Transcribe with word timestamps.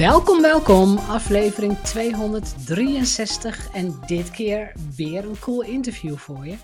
Welkom, 0.00 0.40
welkom. 0.42 0.98
Aflevering 0.98 1.78
263 1.78 3.72
en 3.72 4.00
dit 4.06 4.30
keer 4.30 4.72
weer 4.96 5.24
een 5.24 5.38
cool 5.38 5.62
interview 5.62 6.16
voor 6.16 6.46
je. 6.46 6.56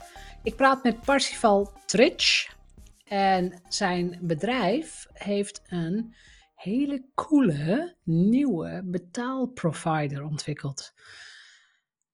Ik 0.42 0.56
praat 0.56 0.82
met 0.82 1.00
Parsifal 1.00 1.72
Trich 1.86 2.56
en 3.04 3.62
zijn 3.68 4.18
bedrijf 4.22 5.06
heeft 5.12 5.62
een 5.66 6.14
hele 6.54 7.04
coole 7.14 7.96
nieuwe 8.04 8.82
betaalprovider 8.84 10.24
ontwikkeld. 10.24 10.92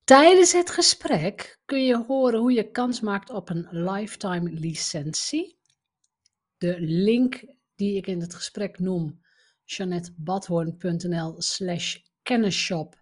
Tijdens 0.03 0.51
het 0.53 0.69
gesprek 0.69 1.59
kun 1.65 1.85
je 1.85 2.03
horen 2.07 2.39
hoe 2.39 2.53
je 2.53 2.71
kans 2.71 3.01
maakt 3.01 3.29
op 3.29 3.49
een 3.49 3.67
lifetime 3.71 4.51
licentie. 4.51 5.57
De 6.57 6.75
link 6.79 7.43
die 7.75 7.97
ik 7.97 8.07
in 8.07 8.21
het 8.21 8.35
gesprek 8.35 8.79
noem 8.79 9.22
jeanettebadhoorn.nl 9.75 11.41
slash 11.41 11.97
kennisshop 12.21 13.01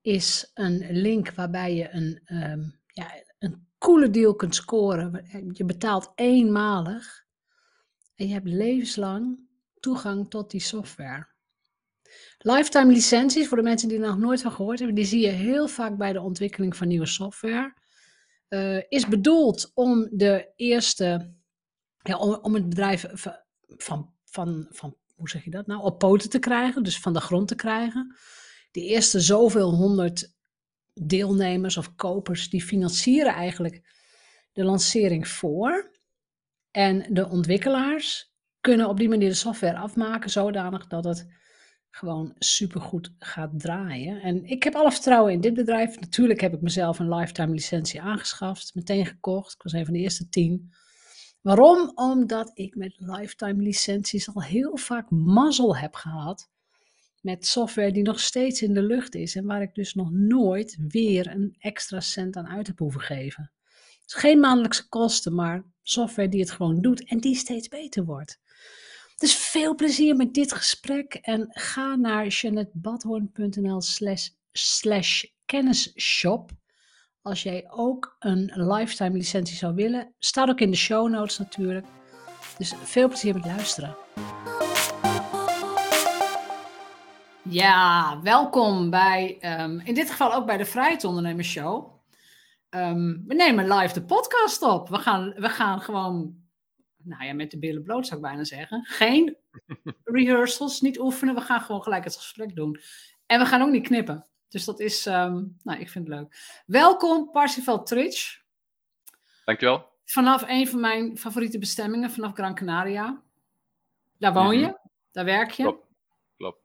is 0.00 0.50
een 0.54 0.86
link 0.90 1.30
waarbij 1.30 1.74
je 1.74 1.90
een, 1.90 2.20
um, 2.26 2.80
ja, 2.86 3.12
een 3.38 3.66
coole 3.78 4.10
deal 4.10 4.34
kunt 4.34 4.54
scoren. 4.54 5.26
Je 5.52 5.64
betaalt 5.64 6.12
eenmalig 6.14 7.24
en 8.14 8.28
je 8.28 8.32
hebt 8.32 8.48
levenslang 8.48 9.38
toegang 9.80 10.30
tot 10.30 10.50
die 10.50 10.60
software. 10.60 11.26
Lifetime 12.38 12.92
licenties, 12.92 13.48
voor 13.48 13.56
de 13.56 13.62
mensen 13.62 13.88
die 13.88 13.98
er 13.98 14.06
nog 14.06 14.18
nooit 14.18 14.42
van 14.42 14.52
gehoord 14.52 14.78
hebben, 14.78 14.96
die 14.96 15.04
zie 15.04 15.20
je 15.20 15.28
heel 15.28 15.68
vaak 15.68 15.96
bij 15.96 16.12
de 16.12 16.20
ontwikkeling 16.20 16.76
van 16.76 16.88
nieuwe 16.88 17.06
software. 17.06 17.74
Uh, 18.48 18.82
is 18.88 19.08
bedoeld 19.08 19.70
om 19.74 20.08
de 20.10 20.52
eerste, 20.56 21.34
ja, 22.02 22.16
om, 22.16 22.38
om 22.42 22.54
het 22.54 22.68
bedrijf 22.68 23.06
van, 23.66 24.14
van, 24.24 24.66
van 24.70 24.96
hoe 25.16 25.28
zeg 25.28 25.44
je 25.44 25.50
dat 25.50 25.66
nou, 25.66 25.82
op 25.82 25.98
poten 25.98 26.30
te 26.30 26.38
krijgen, 26.38 26.82
dus 26.82 27.00
van 27.00 27.12
de 27.12 27.20
grond 27.20 27.48
te 27.48 27.54
krijgen. 27.54 28.16
De 28.70 28.80
eerste 28.80 29.20
zoveel 29.20 29.74
honderd 29.74 30.34
deelnemers 30.94 31.76
of 31.76 31.94
kopers, 31.94 32.50
die 32.50 32.62
financieren 32.62 33.34
eigenlijk 33.34 33.94
de 34.52 34.64
lancering 34.64 35.28
voor. 35.28 35.94
En 36.70 37.14
de 37.14 37.28
ontwikkelaars 37.28 38.34
kunnen 38.60 38.88
op 38.88 38.98
die 38.98 39.08
manier 39.08 39.28
de 39.28 39.34
software 39.34 39.76
afmaken, 39.76 40.30
zodanig 40.30 40.86
dat 40.86 41.04
het 41.04 41.26
gewoon 41.90 42.34
supergoed 42.38 43.14
gaat 43.18 43.50
draaien. 43.60 44.20
En 44.20 44.44
ik 44.44 44.62
heb 44.62 44.74
alle 44.74 44.92
vertrouwen 44.92 45.32
in 45.32 45.40
dit 45.40 45.54
bedrijf. 45.54 46.00
Natuurlijk 46.00 46.40
heb 46.40 46.54
ik 46.54 46.60
mezelf 46.60 46.98
een 46.98 47.14
lifetime 47.14 47.52
licentie 47.52 48.00
aangeschaft, 48.02 48.74
meteen 48.74 49.06
gekocht. 49.06 49.54
Ik 49.54 49.62
was 49.62 49.72
een 49.72 49.84
van 49.84 49.94
de 49.94 50.00
eerste 50.00 50.28
tien. 50.28 50.72
Waarom? 51.46 51.92
Omdat 51.94 52.50
ik 52.54 52.74
met 52.74 52.96
lifetime 52.98 53.62
licenties 53.62 54.34
al 54.34 54.42
heel 54.42 54.76
vaak 54.76 55.10
mazzel 55.10 55.76
heb 55.76 55.94
gehad 55.94 56.50
met 57.20 57.46
software 57.46 57.92
die 57.92 58.02
nog 58.02 58.20
steeds 58.20 58.62
in 58.62 58.74
de 58.74 58.82
lucht 58.82 59.14
is 59.14 59.36
en 59.36 59.46
waar 59.46 59.62
ik 59.62 59.74
dus 59.74 59.94
nog 59.94 60.10
nooit 60.10 60.76
weer 60.88 61.26
een 61.30 61.56
extra 61.58 62.00
cent 62.00 62.36
aan 62.36 62.48
uit 62.48 62.66
heb 62.66 62.78
hoeven 62.78 63.00
geven. 63.00 63.52
Is 64.06 64.14
geen 64.14 64.40
maandelijkse 64.40 64.88
kosten, 64.88 65.34
maar 65.34 65.64
software 65.82 66.28
die 66.28 66.40
het 66.40 66.50
gewoon 66.50 66.80
doet 66.80 67.04
en 67.04 67.18
die 67.18 67.34
steeds 67.34 67.68
beter 67.68 68.04
wordt. 68.04 68.40
Dus 69.16 69.34
veel 69.34 69.74
plezier 69.74 70.16
met 70.16 70.34
dit 70.34 70.52
gesprek 70.52 71.14
en 71.14 71.46
ga 71.50 71.96
naar 71.96 72.26
jeanettebadhoorn.nl 72.26 73.80
slash, 73.80 74.28
slash 74.52 75.24
kennisshop 75.44 76.50
als 77.26 77.42
jij 77.42 77.66
ook 77.70 78.16
een 78.18 78.52
lifetime 78.54 79.16
licentie 79.16 79.56
zou 79.56 79.74
willen. 79.74 80.14
Staat 80.18 80.48
ook 80.48 80.60
in 80.60 80.70
de 80.70 80.76
show 80.76 81.08
notes 81.10 81.38
natuurlijk. 81.38 81.86
Dus 82.58 82.74
veel 82.82 83.08
plezier 83.08 83.34
met 83.34 83.44
luisteren. 83.44 83.96
Ja, 87.42 88.20
welkom 88.22 88.90
bij, 88.90 89.38
um, 89.60 89.80
in 89.80 89.94
dit 89.94 90.10
geval 90.10 90.34
ook 90.34 90.46
bij 90.46 90.56
de 90.56 90.64
Vrijheidsondernemers 90.64 91.50
Show. 91.50 91.94
Um, 92.70 93.24
we 93.26 93.34
nemen 93.34 93.68
live 93.74 93.94
de 93.94 94.04
podcast 94.04 94.62
op. 94.62 94.88
We 94.88 94.98
gaan, 94.98 95.34
we 95.36 95.48
gaan 95.48 95.80
gewoon, 95.80 96.36
nou 96.96 97.24
ja, 97.24 97.34
met 97.34 97.50
de 97.50 97.58
billen 97.58 97.82
bloot 97.82 98.06
zou 98.06 98.20
ik 98.20 98.26
bijna 98.26 98.44
zeggen. 98.44 98.84
Geen 98.84 99.36
rehearsals, 100.04 100.80
niet 100.80 100.98
oefenen. 100.98 101.34
We 101.34 101.40
gaan 101.40 101.60
gewoon 101.60 101.82
gelijk 101.82 102.04
het 102.04 102.16
gesprek 102.16 102.54
doen. 102.54 102.80
En 103.26 103.38
we 103.38 103.46
gaan 103.46 103.62
ook 103.62 103.70
niet 103.70 103.86
knippen. 103.86 104.26
Dus 104.56 104.64
dat 104.64 104.80
is, 104.80 105.06
um, 105.06 105.56
nou, 105.62 105.80
ik 105.80 105.90
vind 105.90 106.08
het 106.08 106.16
leuk. 106.16 106.62
Welkom, 106.66 107.30
Parsifal 107.30 107.82
Trich. 107.82 108.42
Dankjewel. 109.44 109.88
Vanaf 110.04 110.44
een 110.48 110.68
van 110.68 110.80
mijn 110.80 111.18
favoriete 111.18 111.58
bestemmingen, 111.58 112.10
vanaf 112.10 112.32
Gran 112.32 112.54
Canaria. 112.54 113.22
Daar 114.18 114.32
woon 114.32 114.58
je, 114.58 114.66
mhm. 114.66 114.74
daar 115.12 115.24
werk 115.24 115.50
je. 115.50 115.62
Klopt. 115.62 115.86
Klopt. 116.36 116.62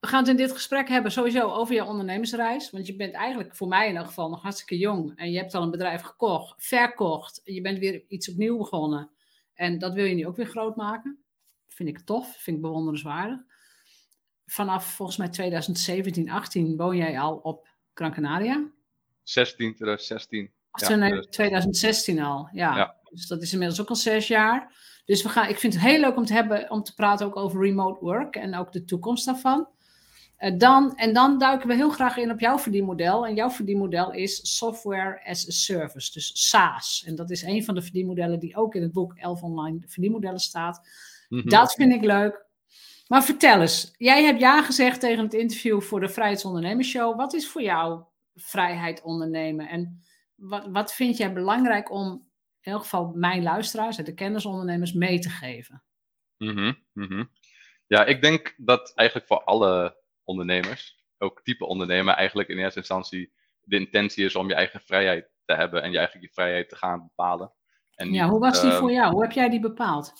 We 0.00 0.06
gaan 0.06 0.18
het 0.20 0.28
in 0.28 0.36
dit 0.36 0.52
gesprek 0.52 0.88
hebben 0.88 1.12
sowieso 1.12 1.50
over 1.50 1.74
je 1.74 1.84
ondernemersreis. 1.84 2.70
Want 2.70 2.86
je 2.86 2.96
bent 2.96 3.14
eigenlijk 3.14 3.56
voor 3.56 3.68
mij 3.68 3.88
in 3.88 3.96
elk 3.96 4.06
geval 4.06 4.28
nog 4.28 4.42
hartstikke 4.42 4.78
jong. 4.78 5.12
En 5.16 5.30
je 5.30 5.38
hebt 5.38 5.54
al 5.54 5.62
een 5.62 5.70
bedrijf 5.70 6.02
gekocht, 6.02 6.66
verkocht. 6.66 7.40
Je 7.44 7.60
bent 7.60 7.78
weer 7.78 8.04
iets 8.08 8.30
opnieuw 8.30 8.56
begonnen. 8.56 9.10
En 9.54 9.78
dat 9.78 9.94
wil 9.94 10.04
je 10.04 10.14
nu 10.14 10.26
ook 10.26 10.36
weer 10.36 10.46
groot 10.46 10.76
maken. 10.76 11.22
Vind 11.68 11.88
ik 11.88 12.00
tof, 12.00 12.36
vind 12.36 12.56
ik 12.56 12.62
bewonderenswaardig 12.62 13.40
vanaf 14.50 14.94
volgens 14.94 15.18
mij 15.18 15.28
2017, 15.28 16.30
18 16.30 16.76
woon 16.76 16.96
jij 16.96 17.20
al 17.20 17.34
op 17.36 17.68
Gran 17.94 18.12
Canaria? 18.12 18.70
16, 19.22 19.74
2016. 19.74 20.50
Ach, 20.70 20.88
ja, 20.88 21.20
2016 21.20 22.22
al, 22.22 22.48
ja. 22.52 22.76
ja. 22.76 22.96
Dus 23.10 23.26
dat 23.26 23.42
is 23.42 23.52
inmiddels 23.52 23.80
ook 23.80 23.88
al 23.88 23.96
zes 23.96 24.28
jaar. 24.28 24.74
Dus 25.04 25.22
we 25.22 25.28
gaan, 25.28 25.48
ik 25.48 25.58
vind 25.58 25.72
het 25.72 25.82
heel 25.82 26.00
leuk 26.00 26.16
om 26.16 26.24
te, 26.24 26.32
hebben, 26.32 26.70
om 26.70 26.82
te 26.82 26.94
praten 26.94 27.26
ook 27.26 27.36
over 27.36 27.60
remote 27.60 28.00
work 28.00 28.36
en 28.36 28.54
ook 28.54 28.72
de 28.72 28.84
toekomst 28.84 29.24
daarvan. 29.24 29.68
Uh, 30.38 30.58
dan, 30.58 30.96
en 30.96 31.12
dan 31.12 31.38
duiken 31.38 31.68
we 31.68 31.74
heel 31.74 31.90
graag 31.90 32.16
in 32.16 32.30
op 32.30 32.40
jouw 32.40 32.58
verdienmodel. 32.58 33.26
En 33.26 33.34
jouw 33.34 33.50
verdienmodel 33.50 34.12
is 34.12 34.56
Software 34.56 35.20
as 35.24 35.48
a 35.48 35.50
Service, 35.50 36.12
dus 36.12 36.48
SaaS. 36.48 37.04
En 37.06 37.14
dat 37.14 37.30
is 37.30 37.42
een 37.42 37.64
van 37.64 37.74
de 37.74 37.82
verdienmodellen 37.82 38.38
die 38.38 38.56
ook 38.56 38.74
in 38.74 38.82
het 38.82 38.92
boek 38.92 39.14
11 39.16 39.42
Online 39.42 39.78
Verdienmodellen 39.86 40.40
staat. 40.40 40.88
Mm 41.28 41.40
-hmm. 41.40 41.48
Dat 41.48 41.72
vind 41.72 41.92
ik 41.92 42.04
leuk. 42.04 42.48
Maar 43.10 43.24
vertel 43.24 43.60
eens, 43.60 43.94
jij 43.96 44.24
hebt 44.24 44.40
ja 44.40 44.62
gezegd 44.62 45.00
tegen 45.00 45.24
het 45.24 45.34
interview 45.34 45.80
voor 45.80 46.00
de 46.00 46.08
Vrijheidsondernemersshow. 46.08 47.16
Wat 47.16 47.32
is 47.32 47.48
voor 47.48 47.62
jou 47.62 48.02
vrijheid 48.34 49.02
ondernemen? 49.02 49.68
En 49.68 50.02
wat, 50.34 50.66
wat 50.66 50.94
vind 50.94 51.16
jij 51.16 51.32
belangrijk 51.32 51.90
om 51.90 52.30
in 52.60 52.72
elk 52.72 52.82
geval 52.82 53.12
mijn 53.14 53.42
luisteraars, 53.42 53.96
de 53.96 54.14
kennisondernemers, 54.14 54.92
mee 54.92 55.18
te 55.18 55.28
geven? 55.28 55.82
Mm 56.36 56.76
-hmm, 56.92 57.30
Ja, 57.86 58.04
ik 58.04 58.22
denk 58.22 58.54
dat 58.56 58.92
eigenlijk 58.94 59.28
voor 59.28 59.44
alle 59.44 59.96
ondernemers, 60.24 61.04
ook 61.18 61.42
type 61.42 61.66
ondernemer, 61.66 62.14
eigenlijk 62.14 62.48
in 62.48 62.58
eerste 62.58 62.78
instantie 62.78 63.32
de 63.60 63.76
intentie 63.76 64.24
is 64.24 64.36
om 64.36 64.48
je 64.48 64.54
eigen 64.54 64.80
vrijheid 64.80 65.30
te 65.44 65.54
hebben 65.54 65.82
en 65.82 65.90
je 65.90 65.98
eigen 65.98 66.20
je 66.20 66.30
vrijheid 66.32 66.68
te 66.68 66.76
gaan 66.76 67.02
bepalen. 67.02 67.52
En 67.94 68.12
ja, 68.12 68.28
hoe 68.28 68.40
was 68.40 68.60
die 68.62 68.70
voor 68.70 68.88
ehm, 68.88 68.98
jou? 68.98 69.12
Hoe 69.12 69.22
heb 69.22 69.32
jij 69.32 69.48
die 69.48 69.60
bepaald? 69.60 70.12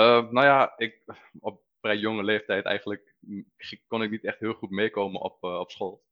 Uh, 0.00 0.30
nou 0.30 0.46
ja, 0.46 0.74
ik, 0.76 1.04
op 1.40 1.62
vrij 1.80 1.96
jonge 1.96 2.22
leeftijd 2.22 2.64
eigenlijk 2.64 3.14
kon 3.86 4.02
ik 4.02 4.10
niet 4.10 4.24
echt 4.24 4.38
heel 4.38 4.52
goed 4.52 4.70
meekomen 4.70 5.20
op, 5.20 5.44
uh, 5.44 5.58
op 5.58 5.70
school. 5.70 6.02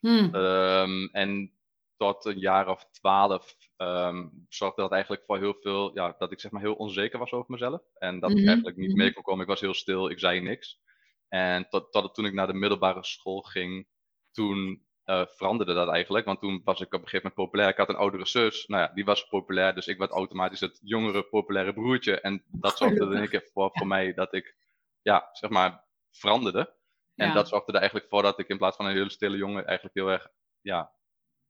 Hmm. 0.00 0.34
Um, 0.34 1.08
en 1.12 1.52
tot 1.96 2.24
een 2.24 2.38
jaar 2.38 2.68
of 2.68 2.88
twaalf 2.90 3.56
um, 3.76 4.46
zorgde 4.48 4.82
dat 4.82 4.92
eigenlijk 4.92 5.22
voor 5.26 5.38
heel 5.38 5.56
veel, 5.60 5.94
ja, 5.94 6.14
dat 6.18 6.32
ik 6.32 6.40
zeg 6.40 6.50
maar 6.50 6.60
heel 6.60 6.74
onzeker 6.74 7.18
was 7.18 7.32
over 7.32 7.50
mezelf. 7.50 7.82
En 7.98 8.20
dat 8.20 8.30
ik 8.30 8.36
mhm, 8.36 8.46
eigenlijk 8.46 8.76
niet 8.76 8.88
mhm. 8.88 8.98
mee 8.98 9.12
kon 9.12 9.22
komen. 9.22 9.42
Ik 9.42 9.48
was 9.48 9.60
heel 9.60 9.74
stil, 9.74 10.10
ik 10.10 10.18
zei 10.18 10.40
niks. 10.40 10.80
En 11.28 11.68
tot, 11.68 11.92
tot 11.92 12.14
toen 12.14 12.24
ik 12.24 12.32
naar 12.32 12.46
de 12.46 12.52
middelbare 12.52 13.04
school 13.04 13.40
ging, 13.40 13.86
toen 14.30 14.86
uh, 15.06 15.26
veranderde 15.26 15.74
dat 15.74 15.88
eigenlijk. 15.88 16.24
Want 16.24 16.40
toen 16.40 16.60
was 16.64 16.80
ik 16.80 16.86
op 16.86 16.92
een 16.92 17.08
gegeven 17.08 17.30
moment 17.34 17.34
populair. 17.34 17.68
Ik 17.68 17.76
had 17.76 17.88
een 17.88 17.96
oudere 17.96 18.26
zus. 18.26 18.66
Nou 18.66 18.82
ja, 18.82 18.94
die 18.94 19.04
was 19.04 19.28
populair. 19.28 19.74
Dus 19.74 19.86
ik 19.86 19.98
werd 19.98 20.10
automatisch 20.10 20.60
het 20.60 20.80
jongere 20.82 21.22
populaire 21.22 21.72
broertje. 21.72 22.20
En 22.20 22.44
dat 22.50 22.78
zorgde 22.78 23.00
er 23.00 23.12
een 23.12 23.28
keer 23.28 23.48
voor, 23.52 23.70
voor 23.72 23.86
mij 23.86 24.14
dat 24.14 24.34
ik, 24.34 24.56
ja, 25.02 25.28
zeg 25.32 25.50
maar, 25.50 25.84
veranderde. 26.10 26.74
En 27.14 27.34
dat 27.34 27.48
zorgde 27.48 27.72
er 27.72 27.78
eigenlijk 27.78 28.08
voor 28.08 28.22
dat 28.22 28.38
ik 28.38 28.48
in 28.48 28.58
plaats 28.58 28.76
van 28.76 28.86
een 28.86 28.92
hele 28.92 29.10
stille 29.10 29.36
jongen 29.36 29.66
eigenlijk 29.66 29.96
heel 29.96 30.08
erg, 30.08 30.28
ja, 30.60 30.92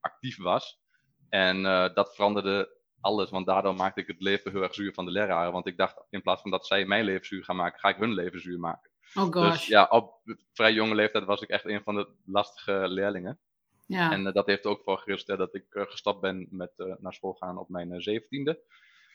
actief 0.01 0.39
was. 0.39 0.81
En 1.29 1.61
uh, 1.65 1.95
dat 1.95 2.15
veranderde 2.15 2.81
alles, 3.01 3.31
want 3.31 3.47
daardoor 3.47 3.75
maakte 3.75 4.01
ik 4.01 4.07
het 4.07 4.21
leven 4.21 4.51
heel 4.51 4.63
erg 4.63 4.75
zuur 4.75 4.93
van 4.95 5.05
de 5.05 5.11
leraren. 5.11 5.53
Want 5.53 5.67
ik 5.67 5.77
dacht, 5.77 6.05
in 6.11 6.23
plaats 6.23 6.43
van 6.43 6.51
dat 6.51 6.67
zij 6.67 6.85
mijn 6.85 7.05
leven 7.05 7.27
zuur 7.27 7.45
gaan 7.45 7.57
maken, 7.57 7.81
ga 7.81 7.89
ik 7.89 7.97
hun 7.97 8.13
leven 8.13 8.41
zuur 8.41 8.59
maken. 8.59 8.92
Oh 9.15 9.31
dus 9.31 9.43
gosh. 9.43 9.51
Dus 9.51 9.67
ja, 9.67 9.87
op 9.91 10.21
vrij 10.53 10.73
jonge 10.73 10.95
leeftijd 10.95 11.25
was 11.25 11.41
ik 11.41 11.49
echt 11.49 11.65
een 11.65 11.83
van 11.83 11.95
de 11.95 12.09
lastige 12.25 12.89
leerlingen. 12.89 13.41
Ja. 13.87 14.13
En 14.13 14.27
uh, 14.27 14.33
dat 14.33 14.47
heeft 14.47 14.67
ook 14.67 14.83
voor 14.83 14.99
gerusteld 14.99 15.39
dat 15.39 15.55
ik 15.55 15.67
uh, 15.71 15.83
gestapt 15.87 16.21
ben 16.21 16.47
met 16.51 16.73
uh, 16.77 16.95
naar 16.99 17.15
school 17.15 17.33
gaan 17.33 17.59
op 17.59 17.69
mijn 17.69 18.03
zeventiende. 18.03 18.63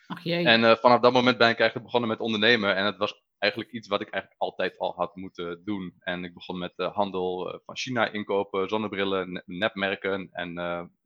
Ach 0.06 0.22
jee. 0.22 0.44
En 0.46 0.78
vanaf 0.78 1.00
dat 1.00 1.12
moment 1.12 1.38
ben 1.38 1.48
ik 1.48 1.58
eigenlijk 1.58 1.84
begonnen 1.84 2.10
met 2.10 2.20
ondernemen. 2.20 2.76
En 2.76 2.84
het 2.84 2.96
was 2.96 3.22
eigenlijk 3.38 3.72
iets 3.72 3.88
wat 3.88 4.00
ik 4.00 4.10
eigenlijk 4.10 4.42
altijd 4.42 4.78
al 4.78 4.94
had 4.94 5.16
moeten 5.16 5.64
doen. 5.64 5.94
En 5.98 6.24
ik 6.24 6.34
begon 6.34 6.58
met 6.58 6.72
handel 6.76 7.60
van 7.64 7.76
China 7.76 8.10
inkopen, 8.10 8.68
zonnebrillen, 8.68 9.42
nepmerken 9.46 10.28
en 10.32 10.52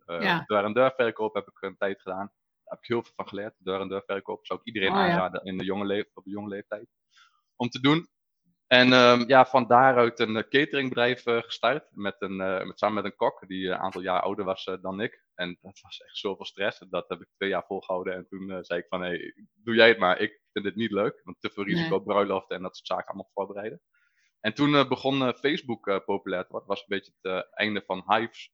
ja. 0.06 0.44
deur 0.46 0.64
en 0.64 0.72
deur 0.72 0.92
verkoop 0.96 1.34
heb 1.34 1.48
ik 1.48 1.62
een 1.62 1.76
tijd 1.76 2.00
gedaan. 2.00 2.26
Daar 2.26 2.74
heb 2.74 2.78
ik 2.78 2.86
heel 2.86 3.02
veel 3.02 3.12
van 3.16 3.28
geleerd. 3.28 3.54
Deur 3.58 3.80
en 3.80 3.88
deur 3.88 4.02
verkoop 4.06 4.46
zou 4.46 4.58
ik 4.58 4.66
iedereen 4.66 4.90
oh, 4.90 4.96
aanraden 4.96 5.44
in 5.44 5.58
de 5.58 5.64
jonge 5.64 6.08
op 6.14 6.24
de 6.24 6.30
jonge 6.30 6.48
leeftijd 6.48 6.88
om 7.56 7.68
te 7.68 7.80
doen. 7.80 8.08
En 8.72 8.92
um, 8.92 9.28
ja, 9.28 9.46
van 9.46 9.66
daaruit 9.66 10.18
een 10.18 10.36
eh, 10.36 10.48
cateringbedrijf 10.48 11.26
uh, 11.26 11.42
gestart. 11.42 11.84
Met 11.90 12.14
een, 12.18 12.40
uh, 12.40 12.64
met, 12.64 12.78
samen 12.78 12.94
met 12.94 13.04
een 13.04 13.16
kok 13.16 13.48
die 13.48 13.68
een 13.68 13.78
aantal 13.78 14.00
jaar 14.00 14.20
ouder 14.20 14.44
was 14.44 14.70
dan 14.80 15.00
ik. 15.00 15.24
En 15.34 15.58
dat 15.60 15.80
was 15.80 16.00
echt 16.00 16.16
zoveel 16.16 16.44
stress. 16.44 16.78
Dat 16.90 17.08
heb 17.08 17.20
ik 17.20 17.28
twee 17.34 17.48
jaar 17.48 17.64
volgehouden. 17.66 18.14
En 18.14 18.26
toen 18.28 18.64
zei 18.64 18.80
ik 18.80 18.86
van, 18.88 19.00
hé, 19.00 19.08
hey, 19.08 19.34
doe 19.54 19.74
jij 19.74 19.88
het 19.88 19.98
maar. 19.98 20.18
Ik 20.18 20.40
vind 20.52 20.64
dit 20.64 20.76
niet 20.76 20.90
leuk. 20.90 21.20
Want 21.24 21.36
te 21.40 21.50
veel 21.50 21.64
risico 21.64 21.96
nee. 21.96 22.02
bruiloften 22.02 22.56
en 22.56 22.62
dat 22.62 22.76
soort 22.76 22.86
zaken 22.86 23.06
allemaal 23.06 23.30
voorbereiden. 23.34 23.80
En 24.40 24.54
toen 24.54 24.88
begon 24.88 25.34
Facebook 25.34 26.02
populair 26.04 26.42
te 26.42 26.50
worden. 26.50 26.68
Dat 26.68 26.78
was 26.78 26.80
een 26.80 26.96
beetje 26.98 27.12
het 27.20 27.48
einde 27.54 27.82
van 27.86 28.04
Hives. 28.06 28.52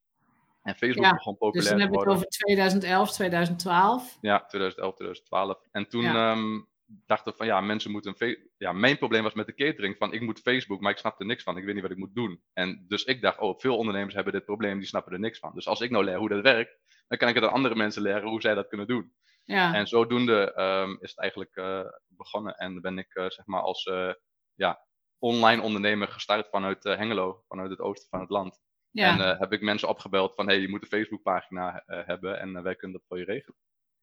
En 0.62 0.74
Facebook 0.74 1.04
ja, 1.04 1.12
begon 1.12 1.36
populair 1.36 1.62
dus 1.62 1.70
dan 1.70 1.80
hebben 1.80 1.98
we 1.98 2.04
het 2.04 2.14
over 2.14 2.28
2011, 2.28 3.12
2012. 3.12 4.18
Ja, 4.20 4.44
2011, 4.46 4.94
2012. 4.94 5.68
En 5.72 5.88
toen... 5.88 6.02
Ja. 6.02 6.32
Um, 6.32 6.68
dachten 7.06 7.34
van 7.34 7.46
ja, 7.46 7.60
mensen 7.60 7.90
moeten 7.90 8.14
een 8.18 8.50
ja, 8.56 8.72
mijn 8.72 8.98
probleem 8.98 9.22
was 9.22 9.34
met 9.34 9.46
de 9.46 9.54
catering 9.54 9.96
van 9.96 10.12
ik 10.12 10.20
moet 10.20 10.40
Facebook, 10.40 10.80
maar 10.80 10.92
ik 10.92 10.98
snap 10.98 11.20
er 11.20 11.26
niks 11.26 11.42
van. 11.42 11.56
Ik 11.56 11.64
weet 11.64 11.74
niet 11.74 11.82
wat 11.82 11.92
ik 11.92 11.98
moet 11.98 12.14
doen. 12.14 12.42
En 12.52 12.84
dus 12.88 13.04
ik 13.04 13.22
dacht, 13.22 13.38
oh, 13.38 13.58
veel 13.58 13.76
ondernemers 13.76 14.14
hebben 14.14 14.32
dit 14.32 14.44
probleem, 14.44 14.78
die 14.78 14.88
snappen 14.88 15.12
er 15.12 15.18
niks 15.18 15.38
van. 15.38 15.54
Dus 15.54 15.66
als 15.66 15.80
ik 15.80 15.90
nou 15.90 16.04
leer 16.04 16.18
hoe 16.18 16.28
dat 16.28 16.42
werkt, 16.42 16.78
dan 17.08 17.18
kan 17.18 17.28
ik 17.28 17.34
het 17.34 17.44
aan 17.44 17.52
andere 17.52 17.74
mensen 17.74 18.02
leren 18.02 18.28
hoe 18.28 18.40
zij 18.40 18.54
dat 18.54 18.68
kunnen 18.68 18.86
doen. 18.86 19.12
Ja. 19.44 19.74
En 19.74 19.86
zodoende 19.86 20.54
um, 20.56 20.98
is 21.00 21.10
het 21.10 21.18
eigenlijk 21.18 21.56
uh, 21.56 21.84
begonnen 22.06 22.54
en 22.54 22.80
ben 22.80 22.98
ik 22.98 23.14
uh, 23.14 23.28
zeg 23.28 23.46
maar 23.46 23.60
als 23.60 23.86
uh, 23.86 24.12
ja, 24.54 24.86
online 25.18 25.62
ondernemer 25.62 26.08
gestart 26.08 26.48
vanuit 26.48 26.84
Hengelo, 26.84 27.44
vanuit 27.48 27.70
het 27.70 27.80
oosten 27.80 28.08
van 28.08 28.20
het 28.20 28.30
land. 28.30 28.60
Ja. 28.90 29.18
En 29.18 29.38
heb 29.38 29.52
ik 29.52 29.60
mensen 29.60 29.88
opgebeld 29.88 30.34
van 30.34 30.46
hey, 30.46 30.58
je 30.58 30.68
moet 30.68 30.82
een 30.82 30.88
Facebookpagina 30.88 31.82
hebben 31.86 32.40
en 32.40 32.62
wij 32.62 32.76
kunnen 32.76 32.98
dat 32.98 33.06
voor 33.08 33.18
je 33.18 33.24
regelen. 33.24 33.56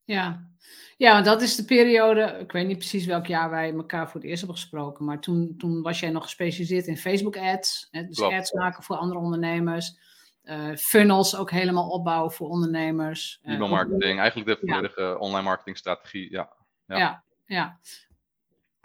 Ja. 0.06 0.50
ja, 0.98 1.12
want 1.12 1.26
dat 1.26 1.42
is 1.42 1.56
de 1.56 1.66
periode, 1.66 2.38
ik 2.40 2.52
weet 2.52 2.68
niet 2.68 2.78
precies 2.78 3.06
welk 3.06 3.26
jaar 3.26 3.50
wij 3.50 3.74
elkaar 3.74 4.06
voor 4.06 4.22
het 4.22 4.30
eerst 4.30 4.42
hebben 4.42 4.60
gesproken, 4.60 5.06
maar 5.06 5.20
toen, 5.20 5.56
toen 5.58 5.82
was 5.82 6.00
jij 6.00 6.10
nog 6.10 6.24
gespecialiseerd 6.24 6.88
in 6.88 6.98
Facebook 6.98 7.38
ads, 7.38 7.88
hè, 7.92 8.06
dus 8.06 8.22
ads 8.22 8.52
maken 8.52 8.84
voor 8.84 8.96
andere 8.96 9.20
ondernemers, 9.20 9.98
uh, 10.44 10.76
funnels 10.76 11.36
ook 11.36 11.52
helemaal 11.52 11.90
opbouwen 11.90 12.32
voor 12.32 12.50
ondernemers. 12.50 13.40
Uh, 13.44 13.54
e 13.54 13.58
marketing, 13.58 14.20
eigenlijk 14.20 14.50
de 14.50 14.68
volledige 14.68 15.20
online 15.20 15.44
marketingstrategie, 15.44 16.32
ja. 16.32 16.54
Ja, 16.86 16.98
ja. 16.98 17.24
ja. 17.46 17.80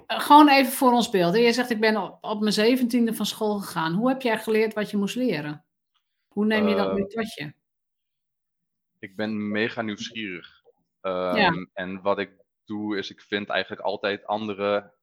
Uh, 0.06 0.20
gewoon 0.20 0.48
even 0.48 0.72
voor 0.72 0.92
ons 0.92 1.10
beeld. 1.10 1.36
Je 1.36 1.52
zegt, 1.52 1.70
ik 1.70 1.80
ben 1.80 1.96
op, 1.96 2.18
op 2.20 2.40
mijn 2.40 2.52
zeventiende 2.52 3.14
van 3.14 3.26
school 3.26 3.58
gegaan. 3.58 3.92
Hoe 3.92 4.08
heb 4.08 4.22
jij 4.22 4.38
geleerd 4.38 4.74
wat 4.74 4.90
je 4.90 4.96
moest 4.96 5.16
leren? 5.16 5.64
Hoe 6.28 6.46
neem 6.46 6.68
je 6.68 6.74
dat 6.74 6.94
mee 6.94 7.06
tot 7.06 7.34
je? 7.34 7.52
Ik 8.98 9.16
ben 9.16 9.50
mega 9.50 9.82
nieuwsgierig. 9.82 10.59
Um, 11.00 11.70
En 11.72 12.02
wat 12.02 12.18
ik 12.18 12.44
doe, 12.64 12.98
is 12.98 13.10
ik 13.10 13.20
vind 13.20 13.48
eigenlijk 13.48 13.82
altijd 13.82 14.26
andere 14.26 14.94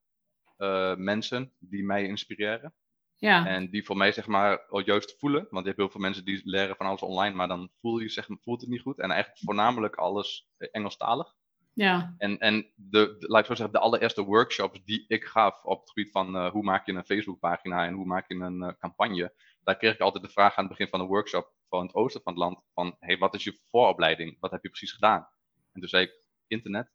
uh, 0.58 0.96
mensen 0.96 1.52
die 1.58 1.84
mij 1.84 2.04
inspireren. 2.04 2.74
Ja. 3.16 3.46
En 3.46 3.70
die 3.70 3.84
voor 3.84 3.96
mij 3.96 4.12
zeg 4.12 4.26
maar 4.26 4.82
juist 4.84 5.18
voelen. 5.18 5.46
Want 5.50 5.62
je 5.62 5.66
hebt 5.66 5.76
heel 5.76 5.90
veel 5.90 6.00
mensen 6.00 6.24
die 6.24 6.40
leren 6.44 6.76
van 6.76 6.86
alles 6.86 7.00
online, 7.00 7.34
maar 7.34 7.48
dan 7.48 7.70
voel 7.80 7.98
je, 7.98 8.08
zeg, 8.08 8.26
voelt 8.40 8.60
het 8.60 8.70
niet 8.70 8.80
goed. 8.80 8.98
En 8.98 9.10
eigenlijk 9.10 9.40
voornamelijk 9.44 9.96
alles 9.96 10.48
eh, 10.56 10.68
Engelstalig. 10.72 11.34
Ja. 11.72 12.14
En, 12.18 12.38
en 12.38 12.72
de, 12.74 13.16
de, 13.18 13.28
laat 13.28 13.40
ik 13.40 13.46
zo 13.46 13.54
zeggen, 13.54 13.74
de 13.74 13.80
allereerste 13.80 14.24
workshops 14.24 14.84
die 14.84 15.04
ik 15.08 15.24
gaf 15.24 15.64
op 15.64 15.80
het 15.80 15.88
gebied 15.88 16.10
van 16.10 16.36
uh, 16.36 16.50
hoe 16.50 16.62
maak 16.62 16.86
je 16.86 16.92
een 16.92 17.04
Facebookpagina 17.04 17.86
en 17.86 17.94
hoe 17.94 18.06
maak 18.06 18.28
je 18.28 18.34
een 18.34 18.62
uh, 18.62 18.68
campagne, 18.78 19.34
daar 19.62 19.76
kreeg 19.76 19.94
ik 19.94 20.00
altijd 20.00 20.24
de 20.24 20.30
vraag 20.30 20.56
aan 20.56 20.64
het 20.64 20.76
begin 20.76 20.90
van 20.90 21.00
de 21.00 21.06
workshop 21.06 21.52
van 21.68 21.82
het 21.82 21.94
oosten 21.94 22.22
van 22.22 22.32
het 22.32 22.42
land 22.42 22.62
van, 22.74 22.96
hey, 22.98 23.18
wat 23.18 23.34
is 23.34 23.44
je 23.44 23.60
vooropleiding? 23.70 24.36
Wat 24.40 24.50
heb 24.50 24.62
je 24.62 24.68
precies 24.68 24.92
gedaan? 24.92 25.28
En 25.72 25.80
toen 25.80 25.88
zei 25.88 26.04
ik, 26.04 26.12
internet. 26.46 26.88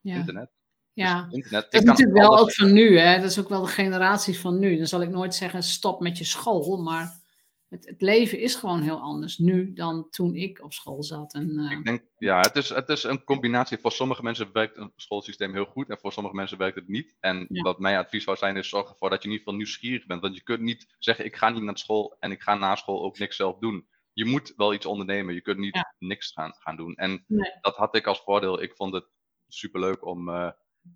Ja. 0.00 0.14
Internet. 0.14 0.50
Ja, 0.92 1.22
dus 1.22 1.32
internet, 1.32 1.70
dat 1.70 1.80
is 1.80 1.86
natuurlijk 1.86 2.18
wel 2.18 2.38
ook 2.38 2.52
van 2.52 2.72
nu, 2.72 2.98
hè? 2.98 3.20
Dat 3.20 3.30
is 3.30 3.38
ook 3.38 3.48
wel 3.48 3.62
de 3.62 3.68
generatie 3.68 4.38
van 4.38 4.58
nu. 4.58 4.76
Dan 4.76 4.86
zal 4.86 5.02
ik 5.02 5.08
nooit 5.08 5.34
zeggen 5.34 5.62
stop 5.62 6.00
met 6.00 6.18
je 6.18 6.24
school, 6.24 6.82
maar 6.82 7.22
het, 7.68 7.86
het 7.86 8.00
leven 8.00 8.38
is 8.38 8.54
gewoon 8.54 8.82
heel 8.82 9.00
anders 9.00 9.38
nu 9.38 9.72
dan 9.72 10.10
toen 10.10 10.34
ik 10.34 10.62
op 10.62 10.72
school 10.72 11.02
zat. 11.02 11.34
En, 11.34 11.50
uh... 11.58 11.70
Ik 11.70 11.84
denk, 11.84 12.02
ja, 12.18 12.40
het 12.40 12.56
is, 12.56 12.68
het 12.68 12.88
is 12.88 13.02
een 13.02 13.24
combinatie. 13.24 13.78
Voor 13.78 13.92
sommige 13.92 14.22
mensen 14.22 14.52
werkt 14.52 14.76
een 14.76 14.92
schoolsysteem 14.96 15.52
heel 15.52 15.64
goed 15.64 15.88
en 15.88 15.98
voor 15.98 16.12
sommige 16.12 16.36
mensen 16.36 16.58
werkt 16.58 16.76
het 16.76 16.88
niet. 16.88 17.14
En 17.20 17.46
wat 17.48 17.78
mijn 17.78 17.96
advies 17.96 18.24
zou 18.24 18.36
zijn 18.36 18.56
is 18.56 18.68
zorg 18.68 18.88
ervoor 18.88 19.10
dat 19.10 19.22
je 19.22 19.28
in 19.28 19.32
ieder 19.32 19.44
geval 19.44 19.60
nieuwsgierig 19.60 20.06
bent. 20.06 20.20
Want 20.20 20.34
je 20.34 20.42
kunt 20.42 20.60
niet 20.60 20.94
zeggen 20.98 21.24
ik 21.24 21.36
ga 21.36 21.48
niet 21.48 21.62
naar 21.62 21.78
school 21.78 22.16
en 22.20 22.30
ik 22.30 22.42
ga 22.42 22.54
na 22.54 22.76
school 22.76 23.04
ook 23.04 23.18
niks 23.18 23.36
zelf 23.36 23.58
doen 23.58 23.86
je 24.14 24.24
moet 24.24 24.52
wel 24.56 24.74
iets 24.74 24.86
ondernemen. 24.86 25.34
Je 25.34 25.40
kunt 25.40 25.58
niet 25.58 25.84
niks 25.98 26.32
gaan, 26.32 26.54
gaan 26.58 26.76
doen. 26.76 26.94
En 26.94 27.24
dat 27.60 27.76
had 27.76 27.96
ik 27.96 28.06
als 28.06 28.20
voordeel. 28.20 28.62
Ik 28.62 28.76
vond 28.76 28.94
het 28.94 29.06
superleuk 29.48 30.06
om 30.06 30.28
uh, 30.28 30.50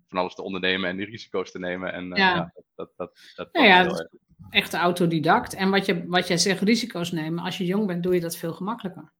van 0.07 0.19
alles 0.19 0.35
te 0.35 0.41
ondernemen 0.41 0.89
en 0.89 0.97
die 0.97 1.05
risico's 1.05 1.51
te 1.51 1.59
nemen. 1.59 1.93
En 1.93 2.11
uh, 2.11 2.17
ja. 2.17 2.53
dat, 2.75 2.91
dat, 2.95 3.19
dat, 3.35 3.53
nou 3.53 3.67
ja, 3.67 3.83
dat 3.83 4.09
echt 4.49 4.73
autodidact. 4.73 5.53
En 5.53 5.69
wat, 5.69 5.85
je, 5.85 6.07
wat 6.07 6.27
jij 6.27 6.37
zegt, 6.37 6.61
risico's 6.61 7.11
nemen. 7.11 7.43
Als 7.43 7.57
je 7.57 7.65
jong 7.65 7.87
bent, 7.87 8.03
doe 8.03 8.13
je 8.13 8.19
dat 8.19 8.37
veel 8.37 8.53
gemakkelijker. 8.53 9.13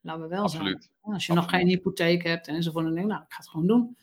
Laten 0.00 0.22
we 0.22 0.28
wel 0.28 0.42
Absoluut. 0.42 0.90
zijn. 1.00 1.14
Als 1.14 1.26
je 1.26 1.32
nog 1.32 1.50
geen 1.50 1.66
hypotheek 1.66 2.22
hebt 2.22 2.48
enzovoort, 2.48 2.84
dan 2.84 2.94
denk 2.94 3.06
je, 3.06 3.12
nou, 3.12 3.24
ik 3.24 3.32
ga 3.32 3.38
het 3.38 3.48
gewoon 3.48 3.66
doen. 3.66 3.96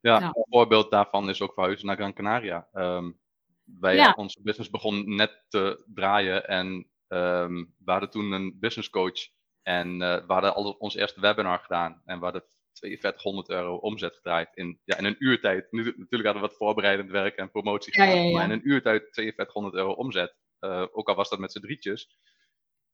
Ja, 0.00 0.22
een 0.22 0.46
voorbeeld 0.48 0.90
daarvan 0.90 1.28
is 1.28 1.40
ook 1.40 1.54
verhuizen 1.54 1.86
naar 1.86 1.96
Gran 1.96 2.12
Canaria. 2.12 2.68
Um, 2.74 3.18
wij, 3.64 4.14
Onze 4.14 4.42
business 4.42 4.70
begon 4.70 5.14
net 5.14 5.44
te 5.48 5.82
draaien 5.86 6.48
en 6.48 6.86
Um, 7.08 7.74
we 7.84 7.90
hadden 7.90 8.10
toen 8.10 8.32
een 8.32 8.56
business 8.58 8.90
coach 8.90 9.28
en 9.62 9.92
uh, 9.92 10.26
we 10.26 10.32
hadden 10.32 10.54
al 10.54 10.70
ons 10.70 10.94
eerste 10.94 11.20
webinar 11.20 11.58
gedaan. 11.58 12.02
En 12.04 12.18
we 12.18 12.24
hadden 12.24 12.44
4200 12.72 13.48
euro 13.48 13.76
omzet 13.76 14.14
gedraaid 14.14 14.48
in, 14.54 14.80
ja, 14.84 14.96
in 14.98 15.04
een 15.04 15.16
uurtijd. 15.18 15.72
Nu, 15.72 15.82
natuurlijk 15.84 16.24
hadden 16.24 16.42
we 16.42 16.48
wat 16.48 16.56
voorbereidend 16.56 17.10
werk 17.10 17.36
en 17.36 17.50
promotie 17.50 17.92
gedaan, 17.92 18.32
maar 18.32 18.44
in 18.44 18.50
een 18.50 18.68
uurtijd 18.68 19.02
4200 19.10 19.74
euro 19.74 19.92
omzet. 19.92 20.36
Uh, 20.60 20.86
ook 20.92 21.08
al 21.08 21.14
was 21.14 21.28
dat 21.28 21.38
met 21.38 21.52
z'n 21.52 21.60
drietjes. 21.60 22.18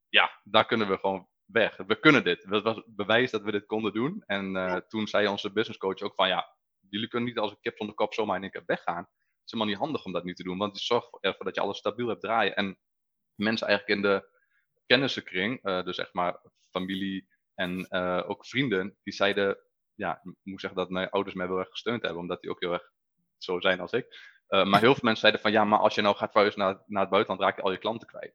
Ja, 0.09 0.41
daar 0.45 0.67
kunnen 0.67 0.89
we 0.89 0.99
gewoon 0.99 1.29
weg. 1.45 1.77
We 1.77 2.01
kunnen 2.01 2.25
dit. 2.25 2.49
Dat 2.49 2.63
was 2.63 2.83
bewijs 2.87 3.31
dat 3.31 3.43
we 3.43 3.51
dit 3.51 3.67
konden 3.67 3.93
doen. 3.93 4.23
En 4.27 4.55
uh, 4.55 4.77
toen 4.77 5.07
zei 5.07 5.29
onze 5.29 5.53
business 5.53 5.79
coach 5.79 6.01
ook 6.01 6.15
van 6.15 6.29
ja, 6.29 6.57
jullie 6.89 7.09
kunnen 7.09 7.29
niet 7.29 7.39
als 7.39 7.51
een 7.51 7.61
kip 7.61 7.77
zonder 7.77 7.95
kop 7.95 8.15
zomaar 8.15 8.37
in 8.37 8.43
één 8.43 8.51
keer 8.51 8.63
weggaan. 8.67 9.03
Het 9.03 9.45
is 9.45 9.53
helemaal 9.53 9.73
niet 9.73 9.83
handig 9.83 10.05
om 10.05 10.13
dat 10.13 10.25
nu 10.25 10.35
te 10.35 10.43
doen, 10.43 10.59
want 10.59 10.73
het 10.73 10.83
zorgt 10.83 11.19
ervoor 11.21 11.45
dat 11.45 11.55
je 11.55 11.61
alles 11.61 11.79
stabiel 11.79 12.09
hebt 12.09 12.21
draaien. 12.21 12.57
En 12.57 12.79
mensen 13.35 13.67
eigenlijk 13.67 13.99
in 13.99 14.09
de 14.09 14.29
kennissenkring, 14.87 15.67
uh, 15.67 15.83
dus 15.83 15.99
echt 15.99 16.15
maar 16.15 16.41
familie 16.71 17.29
en 17.55 17.87
uh, 17.91 18.23
ook 18.27 18.47
vrienden, 18.47 18.97
die 19.03 19.15
zeiden, 19.15 19.59
ja, 19.95 20.21
ik 20.23 20.35
moet 20.43 20.61
zeggen 20.61 20.81
dat 20.81 20.91
mijn 20.91 21.11
ouders 21.11 21.35
mij 21.35 21.49
wel 21.49 21.59
erg 21.59 21.69
gesteund 21.69 22.03
hebben, 22.03 22.21
omdat 22.21 22.41
die 22.41 22.51
ook 22.51 22.61
heel 22.61 22.73
erg 22.73 22.91
zo 23.39 23.61
zijn 23.61 23.81
als 23.81 23.93
ik. 23.93 24.31
Uh, 24.49 24.65
maar 24.65 24.81
heel 24.81 24.93
veel 24.93 25.03
mensen 25.03 25.21
zeiden 25.21 25.41
van, 25.41 25.53
ja, 25.53 25.65
maar 25.65 25.79
als 25.79 25.95
je 25.95 26.03
nou 26.03 26.17
gaat 26.17 26.31
verhuizen 26.31 26.61
naar, 26.61 26.83
naar 26.87 27.01
het 27.01 27.11
buitenland, 27.11 27.41
raak 27.43 27.57
je 27.57 27.63
al 27.63 27.73
je 27.73 27.79
klanten 27.79 28.09
kwijt. 28.09 28.35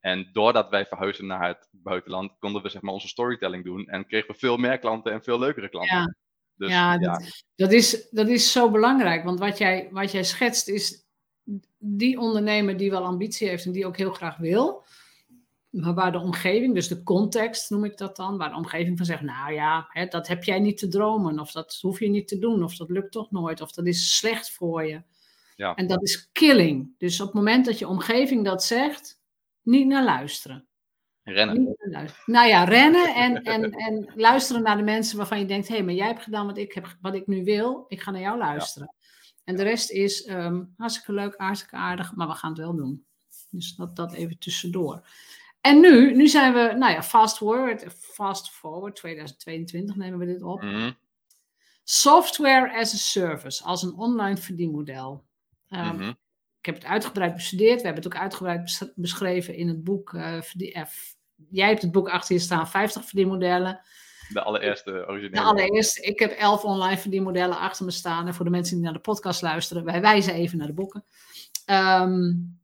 En 0.00 0.28
doordat 0.32 0.68
wij 0.68 0.86
verhuizen 0.86 1.26
naar 1.26 1.46
het 1.46 1.68
buitenland, 1.70 2.38
konden 2.38 2.62
we 2.62 2.68
zeg 2.68 2.82
maar 2.82 2.92
onze 2.92 3.08
storytelling 3.08 3.64
doen 3.64 3.86
en 3.86 4.06
kregen 4.06 4.32
we 4.32 4.38
veel 4.38 4.56
meer 4.56 4.78
klanten 4.78 5.12
en 5.12 5.22
veel 5.22 5.38
leukere 5.38 5.68
klanten. 5.68 5.96
Ja, 5.96 6.14
dus, 6.54 6.70
ja, 6.70 6.92
ja. 6.92 6.98
Dat, 6.98 7.44
dat, 7.54 7.72
is, 7.72 8.10
dat 8.10 8.28
is 8.28 8.52
zo 8.52 8.70
belangrijk, 8.70 9.24
want 9.24 9.38
wat 9.38 9.58
jij, 9.58 9.88
wat 9.90 10.12
jij 10.12 10.24
schetst 10.24 10.68
is 10.68 11.05
die 11.86 12.18
ondernemer 12.18 12.76
die 12.76 12.90
wel 12.90 13.04
ambitie 13.04 13.48
heeft 13.48 13.64
en 13.64 13.72
die 13.72 13.86
ook 13.86 13.96
heel 13.96 14.12
graag 14.12 14.36
wil, 14.36 14.84
maar 15.70 15.94
waar 15.94 16.12
de 16.12 16.18
omgeving, 16.18 16.74
dus 16.74 16.88
de 16.88 17.02
context 17.02 17.70
noem 17.70 17.84
ik 17.84 17.96
dat 17.96 18.16
dan, 18.16 18.38
waar 18.38 18.50
de 18.50 18.56
omgeving 18.56 18.96
van 18.96 19.06
zegt, 19.06 19.22
nou 19.22 19.52
ja, 19.52 19.86
hè, 19.88 20.06
dat 20.06 20.26
heb 20.28 20.44
jij 20.44 20.58
niet 20.58 20.78
te 20.78 20.88
dromen, 20.88 21.38
of 21.38 21.52
dat 21.52 21.78
hoef 21.80 22.00
je 22.00 22.08
niet 22.08 22.28
te 22.28 22.38
doen, 22.38 22.62
of 22.62 22.76
dat 22.76 22.90
lukt 22.90 23.12
toch 23.12 23.30
nooit, 23.30 23.60
of 23.60 23.72
dat 23.72 23.86
is 23.86 24.16
slecht 24.16 24.50
voor 24.50 24.84
je. 24.84 25.02
Ja. 25.56 25.74
En 25.74 25.86
dat 25.86 26.02
is 26.02 26.28
killing. 26.32 26.94
Dus 26.98 27.20
op 27.20 27.26
het 27.26 27.36
moment 27.36 27.64
dat 27.64 27.78
je 27.78 27.88
omgeving 27.88 28.44
dat 28.44 28.64
zegt, 28.64 29.20
niet 29.62 29.86
naar 29.86 30.04
luisteren. 30.04 30.66
Rennen. 31.22 31.76
Nou 32.26 32.48
ja, 32.48 32.64
rennen 32.64 33.14
en, 33.14 33.42
en, 33.42 33.70
en 33.70 34.12
luisteren 34.14 34.62
naar 34.62 34.76
de 34.76 34.82
mensen 34.82 35.16
waarvan 35.16 35.38
je 35.38 35.44
denkt: 35.44 35.68
hé, 35.68 35.74
hey, 35.74 35.84
maar 35.84 35.94
jij 35.94 36.06
hebt 36.06 36.22
gedaan 36.22 36.46
wat 36.46 36.58
ik, 36.58 36.72
heb, 36.72 36.96
wat 37.00 37.14
ik 37.14 37.26
nu 37.26 37.44
wil. 37.44 37.84
Ik 37.88 38.00
ga 38.00 38.10
naar 38.10 38.20
jou 38.20 38.38
luisteren. 38.38 38.94
En 39.46 39.56
de 39.56 39.62
rest 39.62 39.90
is 39.90 40.28
um, 40.28 40.74
hartstikke 40.76 41.12
leuk, 41.12 41.34
hartstikke 41.36 41.76
aardig, 41.76 42.14
maar 42.14 42.28
we 42.28 42.34
gaan 42.34 42.50
het 42.50 42.58
wel 42.58 42.74
doen. 42.74 43.06
Dus 43.50 43.74
dat, 43.74 43.96
dat 43.96 44.12
even 44.12 44.38
tussendoor. 44.38 45.08
En 45.60 45.80
nu, 45.80 46.14
nu 46.14 46.28
zijn 46.28 46.52
we, 46.52 46.74
nou 46.78 46.92
ja, 46.92 47.02
fast 47.02 47.36
forward, 47.36 47.84
fast 47.98 48.50
forward 48.50 48.96
2022 48.96 49.96
nemen 49.96 50.18
we 50.18 50.26
dit 50.26 50.42
op. 50.42 50.62
Mhm. 50.62 50.92
Software 51.84 52.78
as 52.78 52.94
a 52.94 52.96
service, 52.96 53.64
als 53.64 53.82
een 53.82 53.94
online 53.94 54.36
verdienmodel. 54.36 55.24
Um, 55.70 56.00
Ik 56.58 56.66
heb 56.66 56.74
het 56.74 56.84
uitgebreid 56.84 57.34
bestudeerd. 57.34 57.80
We 57.80 57.86
hebben 57.86 58.04
het 58.04 58.14
ook 58.14 58.20
uitgebreid 58.20 58.92
beschreven 58.94 59.54
in 59.54 59.68
het 59.68 59.84
boek. 59.84 60.12
Uh, 60.12 60.40
jij 61.50 61.68
hebt 61.68 61.82
het 61.82 61.92
boek 61.92 62.08
achter 62.08 62.34
je 62.34 62.40
staan, 62.40 62.68
50 62.68 63.04
verdienmodellen. 63.04 63.80
De 64.28 64.42
allereerste 64.42 65.04
originele. 65.08 65.30
De 65.30 65.48
allereerste. 65.48 66.00
Ik 66.00 66.18
heb 66.18 66.30
11 66.30 66.64
online 66.64 66.98
verdienmodellen 66.98 67.58
achter 67.58 67.84
me 67.84 67.90
staan. 67.90 68.26
En 68.26 68.34
voor 68.34 68.44
de 68.44 68.50
mensen 68.50 68.74
die 68.74 68.84
naar 68.84 68.92
de 68.92 68.98
podcast 68.98 69.42
luisteren, 69.42 69.84
wij 69.84 70.00
wijzen 70.00 70.34
even 70.34 70.58
naar 70.58 70.66
de 70.66 70.72
boeken. 70.72 71.04
Um, 71.66 72.58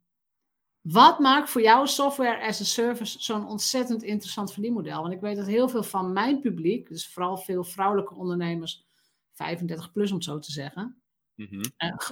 wat 0.83 1.19
maakt 1.19 1.51
voor 1.51 1.63
jou 1.63 1.87
software 1.87 2.47
as 2.47 2.61
a 2.61 2.65
service 2.65 3.23
zo'n 3.23 3.49
ontzettend 3.49 4.03
interessant 4.03 4.53
verdienmodel? 4.53 5.03
Want 5.03 5.15
ik 5.15 5.21
weet 5.21 5.37
dat 5.37 5.47
heel 5.47 5.69
veel 5.69 5.83
van 5.83 6.13
mijn 6.13 6.41
publiek, 6.41 6.89
dus 6.89 7.09
vooral 7.09 7.37
veel 7.37 7.65
vrouwelijke 7.65 8.15
ondernemers, 8.15 8.85
35 9.33 9.93
plus 9.93 10.11
om 10.11 10.17
het 10.17 10.25
zo 10.25 10.39
te 10.39 10.53
zeggen, 10.53 11.03
mm 11.35 11.61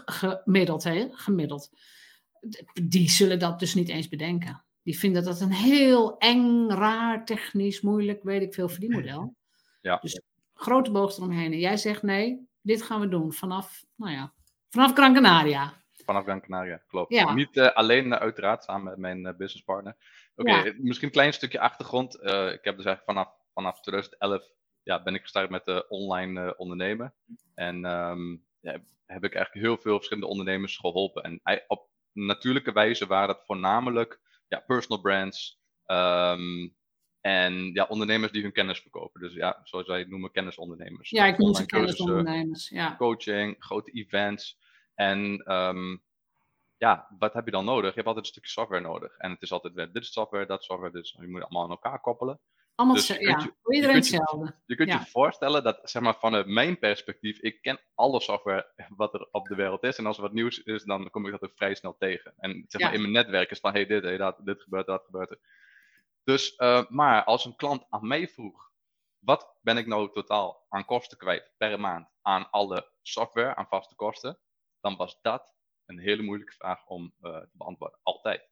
gemiddeld, 0.05 0.85
hè, 0.85 1.09
gemiddeld, 1.11 1.71
die 2.83 3.11
zullen 3.11 3.39
dat 3.39 3.59
dus 3.59 3.75
niet 3.75 3.89
eens 3.89 4.09
bedenken. 4.09 4.65
Die 4.83 4.99
vinden 4.99 5.25
dat 5.25 5.41
een 5.41 5.53
heel 5.53 6.19
eng, 6.19 6.69
raar, 6.69 7.25
technisch, 7.25 7.81
moeilijk, 7.81 8.23
weet 8.23 8.43
ik 8.43 8.55
veel, 8.55 8.69
verdienmodel. 8.69 9.37
Ja. 9.81 9.99
Dus 10.01 10.21
grote 10.55 10.91
boog 10.91 11.17
eromheen. 11.17 11.53
En 11.53 11.59
jij 11.59 11.77
zegt 11.77 12.03
nee, 12.03 12.49
dit 12.61 12.83
gaan 12.83 13.01
we 13.01 13.09
doen 13.09 13.33
vanaf, 13.33 13.85
nou 13.97 14.13
ja, 14.13 14.33
vanaf 14.69 14.93
Gran 14.93 15.15
Canaria 15.15 15.81
vanaf 16.11 16.25
Gran 16.25 16.41
Canaria, 16.41 16.83
klopt. 16.89 17.35
Niet 17.35 17.57
uh, 17.57 17.73
alleen, 17.73 18.07
uh, 18.07 18.13
uiteraard, 18.13 18.65
samen 18.65 18.85
met 18.85 18.99
mijn 18.99 19.19
uh, 19.19 19.37
businesspartner. 19.37 19.97
Oké, 20.37 20.75
misschien 20.79 21.07
een 21.07 21.15
klein 21.15 21.33
stukje 21.33 21.61
achtergrond. 21.61 22.15
ik 22.15 22.65
heb 22.65 22.77
dus 22.77 22.85
eigenlijk 22.85 23.05
vanaf, 23.05 23.29
vanaf 23.55 23.81
2011 23.81 24.43
ja, 24.83 25.03
ben 25.03 25.15
ik 25.15 25.23
gestart 25.23 25.51
met 25.51 25.89
online 25.89 26.57
ondernemen. 26.57 27.15
En 27.55 27.85
um, 27.85 28.45
ja, 28.61 28.73
heb 29.07 29.25
ik 29.25 29.35
eigenlijk 29.35 29.67
heel 29.67 29.79
veel 29.79 29.95
verschillende 29.95 30.29
ondernemers 30.29 30.77
geholpen. 30.77 31.23
En 31.23 31.65
op 31.67 31.89
natuurlijke 32.13 32.73
wijze 32.73 33.07
waren 33.07 33.29
dat 33.29 33.45
voornamelijk 33.47 34.21
ja, 34.49 34.61
personal 34.61 35.01
brands. 35.01 35.61
Um, 35.87 36.77
en 37.21 37.71
ja, 37.73 37.87
ondernemers 37.89 38.33
die 38.33 38.43
hun 38.43 38.53
kennis 38.53 38.81
verkopen. 38.81 39.21
Dus 39.21 39.35
ja, 39.35 39.61
zoals 39.65 39.87
wij 39.87 40.05
noemen, 40.05 40.31
kennisondernemers. 40.31 41.11
Ja, 41.11 41.25
ik 41.25 41.39
noem 41.39 41.55
ze 41.55 41.67
kennisondernemers. 41.67 42.69
Ja. 42.69 42.97
Coaching, 42.97 43.57
grote 43.59 43.91
events. 43.91 44.59
En 44.95 45.53
um, 45.53 46.03
ja, 46.77 47.07
wat 47.19 47.33
heb 47.33 47.45
je 47.45 47.51
dan 47.51 47.65
nodig? 47.65 47.89
Je 47.89 47.95
hebt 47.95 48.07
altijd 48.07 48.25
een 48.25 48.31
stukje 48.31 48.51
software 48.51 48.83
nodig. 48.83 49.17
En 49.17 49.31
het 49.31 49.43
is 49.43 49.53
altijd 49.53 49.75
weer 49.75 49.93
dit 49.93 50.07
software, 50.07 50.47
dat 50.47 50.65
software, 50.65 50.93
dus 50.93 51.17
je 51.21 51.29
moet 51.29 51.43
allemaal 51.43 51.63
aan 51.63 51.71
elkaar 51.71 52.01
koppelen. 52.01 52.41
Allemaal 52.75 52.97
dus 52.97 53.07
ja, 53.07 53.17
je, 53.17 53.53
voor 53.63 53.75
iedereen 53.75 53.97
hetzelfde. 53.97 54.55
Je 54.67 54.75
kunt 54.75 54.93
je 54.93 54.99
voorstellen 54.99 55.63
dat, 55.63 55.81
zeg 55.83 56.03
maar, 56.03 56.19
vanuit 56.19 56.47
mijn 56.47 56.79
perspectief, 56.79 57.39
ik 57.39 57.63
ken 57.63 57.81
alle 57.95 58.21
software 58.21 58.73
wat 58.97 59.15
er 59.15 59.29
op 59.31 59.47
de 59.47 59.55
wereld 59.55 59.83
is. 59.83 59.99
En 59.99 60.07
als 60.07 60.17
er 60.17 60.23
wat 60.23 60.33
nieuws 60.33 60.63
is, 60.63 60.85
dan 60.85 61.11
kom 61.11 61.27
ik 61.27 61.31
dat 61.31 61.43
ook 61.43 61.57
vrij 61.57 61.75
snel 61.75 61.97
tegen. 61.99 62.35
En 62.39 62.65
zeg 62.69 62.81
maar, 62.81 62.95
in 62.95 63.01
mijn 63.01 63.13
netwerk 63.13 63.51
is 63.51 63.61
van, 63.61 63.73
hey, 63.73 63.87
dit, 63.87 64.03
hey, 64.03 64.17
dat, 64.17 64.37
dit 64.45 64.63
gebeurt, 64.63 64.87
dat 64.87 65.05
gebeurt 65.05 65.31
er. 65.31 65.39
Dus, 66.31 66.55
uh, 66.59 66.85
maar 66.89 67.25
als 67.25 67.45
een 67.45 67.57
klant 67.57 67.87
aan 67.89 68.07
mij 68.07 68.29
vroeg, 68.29 68.71
wat 69.19 69.57
ben 69.61 69.77
ik 69.77 69.87
nou 69.87 70.13
totaal 70.13 70.67
aan 70.69 70.85
kosten 70.85 71.19
kwijt 71.19 71.53
per 71.57 71.81
maand 71.81 72.09
aan 72.23 72.51
alle 72.51 72.93
software, 73.03 73.55
aan 73.55 73.67
vaste 73.67 73.95
kosten? 73.95 74.39
dan 74.81 74.97
was 74.97 75.19
dat 75.23 75.55
een 75.87 75.99
hele 75.99 76.23
moeilijke 76.23 76.53
vraag 76.53 76.87
om 76.87 77.15
uh, 77.21 77.39
te 77.39 77.51
beantwoorden. 77.53 77.99
Altijd. 78.03 78.49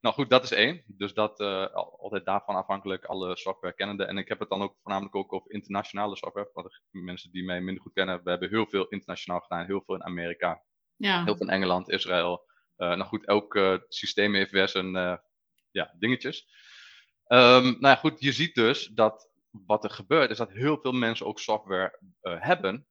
Nou 0.00 0.14
goed, 0.14 0.30
dat 0.30 0.42
is 0.42 0.50
één. 0.52 0.84
Dus 0.86 1.14
dat 1.14 1.40
uh, 1.40 1.72
altijd 1.74 2.24
daarvan 2.24 2.54
afhankelijk, 2.54 3.04
alle 3.04 3.36
software 3.36 3.74
kennende. 3.74 4.04
En 4.04 4.18
ik 4.18 4.28
heb 4.28 4.38
het 4.38 4.48
dan 4.48 4.62
ook 4.62 4.76
voornamelijk 4.82 5.14
ook 5.14 5.32
over 5.32 5.50
internationale 5.50 6.16
software. 6.16 6.50
Want 6.52 6.80
mensen 6.90 7.32
die 7.32 7.44
mij 7.44 7.60
minder 7.60 7.82
goed 7.82 7.92
kennen, 7.92 8.22
we 8.24 8.30
hebben 8.30 8.48
heel 8.48 8.66
veel 8.66 8.88
internationaal 8.88 9.40
gedaan. 9.40 9.66
Heel 9.66 9.82
veel 9.82 9.94
in 9.94 10.04
Amerika, 10.04 10.62
ja. 10.96 11.24
heel 11.24 11.36
veel 11.36 11.46
in 11.46 11.52
Engeland, 11.52 11.90
Israël. 11.90 12.44
Uh, 12.76 12.88
nou 12.88 13.04
goed, 13.04 13.26
elk 13.26 13.80
systeem 13.88 14.34
heeft 14.34 14.50
weer 14.50 14.68
zijn 14.68 15.20
ja, 15.70 15.94
dingetjes. 15.98 16.48
Um, 17.28 17.62
nou 17.62 17.78
ja, 17.80 17.94
goed, 17.94 18.20
je 18.20 18.32
ziet 18.32 18.54
dus 18.54 18.86
dat 18.86 19.30
wat 19.50 19.84
er 19.84 19.90
gebeurt, 19.90 20.30
is 20.30 20.36
dat 20.36 20.52
heel 20.52 20.78
veel 20.80 20.92
mensen 20.92 21.26
ook 21.26 21.40
software 21.40 21.98
hebben, 22.20 22.86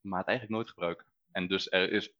maar 0.00 0.18
het 0.18 0.28
eigenlijk 0.28 0.58
nooit 0.58 0.68
gebruiken. 0.68 1.06
En 1.32 1.48
dus 1.48 1.70
er 1.70 1.92
is 1.92 2.14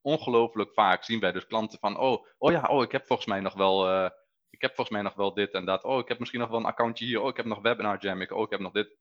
ongelooflijk 0.00 0.72
vaak 0.72 1.04
zien 1.04 1.20
wij 1.20 1.32
dus 1.32 1.46
klanten 1.46 1.78
van, 1.78 1.98
oh, 1.98 2.26
oh 2.38 2.52
ja, 2.52 2.66
oh, 2.68 2.82
ik 2.82 2.92
heb 2.92 3.06
volgens 3.06 3.28
mij 3.28 3.40
nog 3.40 3.54
wel, 3.54 3.88
uh, 3.90 4.10
ik 4.50 4.60
heb 4.60 4.74
volgens 4.74 4.96
mij 4.96 5.04
nog 5.04 5.14
wel 5.14 5.34
dit 5.34 5.52
en 5.52 5.64
dat. 5.64 5.84
Oh, 5.84 5.98
ik 5.98 6.08
heb 6.08 6.18
misschien 6.18 6.40
nog 6.40 6.48
wel 6.48 6.58
een 6.58 6.64
accountje 6.64 7.04
hier. 7.04 7.20
Oh, 7.20 7.28
ik 7.28 7.36
heb 7.36 7.46
nog 7.46 7.60
Webinar 7.60 7.98
Jam. 7.98 8.20
Ik, 8.20 8.32
oh, 8.32 8.42
ik 8.42 8.50
heb 8.50 8.60
nog 8.60 8.72
dit. 8.72 8.96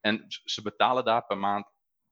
En 0.00 0.24
ze 0.28 0.62
betalen 0.62 1.04
daar 1.04 1.26
per 1.26 1.38
maand 1.38 1.66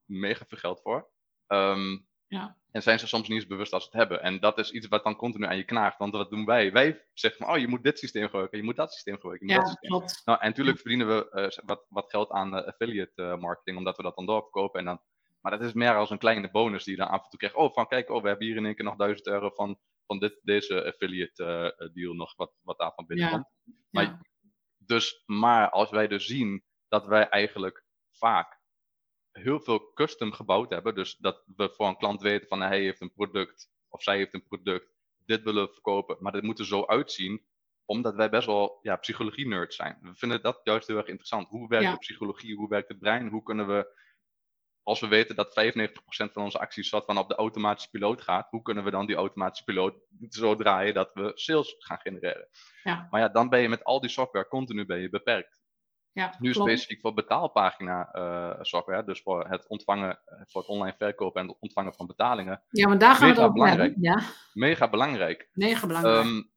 mega 0.05 0.45
veel 0.45 0.59
geld 0.59 0.81
voor. 0.83 1.11
Um, 1.47 2.09
ja. 2.26 2.59
En 2.76 2.83
zijn 2.83 2.99
ze 2.99 3.06
soms 3.06 3.28
niet 3.28 3.38
eens 3.38 3.47
bewust 3.47 3.73
als 3.73 3.83
ze 3.83 3.88
het 3.88 3.99
hebben. 3.99 4.23
En 4.23 4.40
dat 4.40 4.59
is 4.59 4.71
iets 4.71 4.88
wat 4.88 5.04
dan 5.04 5.16
continu 5.16 5.47
aan 5.47 5.56
je 5.56 5.64
knaagt. 5.64 5.99
Want 5.99 6.12
wat 6.12 6.30
doen 6.30 6.45
wij? 6.45 6.73
Wij 6.73 7.04
zeggen 7.12 7.45
van, 7.45 7.54
oh, 7.54 7.61
je 7.61 7.68
moet 7.68 7.83
dit 7.83 7.99
systeem 7.99 8.25
gebruiken, 8.25 8.59
je 8.59 8.64
moet 8.64 8.76
dat 8.76 8.92
systeem 8.92 9.14
gebruiken. 9.14 9.49
ja, 9.49 9.76
klopt. 9.80 10.23
Nou, 10.25 10.40
en 10.40 10.49
natuurlijk 10.49 10.78
verdienen 10.78 11.06
we 11.06 11.28
uh, 11.33 11.64
wat, 11.66 11.87
wat 11.88 12.11
geld 12.11 12.30
aan 12.30 12.56
uh, 12.56 12.66
affiliate 12.66 13.37
marketing, 13.40 13.76
omdat 13.76 13.97
we 13.97 14.02
dat 14.02 14.16
dan 14.16 14.26
doorverkopen. 14.26 14.78
En 14.78 14.87
dan 14.87 15.00
maar 15.40 15.59
dat 15.59 15.66
is 15.66 15.73
meer 15.73 15.97
als 15.97 16.11
een 16.11 16.18
kleine 16.18 16.50
bonus 16.50 16.85
die 16.85 16.97
je 16.97 17.00
dan 17.00 17.11
af 17.11 17.23
en 17.23 17.30
toe 17.30 17.38
krijgt. 17.38 17.56
Oh, 17.56 17.73
van 17.73 17.87
kijk, 17.87 18.11
oh, 18.11 18.23
we 18.23 18.28
hebben 18.28 18.47
hier 18.47 18.56
in 18.56 18.64
één 18.64 18.75
keer 18.75 18.85
nog 18.85 18.97
1000 18.97 19.26
euro 19.26 19.50
van, 19.50 19.78
van 20.06 20.18
dit, 20.18 20.40
deze 20.42 20.85
affiliate 20.85 21.75
uh, 21.78 21.88
deal 21.95 22.14
nog 22.14 22.37
wat, 22.37 22.52
wat 22.62 22.78
daarvan 22.78 23.06
binnenkomt. 23.06 23.47
Ja. 23.64 23.73
Maar, 23.90 24.21
Dus, 24.78 25.23
maar 25.26 25.71
als 25.71 25.90
wij 25.90 26.09
dus 26.09 26.26
zien 26.26 26.64
dat 26.88 27.06
wij 27.06 27.28
eigenlijk 27.28 27.85
vaak 28.11 28.55
heel 29.37 29.61
veel 29.61 29.93
custom 29.95 30.33
gebouwd 30.33 30.71
hebben. 30.71 30.95
Dus 30.95 31.16
dat 31.16 31.43
we 31.57 31.71
voor 31.71 31.87
een 31.87 31.97
klant 31.97 32.23
weten 32.23 32.49
van 32.49 32.61
hij 32.61 32.81
heeft 32.81 33.00
een 33.00 33.12
product 33.12 33.71
of 33.88 34.02
zij 34.02 34.16
heeft 34.16 34.35
een 34.35 34.47
product. 34.47 34.95
Dit 35.25 35.43
willen 35.43 35.66
we 35.66 35.73
verkopen, 35.73 36.16
maar 36.21 36.33
dit 36.33 36.43
moet 36.43 36.59
er 36.59 36.66
zo 36.66 36.85
uitzien 36.87 37.47
omdat 37.85 38.14
wij 38.14 38.31
best 38.31 38.47
wel 38.47 38.78
ja, 38.83 38.97
psychologie-nerds 38.97 39.76
zijn. 39.76 39.99
We 40.02 40.14
vinden 40.14 40.43
dat 40.43 40.61
juist 40.62 40.87
heel 40.87 40.97
erg 40.97 41.07
interessant. 41.07 41.49
Hoe 41.49 41.69
werkt 41.69 41.90
de 41.90 41.99
psychologie? 41.99 42.57
Hoe 42.57 42.69
werkt 42.69 42.88
het 42.88 42.99
brein? 42.99 43.28
Hoe 43.28 43.43
kunnen 43.43 43.66
we 43.66 44.05
als 44.87 45.00
we 45.00 45.09
weten 45.09 45.37
dat 45.37 45.50
95% 45.50 46.33
van 46.33 46.43
onze 46.43 46.59
acties 46.59 46.90
wat 46.90 47.05
van 47.05 47.19
op 47.19 47.28
de 47.28 47.35
automatische 47.35 47.90
piloot 47.90 48.23
gaat, 48.23 48.50
hoe 48.50 48.62
kunnen 48.62 48.85
we 48.85 48.90
dan 48.90 49.07
die 49.07 49.16
automatische 49.16 49.64
piloot 49.64 49.95
zo 50.28 50.55
draaien 50.55 50.95
dat 50.95 51.11
we 51.14 51.33
sales 51.35 51.75
gaan 51.78 51.99
genereren? 51.99 52.49
Ja. 52.83 53.07
Maar 53.11 53.21
ja, 53.21 53.28
dan 53.28 53.49
ben 53.49 53.61
je 53.61 53.69
met 53.69 53.85
al 53.85 54.00
die 54.00 54.11
software 54.11 54.49
continu 54.49 54.87
ben 54.87 55.00
je 55.00 55.09
beperkt. 55.09 55.61
Ja, 56.16 56.35
nu 56.38 56.52
specifiek 56.52 57.00
voor 57.00 57.14
betaalpagina 57.14 58.14
uh, 58.14 58.62
software, 58.62 59.04
dus 59.04 59.23
voor 59.23 59.49
het 59.49 59.66
ontvangen, 59.68 60.20
voor 60.46 60.61
het 60.61 60.70
online 60.70 60.96
verkopen 60.96 61.40
en 61.40 61.49
het 61.49 61.56
ontvangen 61.61 61.94
van 61.94 62.06
betalingen. 62.06 62.62
Ja, 62.70 62.88
maar 62.88 62.99
daar 62.99 63.14
gaan 63.14 63.28
we 63.28 63.35
het 63.35 63.38
over 63.38 63.52
belangrijk. 63.52 63.94
Ja. 64.00 64.23
Mega 64.52 64.88
belangrijk. 64.88 65.49
Mega 65.52 65.87
belangrijk. 65.87 66.25
Um, 66.25 66.52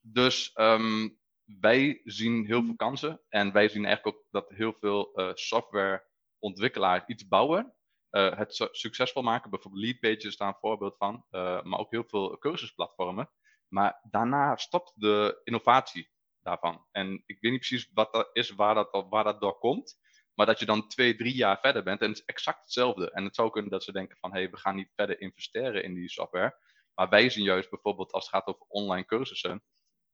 dus 0.00 0.50
um, 0.54 1.18
wij 1.44 2.00
zien 2.04 2.46
heel 2.46 2.62
veel 2.64 2.76
kansen 2.76 3.20
en 3.28 3.52
wij 3.52 3.68
zien 3.68 3.84
eigenlijk 3.84 4.16
ook 4.16 4.24
dat 4.30 4.48
heel 4.48 4.72
veel 4.80 5.10
uh, 5.14 5.30
software 5.34 6.04
ontwikkelaar 6.38 7.02
iets 7.06 7.28
bouwen, 7.28 7.74
uh, 8.10 8.36
het 8.36 8.68
succesvol 8.72 9.22
maken. 9.22 9.50
Bijvoorbeeld 9.50 9.84
Leadpages 9.84 10.24
is 10.24 10.36
daar 10.36 10.48
een 10.48 10.54
voorbeeld 10.60 10.96
van, 10.96 11.24
maar 11.62 11.78
ook 11.78 11.90
heel 11.90 12.04
veel 12.06 12.38
cursusplatformen. 12.38 13.30
Maar 13.68 14.00
daarna 14.10 14.56
stopt 14.56 14.92
de 14.94 15.40
innovatie 15.44 16.10
daarvan. 16.42 16.86
En 16.90 17.22
ik 17.26 17.40
weet 17.40 17.50
niet 17.50 17.60
precies 17.68 17.90
wat 17.94 18.12
dat 18.12 18.30
is, 18.32 18.50
waar 18.50 18.74
dat, 18.74 19.06
waar 19.08 19.24
dat 19.24 19.40
door 19.40 19.58
komt. 19.58 20.00
Maar 20.34 20.46
dat 20.46 20.58
je 20.58 20.66
dan 20.66 20.88
twee, 20.88 21.16
drie 21.16 21.34
jaar 21.34 21.58
verder 21.60 21.82
bent 21.82 22.00
en 22.00 22.08
het 22.08 22.18
is 22.18 22.24
exact 22.24 22.62
hetzelfde. 22.62 23.10
En 23.10 23.24
het 23.24 23.34
zou 23.34 23.50
kunnen 23.50 23.70
dat 23.70 23.84
ze 23.84 23.92
denken 23.92 24.16
van, 24.20 24.32
hé, 24.32 24.38
hey, 24.38 24.50
we 24.50 24.56
gaan 24.56 24.76
niet 24.76 24.92
verder 24.94 25.20
investeren 25.20 25.84
in 25.84 25.94
die 25.94 26.10
software. 26.10 26.56
Maar 26.94 27.08
wij 27.08 27.30
zien 27.30 27.44
juist 27.44 27.70
bijvoorbeeld 27.70 28.12
als 28.12 28.24
het 28.24 28.34
gaat 28.34 28.46
over 28.46 28.66
online 28.68 29.06
cursussen, 29.06 29.62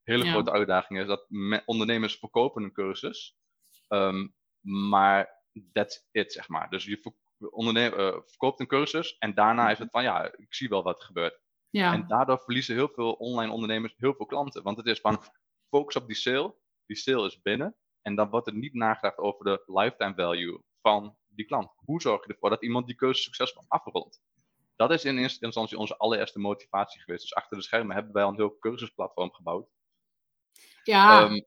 hele 0.03 0.31
grote 0.31 0.51
uitdaging 0.51 1.01
is 1.01 1.07
dat 1.07 1.27
ondernemers 1.65 2.17
verkopen 2.17 2.63
een 2.63 2.73
cursus. 2.73 3.37
Um, 3.89 4.35
maar 4.61 5.43
that's 5.73 6.09
it, 6.11 6.33
zeg 6.33 6.49
maar. 6.49 6.71
Dus 6.71 6.85
je 6.85 7.15
uh, 7.39 8.19
verkoopt 8.25 8.61
een 8.61 8.67
cursus 8.67 9.19
en 9.19 9.35
daarna 9.35 9.71
is 9.71 9.79
het 9.79 9.91
van, 9.91 10.03
ja, 10.03 10.33
ik 10.37 10.55
zie 10.55 10.69
wel 10.69 10.83
wat 10.83 10.99
er 10.99 11.07
gebeurt. 11.07 11.41
Ja. 11.71 11.93
En 11.93 12.07
daardoor 12.07 12.39
verliezen 12.39 12.75
heel 12.75 12.89
veel 12.89 13.13
online 13.13 13.53
ondernemers 13.53 13.95
heel 13.97 14.15
veel 14.15 14.27
klanten. 14.27 14.63
Want 14.63 14.77
het 14.77 14.87
is 14.87 15.01
van, 15.01 15.23
focus 15.69 15.97
op 15.97 16.07
die 16.07 16.17
sale, 16.17 16.55
die 16.87 16.97
sale 16.97 17.27
is 17.27 17.43
binnen. 17.43 17.77
En 18.03 18.15
dan 18.15 18.31
wordt 18.31 18.47
er 18.47 18.55
niet 18.55 18.75
nagedacht 18.75 19.19
over 19.19 19.45
de 19.45 19.63
lifetime 19.67 20.15
value 20.15 20.63
van 20.81 21.17
die 21.29 21.47
klant. 21.47 21.71
Hoe 21.77 22.01
zorg 22.01 22.27
je 22.27 22.33
ervoor 22.33 22.51
dat 22.51 22.63
iemand 22.63 22.87
die 22.87 22.97
keuze 22.97 23.23
succesvol 23.23 23.65
afrondt? 23.69 24.21
Dat 24.77 24.91
is 24.91 25.05
in 25.05 25.19
eerste 25.19 25.45
instantie 25.45 25.79
onze 25.79 25.97
allereerste 25.97 26.39
motivatie 26.39 27.01
geweest. 27.01 27.23
Dus 27.23 27.35
achter 27.35 27.57
de 27.57 27.63
schermen 27.63 27.95
hebben 27.95 28.13
wij 28.13 28.23
al 28.23 28.29
een 28.29 28.37
heel 28.37 28.59
cursusplatform 28.59 29.33
gebouwd. 29.33 29.69
Ja, 30.83 31.23
um, 31.23 31.45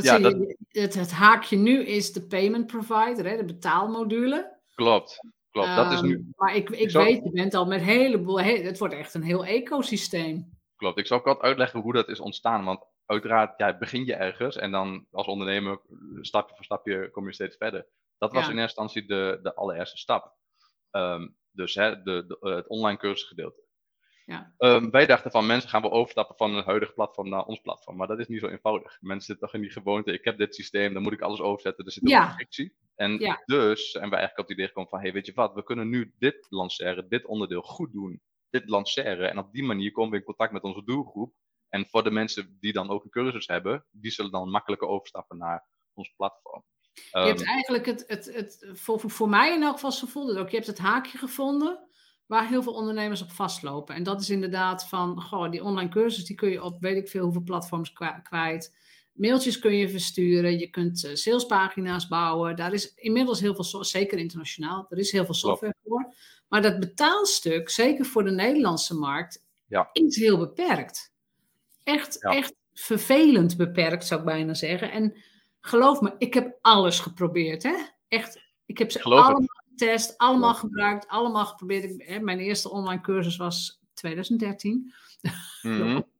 ja 0.00 0.18
dat... 0.18 0.36
het, 0.68 0.94
het, 0.94 1.10
haakje 1.10 1.56
nu 1.56 1.84
is 1.84 2.12
de 2.12 2.26
payment 2.26 2.66
provider, 2.66 3.26
hè, 3.26 3.36
de 3.36 3.44
betaalmodule. 3.44 4.60
Klopt, 4.74 5.18
klopt. 5.50 5.76
dat 5.76 5.92
is 5.92 6.00
nu... 6.00 6.14
Ehm, 6.14 6.22
maar 6.36 6.54
ik, 6.54 6.70
ik, 6.70 6.90
weet, 6.90 7.24
je 7.24 7.30
bent 7.30 7.54
al 7.54 7.66
met 7.66 7.80
een 7.80 7.86
heleboel... 7.86 8.40
het 8.40 8.78
wordt 8.78 8.94
echt 8.94 9.14
een 9.14 9.22
heel 9.22 9.44
ecosysteem. 9.44 10.58
Klopt, 10.76 10.98
ik 10.98 11.06
zal 11.06 11.20
wat 11.22 11.40
uitleggen 11.40 11.80
hoe 11.80 11.92
dat 11.92 12.08
is 12.08 12.20
ontstaan. 12.20 12.64
Want 12.64 12.86
uiteraard 13.06 13.58
ja, 13.58 13.78
begin 13.78 14.04
je 14.04 14.14
ergens 14.14 14.56
en 14.56 14.70
dan 14.70 15.06
als 15.10 15.26
ondernemer 15.26 15.80
stapje 16.20 16.54
voor 16.54 16.64
stapje 16.64 17.10
kom 17.10 17.26
je 17.26 17.32
steeds 17.32 17.56
verder. 17.56 17.86
Dat 18.18 18.32
was 18.32 18.48
in 18.48 18.58
eerste 18.58 18.80
instantie 18.80 19.06
de, 19.06 19.38
de 19.42 19.54
allereerste 19.54 19.98
stap. 19.98 20.34
Ehm, 20.90 21.28
dus 21.50 21.74
hè, 21.74 22.02
de, 22.02 22.24
de, 22.26 22.36
het 22.40 22.68
online 22.68 22.98
cursusgedeelte. 22.98 23.62
Ja. 24.26 24.54
Um, 24.58 24.90
wij 24.90 25.06
dachten 25.06 25.30
van 25.30 25.46
mensen 25.46 25.70
gaan 25.70 25.82
we 25.82 25.90
overstappen 25.90 26.36
van 26.36 26.54
een 26.54 26.64
huidig 26.64 26.94
platform 26.94 27.28
naar 27.28 27.44
ons 27.44 27.60
platform. 27.60 27.96
Maar 27.96 28.06
dat 28.06 28.18
is 28.18 28.28
niet 28.28 28.40
zo 28.40 28.46
eenvoudig. 28.46 28.98
Mensen 29.00 29.26
zitten 29.26 29.46
toch 29.46 29.54
in 29.54 29.60
die 29.60 29.70
gewoonte, 29.70 30.12
ik 30.12 30.24
heb 30.24 30.38
dit 30.38 30.54
systeem, 30.54 30.92
dan 30.92 31.02
moet 31.02 31.12
ik 31.12 31.20
alles 31.20 31.40
overzetten. 31.40 31.84
Er 31.84 31.92
zit 31.92 32.08
ja. 32.08 32.26
een 32.26 32.34
frictie. 32.34 32.74
En 32.94 33.40
dus 33.44 33.90
zijn 33.90 34.10
we 34.10 34.16
eigenlijk 34.16 34.38
op 34.38 34.48
het 34.48 34.50
idee 34.50 34.66
gekomen 34.66 34.90
van, 34.90 35.00
hey, 35.00 35.12
weet 35.12 35.26
je 35.26 35.32
wat, 35.34 35.54
we 35.54 35.62
kunnen 35.62 35.88
nu 35.88 36.14
dit 36.18 36.46
lanceren, 36.48 37.08
dit 37.08 37.24
onderdeel 37.24 37.62
goed 37.62 37.92
doen. 37.92 38.22
Dit 38.50 38.68
lanceren. 38.68 39.30
En 39.30 39.38
op 39.38 39.52
die 39.52 39.64
manier 39.64 39.92
komen 39.92 40.10
we 40.10 40.16
in 40.16 40.24
contact 40.24 40.52
met 40.52 40.62
onze 40.62 40.84
doelgroep. 40.84 41.34
En 41.72 41.86
voor 41.88 42.02
de 42.02 42.10
mensen 42.10 42.56
die 42.60 42.72
dan 42.72 42.90
ook 42.90 43.04
een 43.04 43.10
cursus 43.10 43.46
hebben, 43.46 43.84
die 43.90 44.10
zullen 44.10 44.30
dan 44.30 44.50
makkelijker 44.50 44.88
overstappen 44.88 45.38
naar 45.38 45.66
ons 45.94 46.12
platform. 46.16 46.64
Je 46.92 47.18
hebt 47.18 47.40
ehm, 47.40 47.48
eigenlijk 47.48 47.86
het, 47.86 48.04
het, 48.06 48.34
het 48.34 48.68
voor, 48.72 49.00
voor 49.00 49.28
mij 49.28 49.54
in 49.54 49.62
elk 49.62 49.72
geval, 49.72 49.92
ze 49.92 50.06
voelde 50.06 50.38
ook, 50.38 50.48
je 50.48 50.56
hebt 50.56 50.66
het 50.66 50.78
haakje 50.78 51.18
gevonden 51.18 51.88
waar 52.26 52.48
heel 52.48 52.62
veel 52.62 52.74
ondernemers 52.74 53.22
op 53.22 53.30
vastlopen. 53.30 53.94
En 53.94 54.02
dat 54.02 54.20
is 54.20 54.30
inderdaad 54.30 54.88
van, 54.88 55.22
goh, 55.22 55.50
die 55.50 55.64
online 55.64 55.90
cursus, 55.90 56.24
die 56.24 56.36
kun 56.36 56.50
je 56.50 56.62
op 56.62 56.80
weet 56.80 56.96
ik 56.96 57.08
veel 57.08 57.22
hoeveel 57.22 57.42
platforms 57.42 57.92
kwijt. 58.22 58.76
Mailtjes 59.12 59.58
kun 59.58 59.76
je 59.76 59.88
versturen, 59.88 60.58
je 60.58 60.70
kunt 60.70 61.04
uh, 61.04 61.14
salespagina's 61.14 62.08
bouwen. 62.08 62.56
Daar 62.56 62.72
is 62.72 62.94
inmiddels 62.94 63.40
heel 63.40 63.54
veel, 63.54 63.84
zeker 63.84 64.18
internationaal, 64.18 64.86
er 64.88 64.98
is 64.98 65.12
heel 65.12 65.24
veel 65.24 65.34
software 65.34 65.74
voor. 65.84 66.14
Maar 66.48 66.62
dat 66.62 66.80
betaalstuk, 66.80 67.68
zeker 67.70 68.04
voor 68.04 68.24
de 68.24 68.30
Nederlandse 68.30 68.94
markt, 68.94 69.46
ja. 69.66 69.90
is 69.92 70.16
heel 70.16 70.38
beperkt. 70.38 71.11
Echt, 71.84 72.24
echt 72.24 72.54
vervelend 72.72 73.56
beperkt, 73.56 74.06
zou 74.06 74.20
ik 74.20 74.26
bijna 74.26 74.54
zeggen. 74.54 74.90
En 74.90 75.16
geloof 75.60 76.00
me, 76.00 76.14
ik 76.18 76.34
heb 76.34 76.58
alles 76.60 77.00
geprobeerd. 77.00 77.62
Hè? 77.62 77.74
Echt, 78.08 78.42
ik 78.66 78.78
heb 78.78 78.90
ze 78.90 79.02
allemaal 79.02 79.44
getest, 79.70 80.18
allemaal 80.18 80.54
gebruikt, 80.54 81.08
allemaal 81.08 81.46
geprobeerd. 81.46 81.84
Ik, 81.84 82.02
hè, 82.06 82.20
mijn 82.20 82.38
eerste 82.38 82.70
online 82.70 83.00
cursus 83.00 83.36
was 83.36 83.80
2013. 83.94 84.92
Mm 85.62 86.04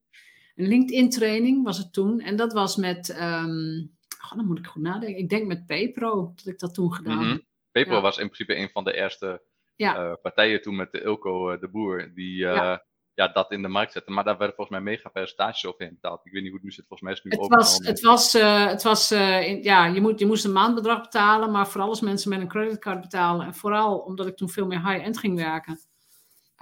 een 0.56 0.68
LinkedIn 0.68 1.10
training 1.10 1.64
was 1.64 1.78
het 1.78 1.92
toen. 1.92 2.20
En 2.20 2.36
dat 2.36 2.52
was 2.52 2.76
met, 2.76 3.08
um, 3.20 3.90
oh, 4.24 4.36
dan 4.36 4.46
moet 4.46 4.58
ik 4.58 4.66
goed 4.66 4.82
nadenken. 4.82 5.22
Ik 5.22 5.28
denk 5.28 5.46
met 5.46 5.66
PayPro 5.66 6.32
dat 6.36 6.46
ik 6.46 6.58
dat 6.58 6.74
toen 6.74 6.94
gedaan 6.94 7.18
mm 7.18 7.22
-hmm. 7.22 7.46
PayPro 7.70 8.00
was 8.00 8.18
in 8.18 8.30
principe 8.30 8.56
een 8.56 8.68
van 8.68 8.84
de 8.84 8.94
eerste 8.94 9.42
uh, 9.76 10.12
partijen 10.22 10.62
toen 10.62 10.76
met 10.76 10.92
de 10.92 11.00
Ilko 11.00 11.52
uh, 11.52 11.60
de 11.60 11.68
Boer. 11.68 12.12
Die, 12.14 12.36
uh, 12.36 12.54
ja, 12.54 12.84
dat 13.28 13.52
in 13.52 13.62
de 13.62 13.68
markt 13.68 13.92
zetten. 13.92 14.14
Maar 14.14 14.24
daar 14.24 14.38
werden 14.38 14.56
volgens 14.56 14.78
mij 14.78 14.92
mega 14.92 15.08
percentages 15.08 15.66
overheen 15.66 15.94
betaald. 15.94 16.20
Ik 16.26 16.32
weet 16.32 16.42
niet 16.42 16.50
hoe 16.50 16.60
het 16.60 16.68
nu 16.68 16.72
zit. 16.72 16.86
Volgens 16.88 17.08
mij 17.08 17.12
is 17.12 17.22
het 17.22 17.32
nu 17.32 17.38
het 17.38 17.54
was, 17.54 17.78
het 17.78 18.00
was, 18.00 18.34
uh, 18.34 18.66
het 18.66 18.82
was 18.82 19.12
uh, 19.12 19.62
ja, 19.62 19.86
je, 19.86 20.00
moet, 20.00 20.18
je 20.18 20.26
moest 20.26 20.44
een 20.44 20.52
maandbedrag 20.52 21.00
betalen, 21.00 21.50
maar 21.50 21.68
vooral 21.68 21.88
als 21.88 22.00
mensen 22.00 22.30
met 22.30 22.40
een 22.40 22.48
creditcard 22.48 23.00
betalen. 23.00 23.46
En 23.46 23.54
vooral 23.54 23.98
omdat 23.98 24.26
ik 24.26 24.36
toen 24.36 24.48
veel 24.48 24.66
meer 24.66 24.88
high-end 24.88 25.18
ging 25.18 25.36
werken, 25.36 25.80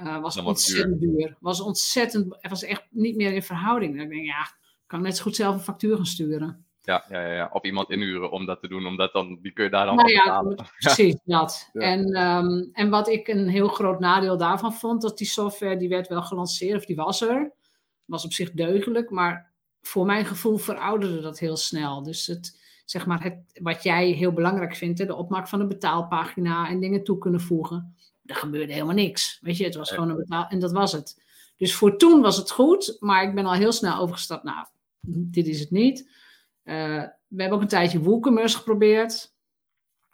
uh, 0.02 0.20
was 0.20 0.34
het 0.34 0.44
ontzettend 0.44 1.00
duur. 1.00 1.16
duur. 1.16 1.36
Was 1.40 1.60
ontzettend, 1.60 2.36
het 2.40 2.50
was 2.50 2.62
echt 2.62 2.86
niet 2.90 3.16
meer 3.16 3.32
in 3.32 3.42
verhouding. 3.42 4.00
ik 4.02 4.08
denk, 4.08 4.24
ja, 4.24 4.52
kan 4.86 4.98
ik 4.98 5.04
net 5.04 5.16
zo 5.16 5.22
goed 5.22 5.36
zelf 5.36 5.54
een 5.54 5.60
factuur 5.60 5.96
gaan 5.96 6.06
sturen. 6.06 6.64
Ja, 6.82 7.04
ja, 7.08 7.32
ja, 7.32 7.50
of 7.52 7.62
iemand 7.62 7.90
inhuren 7.90 8.30
om 8.30 8.46
dat 8.46 8.60
te 8.60 8.68
doen, 8.68 8.86
omdat 8.86 9.12
dan, 9.12 9.38
die 9.42 9.52
kun 9.52 9.64
je 9.64 9.70
daar 9.70 9.86
dan 9.86 9.96
nou 9.96 10.10
ja. 10.10 10.42
Precies, 10.78 11.16
dat. 11.24 11.70
En, 11.72 12.26
um, 12.26 12.68
en 12.72 12.90
wat 12.90 13.08
ik 13.08 13.28
een 13.28 13.48
heel 13.48 13.68
groot 13.68 14.00
nadeel 14.00 14.36
daarvan 14.36 14.74
vond, 14.74 15.02
dat 15.02 15.18
die 15.18 15.26
software, 15.26 15.76
die 15.76 15.88
werd 15.88 16.08
wel 16.08 16.22
gelanceerd, 16.22 16.76
of 16.76 16.84
die 16.84 16.96
was 16.96 17.20
er. 17.20 17.52
Was 18.04 18.24
op 18.24 18.32
zich 18.32 18.52
deugdelijk, 18.52 19.10
maar 19.10 19.52
voor 19.82 20.06
mijn 20.06 20.24
gevoel 20.24 20.56
verouderde 20.56 21.20
dat 21.20 21.38
heel 21.38 21.56
snel. 21.56 22.02
Dus 22.02 22.26
het, 22.26 22.60
zeg 22.84 23.06
maar, 23.06 23.22
het, 23.22 23.60
wat 23.62 23.82
jij 23.82 24.10
heel 24.10 24.32
belangrijk 24.32 24.76
vindt, 24.76 24.98
hè, 24.98 25.06
de 25.06 25.14
opmaak 25.14 25.48
van 25.48 25.60
een 25.60 25.68
betaalpagina 25.68 26.68
en 26.68 26.80
dingen 26.80 27.04
toe 27.04 27.18
kunnen 27.18 27.40
voegen. 27.40 27.96
Er 28.24 28.34
gebeurde 28.34 28.72
helemaal 28.72 28.94
niks. 28.94 29.38
Weet 29.40 29.56
je, 29.56 29.64
het 29.64 29.74
was 29.74 29.90
gewoon 29.90 30.08
een 30.08 30.16
betaal... 30.16 30.46
En 30.48 30.58
dat 30.58 30.72
was 30.72 30.92
het. 30.92 31.22
Dus 31.56 31.74
voor 31.74 31.96
toen 31.96 32.20
was 32.20 32.36
het 32.36 32.50
goed, 32.50 32.96
maar 33.00 33.22
ik 33.22 33.34
ben 33.34 33.46
al 33.46 33.52
heel 33.52 33.72
snel 33.72 33.98
overgestapt. 33.98 34.44
Nou, 34.44 34.66
dit 35.06 35.46
is 35.46 35.60
het 35.60 35.70
niet. 35.70 36.10
Uh, 36.70 37.02
we 37.26 37.40
hebben 37.40 37.52
ook 37.58 37.62
een 37.62 37.68
tijdje 37.68 38.00
WooCommerce 38.00 38.56
geprobeerd. 38.56 39.34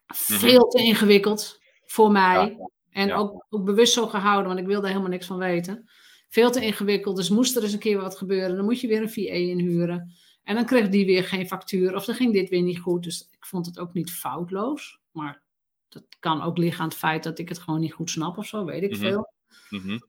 Mhm. 0.07 0.39
Veel 0.39 0.69
te 0.69 0.83
ingewikkeld 0.83 1.59
voor 1.85 2.13
mij. 2.13 2.59
En 2.91 3.13
Ook, 3.13 3.47
ook 3.49 3.65
bewust 3.65 3.93
zo 3.93 4.07
gehouden, 4.07 4.47
want 4.47 4.61
ik 4.61 4.67
wilde 4.67 4.89
helemaal 4.89 5.09
niks 5.09 5.27
van 5.27 5.39
weten. 5.39 5.91
Veel 6.29 6.51
te 6.51 6.61
ingewikkeld, 6.61 7.17
dus 7.17 7.29
moest 7.29 7.57
er 7.57 7.63
eens 7.63 7.73
een 7.73 7.79
keer 7.79 8.01
wat 8.01 8.17
gebeuren. 8.17 8.57
Dan 8.57 8.65
moet 8.65 8.81
je 8.81 8.89
weer 8.89 9.03
een 9.03 9.11
VA 9.11 9.21
inhuren. 9.21 10.13
En 10.43 10.55
dan 10.55 10.67
kreeg 10.67 10.89
die 10.89 11.07
weer 11.07 11.25
geen 11.25 11.47
factuur, 11.47 11.95
of 11.95 12.05
dan 12.05 12.15
ging 12.15 12.33
dit 12.33 12.49
weer 12.49 12.63
niet 12.63 12.79
goed. 12.79 13.03
Dus 13.03 13.29
ik 13.31 13.47
vond 13.47 13.67
het 13.67 13.79
ook 13.79 13.93
niet 13.93 14.13
foutloos. 14.13 15.01
Maar 15.11 15.43
dat 15.89 16.05
kan 16.19 16.43
ook 16.43 16.59
liggen 16.59 16.83
aan 16.83 16.89
het 16.89 16.99
feit 16.99 17.23
dat 17.23 17.39
ik 17.39 17.49
het 17.49 17.59
gewoon 17.59 17.81
niet 17.81 17.93
goed 17.93 18.11
snap 18.11 18.39
of 18.39 18.47
zo, 18.47 18.65
weet 18.65 18.83
ik 18.83 18.91
mhm. 18.91 19.01
veel. 19.01 19.33
Mm 19.71 20.03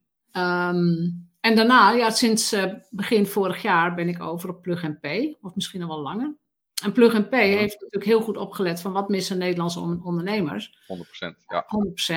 en 1.47 1.55
daarna, 1.55 1.91
ja, 1.91 2.09
sinds 2.09 2.53
uh, 2.53 2.73
begin 2.89 3.25
vorig 3.25 3.61
jaar 3.61 3.95
ben 3.95 4.07
ik 4.07 4.21
over 4.21 4.49
op 4.49 4.61
Plug 4.61 4.99
Pay, 4.99 5.37
of 5.41 5.55
misschien 5.55 5.81
al 5.81 5.87
wel 5.87 6.01
langer. 6.01 6.35
En 6.83 6.91
Plug 6.91 7.29
Pay 7.29 7.47
heeft 7.47 7.73
natuurlijk 7.73 8.05
heel 8.05 8.21
goed 8.21 8.37
opgelet 8.37 8.81
van 8.81 8.91
wat 8.91 9.09
missen 9.09 9.37
Nederlandse 9.37 9.79
ondernemers. 9.79 10.71
100%, 10.71 11.45
ja. 11.47 11.65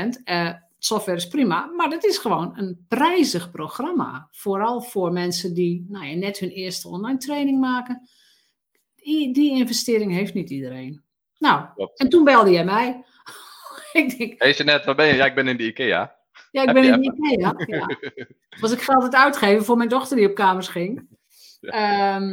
100%. 0.07 0.23
Uh, 0.25 0.53
software 0.79 1.19
is 1.19 1.29
prima, 1.29 1.67
maar 1.67 1.91
het 1.91 2.05
is 2.05 2.19
gewoon 2.19 2.59
een 2.59 2.85
prijzig 2.89 3.51
programma. 3.51 4.29
Vooral 4.31 4.81
voor 4.81 5.13
mensen 5.13 5.55
die 5.55 5.87
nou 5.89 6.07
ja, 6.07 6.15
net 6.15 6.39
hun 6.39 6.51
eerste 6.51 6.89
online 6.89 7.19
training 7.19 7.61
maken. 7.61 8.09
Die, 8.97 9.35
die 9.35 9.51
investering 9.51 10.13
heeft 10.13 10.35
niet 10.35 10.51
iedereen. 10.51 11.03
Nou, 11.39 11.67
en 11.95 12.09
toen 12.09 12.25
belde 12.25 12.51
jij 12.51 12.65
mij. 12.65 13.05
ik 13.93 14.19
denk, 14.19 14.43
hey 14.43 14.53
Jeanette, 14.53 14.87
waar 14.87 14.95
ben 14.95 15.07
je? 15.07 15.15
Ja, 15.15 15.27
ik 15.27 15.35
ben 15.35 15.49
in 15.49 15.57
de 15.57 15.67
IKEA. 15.67 16.20
Ja, 16.51 16.63
ik 16.63 16.73
ben 16.73 16.85
in 16.85 17.01
de 17.01 17.13
IKEA. 17.13 17.55
Ja. 17.67 17.97
Was 18.61 18.73
ik 18.77 18.81
geld 18.81 19.03
het 19.03 19.15
uitgeven 19.15 19.65
voor 19.65 19.77
mijn 19.77 19.89
dochter 19.89 20.17
die 20.17 20.29
op 20.29 20.35
kamers 20.35 20.69
ging. 20.69 21.09
Ehm, 21.61 22.29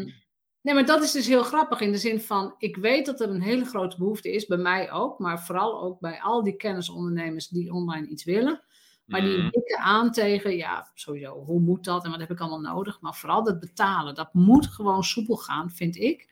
nee, 0.61 0.73
maar 0.73 0.85
dat 0.85 1.03
is 1.03 1.11
dus 1.11 1.27
heel 1.27 1.43
grappig 1.43 1.79
in 1.79 1.91
de 1.91 1.97
zin 1.97 2.21
van, 2.21 2.55
ik 2.57 2.75
weet 2.75 3.05
dat 3.05 3.21
er 3.21 3.29
een 3.29 3.41
hele 3.41 3.65
grote 3.65 3.97
behoefte 3.97 4.31
is, 4.31 4.45
bij 4.45 4.57
mij 4.57 4.91
ook, 4.91 5.19
maar 5.19 5.43
vooral 5.43 5.81
ook 5.81 5.99
bij 5.99 6.21
al 6.21 6.43
die 6.43 6.55
kennisondernemers 6.55 7.47
die 7.47 7.71
online 7.71 8.07
iets 8.07 8.23
willen. 8.23 8.61
Maar 9.05 9.21
die 9.21 9.37
mm. 9.37 9.49
dikken 9.49 9.77
aan 9.77 10.11
tegen, 10.11 10.55
ja, 10.55 10.91
sowieso, 10.93 11.43
hoe 11.43 11.59
moet 11.59 11.83
dat 11.83 12.05
en 12.05 12.11
wat 12.11 12.19
heb 12.19 12.31
ik 12.31 12.39
allemaal 12.39 12.73
nodig? 12.75 13.01
Maar 13.01 13.15
vooral 13.15 13.43
dat 13.43 13.59
betalen, 13.59 14.15
dat 14.15 14.33
moet 14.33 14.67
gewoon 14.67 15.03
soepel 15.03 15.35
gaan, 15.35 15.69
vind 15.69 15.95
ik. 15.95 16.29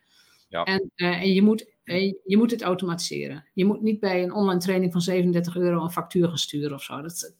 Ja. 0.48 0.64
En, 0.64 0.90
uh, 0.96 1.22
en 1.22 1.32
je, 1.32 1.42
moet, 1.42 1.66
uh, 1.84 2.12
je 2.24 2.36
moet 2.36 2.50
het 2.50 2.62
automatiseren. 2.62 3.46
Je 3.54 3.64
moet 3.64 3.82
niet 3.82 4.00
bij 4.00 4.22
een 4.22 4.32
online 4.32 4.60
training 4.60 4.92
van 4.92 5.00
37 5.00 5.56
euro 5.56 5.82
een 5.82 5.90
factuur 5.90 6.28
gaan 6.28 6.38
sturen 6.38 6.74
of 6.74 6.82
zo. 6.82 7.00
Dat, 7.00 7.34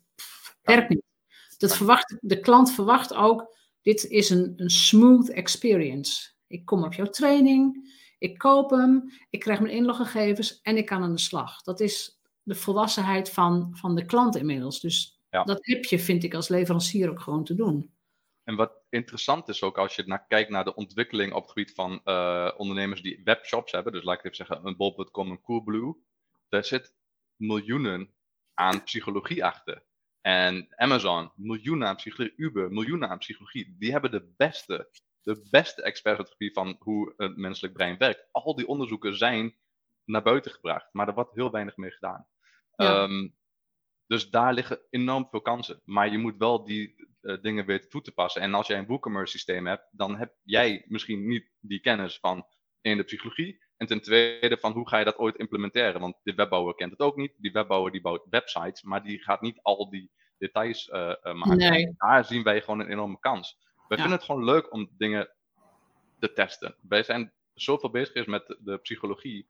Werkt 0.67 0.89
niet. 0.89 1.05
Dat 1.59 1.77
verwacht, 1.77 2.17
de 2.21 2.41
klant 2.41 2.73
verwacht 2.73 3.15
ook, 3.15 3.57
dit 3.83 4.05
is 4.05 4.31
een, 4.31 4.53
een 4.57 4.71
smooth 4.71 5.31
experience. 5.31 6.35
Ik 6.47 6.65
kom 6.65 6.85
op 6.85 6.95
jouw 6.95 7.07
training, 7.07 7.95
ik 8.19 8.39
koop 8.39 8.71
hem, 8.71 9.11
ik 9.31 9.41
krijg 9.41 9.61
mijn 9.61 9.75
inloggegevens 9.75 10.61
en 10.61 10.77
ik 10.77 10.87
kan 10.87 11.03
aan 11.03 11.13
de 11.13 11.21
slag. 11.21 11.63
Dat 11.63 11.81
is 11.81 12.21
de 12.43 12.55
volwassenheid 12.55 13.31
van, 13.31 13.69
van 13.73 13.95
de 13.95 14.05
klant 14.05 14.37
inmiddels. 14.37 14.81
Dus 14.81 15.21
dat 15.31 15.67
heb 15.67 15.85
je, 15.85 15.99
vind 15.99 16.25
ik, 16.25 16.35
als 16.35 16.49
leverancier 16.49 17.11
ook 17.11 17.21
gewoon 17.21 17.45
te 17.45 17.55
doen. 17.55 17.95
En 18.45 18.57
wat 18.57 18.73
interessant 18.89 19.49
is 19.49 19.63
ook 19.63 19.79
als 19.79 19.97
je 19.97 20.03
naar, 20.07 20.27
kijkt 20.27 20.51
naar 20.51 20.65
de 20.65 20.75
ontwikkeling 20.75 21.33
op 21.33 21.43
het 21.43 21.53
gebied 21.53 21.75
van 21.75 22.01
uh, 22.05 22.51
ondernemers 22.57 23.03
die 23.03 23.21
webshops 23.25 23.73
hebben, 23.73 23.93
dus 23.93 24.03
laat 24.03 24.19
ik 24.19 24.25
even 24.25 24.37
zeggen, 24.37 24.67
een 24.67 24.77
bol.com, 24.77 25.31
een 25.31 25.43
Coolblue, 25.43 25.97
daar 26.49 26.65
zit 26.65 26.95
miljoenen 27.37 28.15
aan 28.55 28.83
psychologie 28.85 29.45
achter. 29.45 29.86
En 30.27 30.67
Amazon, 30.77 31.33
miljoenen 31.37 31.89
aan 31.89 31.97
psychologie, 31.97 32.37
Uber, 32.37 32.71
miljoenen 32.73 33.09
aan 33.09 33.19
psychologie. 33.19 33.77
Die 33.79 33.93
hebben 33.93 34.11
de 34.11 34.33
beste, 34.37 34.91
de 35.23 35.47
beste 35.51 35.83
experts 35.83 36.19
op 36.19 36.25
het 36.25 36.35
gebied 36.35 36.55
van 36.55 36.77
hoe 36.79 37.13
het 37.17 37.37
menselijk 37.37 37.75
brein 37.75 37.99
werkt. 37.99 38.29
Al 38.33 38.55
die 38.55 38.67
onderzoeken 38.67 39.17
zijn 39.17 39.57
naar 40.05 40.23
buiten 40.23 40.51
gebracht, 40.51 40.89
maar 40.93 41.09
er 41.09 41.15
wordt 41.15 41.35
heel 41.35 41.51
weinig 41.51 41.77
mee 41.77 41.91
gedaan. 41.91 42.27
Ehm, 42.77 43.29
dus 44.07 44.31
daar 44.31 44.55
liggen 44.55 44.81
enorm 44.91 45.29
veel 45.31 45.41
kansen. 45.41 45.81
Maar 45.85 46.11
je 46.11 46.19
moet 46.19 46.37
wel 46.37 46.65
die 46.65 46.95
uh, 47.21 47.43
dingen 47.43 47.67
weten 47.67 47.89
toe 47.89 48.03
te 48.03 48.13
passen. 48.13 48.43
En 48.43 48.55
als 48.55 48.67
jij 48.67 48.79
een 48.79 48.87
WooCommerce 48.87 49.33
systeem 49.33 49.67
hebt, 49.67 49.89
dan 49.91 50.17
heb 50.17 50.35
jij 50.43 50.85
misschien 50.89 51.27
niet 51.27 51.51
die 51.61 51.81
kennis 51.81 52.19
van 52.19 52.47
in 52.81 52.97
de 52.97 53.05
psychologie. 53.05 53.65
En 53.77 53.87
ten 53.87 54.01
tweede 54.01 54.59
van 54.59 54.73
hoe 54.73 54.89
ga 54.89 54.99
je 54.99 55.05
dat 55.05 55.19
ooit 55.19 55.37
implementeren? 55.37 56.01
Want 56.01 56.17
de 56.23 56.35
webbouwer 56.35 56.75
kent 56.75 56.91
het 56.91 57.01
ook 57.01 57.17
niet. 57.17 57.33
Die 57.37 57.53
webbouwer 57.53 57.93
die 57.93 58.01
bouwt 58.01 58.27
websites, 58.31 58.83
maar 58.83 59.03
die 59.03 59.23
gaat 59.23 59.41
niet 59.41 59.59
al 59.63 59.91
die 59.91 60.11
details 60.39 60.89
uh, 60.89 61.15
maken. 61.23 61.57
Nee. 61.57 61.95
Daar 61.97 62.25
zien 62.25 62.43
wij 62.43 62.61
gewoon 62.61 62.81
een 62.81 62.91
enorme 62.91 63.19
kans. 63.21 63.59
Wij 63.89 63.99
vinden 63.99 64.17
het 64.17 64.27
gewoon 64.27 64.45
leuk 64.45 64.73
om 64.73 64.91
dingen 64.99 65.31
te 66.19 66.33
testen. 66.33 66.77
Wij 66.81 67.03
zijn 67.03 67.33
zoveel 67.55 67.91
bezig 67.91 68.15
is 68.15 68.27
met 68.27 68.57
de, 68.59 68.79
psychologie 68.79 69.49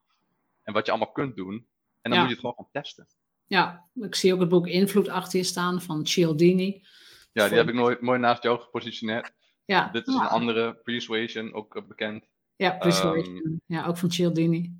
en 0.62 0.72
wat 0.72 0.86
je 0.86 0.92
allemaal 0.92 1.12
kunt 1.12 1.36
doen. 1.36 1.66
En 2.02 2.10
dan 2.10 2.18
moet 2.18 2.28
je 2.28 2.34
het 2.34 2.40
gewoon 2.40 2.56
gaan 2.56 2.82
testen. 2.82 3.06
Ja, 3.46 3.88
ik 3.94 4.14
zie 4.14 4.34
ook 4.34 4.40
het 4.40 4.48
boek 4.48 4.66
Invloed 4.66 5.08
achter 5.08 5.38
je 5.38 5.44
staan 5.44 5.82
van 5.82 6.06
Cialdini. 6.06 6.84
Ja, 7.32 7.48
die 7.48 7.56
heb 7.56 7.68
ik 7.68 7.74
mooi, 7.74 7.96
mooi 8.00 8.18
naast 8.18 8.42
jou 8.42 8.60
gepositioneerd. 8.60 9.32
Ja. 9.64 9.88
Dit 9.88 10.06
is 10.06 10.14
een 10.14 10.20
andere, 10.20 10.74
Persuasion, 10.74 11.54
ook 11.54 11.76
eh, 11.76 11.82
bekend. 11.82 12.28
Ja, 12.56 12.70
Persuasion. 12.70 13.36
Um, 13.36 13.60
ja, 13.66 13.86
ook 13.86 13.98
van 13.98 14.10
Cialdini. 14.10 14.76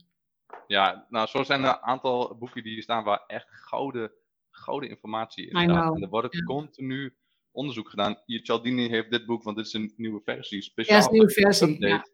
Ja, 0.66 1.06
nou, 1.08 1.26
zo 1.28 1.42
zijn 1.42 1.64
er 1.64 1.68
een 1.68 1.82
aantal 1.82 2.36
boeken 2.38 2.62
die 2.62 2.82
staan 2.82 3.04
waar 3.04 3.24
echt 3.26 3.46
gouden, 3.50 4.12
gouden 4.50 4.88
informatie 4.88 5.44
in 5.50 5.62
staat. 5.62 5.94
En 5.94 6.02
er 6.02 6.08
wordt 6.08 6.44
continu 6.44 7.16
onderzoek 7.50 7.88
gedaan. 7.90 8.22
Cialdini 8.26 8.88
heeft 8.88 9.10
dit 9.10 9.26
boek, 9.26 9.42
want 9.42 9.56
dit 9.56 9.66
is 9.66 9.72
een 9.72 9.92
nieuwe 9.96 10.20
versie. 10.24 10.62
Speciaal 10.62 10.96
ja, 10.96 11.02
is 11.02 11.08
een 11.08 11.18
nieuwe 11.18 11.32
versie. 11.32 11.86
Ja. 11.86 12.06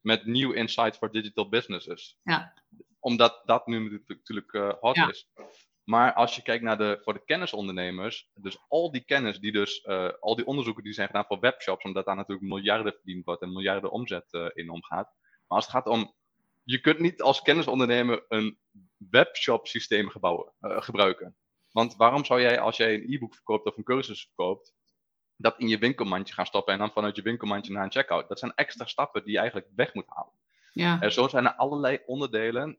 Met 0.00 0.26
new 0.26 0.56
insights 0.56 0.98
for 0.98 1.12
digital 1.12 1.48
businesses. 1.48 2.18
Ja. 2.22 2.54
Omdat 2.98 3.42
dat 3.44 3.66
nu 3.66 4.02
natuurlijk 4.06 4.52
uh, 4.52 4.72
hot 4.80 4.96
is. 4.96 5.28
Maar 5.86 6.12
als 6.12 6.36
je 6.36 6.42
kijkt 6.42 6.64
naar 6.64 6.78
de, 6.78 7.00
voor 7.02 7.12
de 7.12 7.24
kennisondernemers, 7.24 8.30
dus 8.34 8.58
al 8.68 8.90
die 8.90 9.04
kennis 9.04 9.38
die 9.38 9.52
dus, 9.52 9.84
uh, 9.84 10.08
al 10.20 10.36
die 10.36 10.46
onderzoeken 10.46 10.82
die 10.82 10.92
zijn 10.92 11.06
gedaan 11.06 11.24
voor 11.24 11.40
webshops, 11.40 11.84
omdat 11.84 12.04
daar 12.04 12.16
natuurlijk 12.16 12.48
miljarden 12.48 12.92
verdiend 12.92 13.24
wordt 13.24 13.42
en 13.42 13.52
miljarden 13.52 13.90
omzet 13.90 14.26
uh, 14.30 14.46
in 14.54 14.70
omgaat. 14.70 15.12
Maar 15.46 15.58
als 15.58 15.64
het 15.64 15.74
gaat 15.74 15.86
om, 15.86 16.14
je 16.64 16.80
kunt 16.80 16.98
niet 16.98 17.22
als 17.22 17.42
kennisondernemer 17.42 18.24
een 18.28 18.58
webshop 19.10 19.66
systeem 19.66 20.08
gebouwen, 20.08 20.52
uh, 20.60 20.82
gebruiken. 20.82 21.36
Want 21.70 21.96
waarom 21.96 22.24
zou 22.24 22.40
jij, 22.40 22.60
als 22.60 22.76
jij 22.76 22.94
een 22.94 23.12
e-book 23.12 23.34
verkoopt 23.34 23.66
of 23.66 23.76
een 23.76 23.84
cursus 23.84 24.24
verkoopt, 24.24 24.74
dat 25.36 25.58
in 25.58 25.68
je 25.68 25.78
winkelmandje 25.78 26.34
gaan 26.34 26.46
stoppen 26.46 26.72
en 26.72 26.78
dan 26.78 26.92
vanuit 26.92 27.16
je 27.16 27.22
winkelmandje 27.22 27.72
naar 27.72 27.84
een 27.84 27.92
checkout? 27.92 28.28
Dat 28.28 28.38
zijn 28.38 28.54
extra 28.54 28.84
stappen 28.84 29.22
die 29.22 29.32
je 29.32 29.38
eigenlijk 29.38 29.68
weg 29.76 29.94
moet 29.94 30.08
halen. 30.08 30.32
Ja. 30.72 31.00
En 31.00 31.12
zo 31.12 31.28
zijn 31.28 31.46
er 31.46 31.54
allerlei 31.54 32.00
onderdelen 32.06 32.78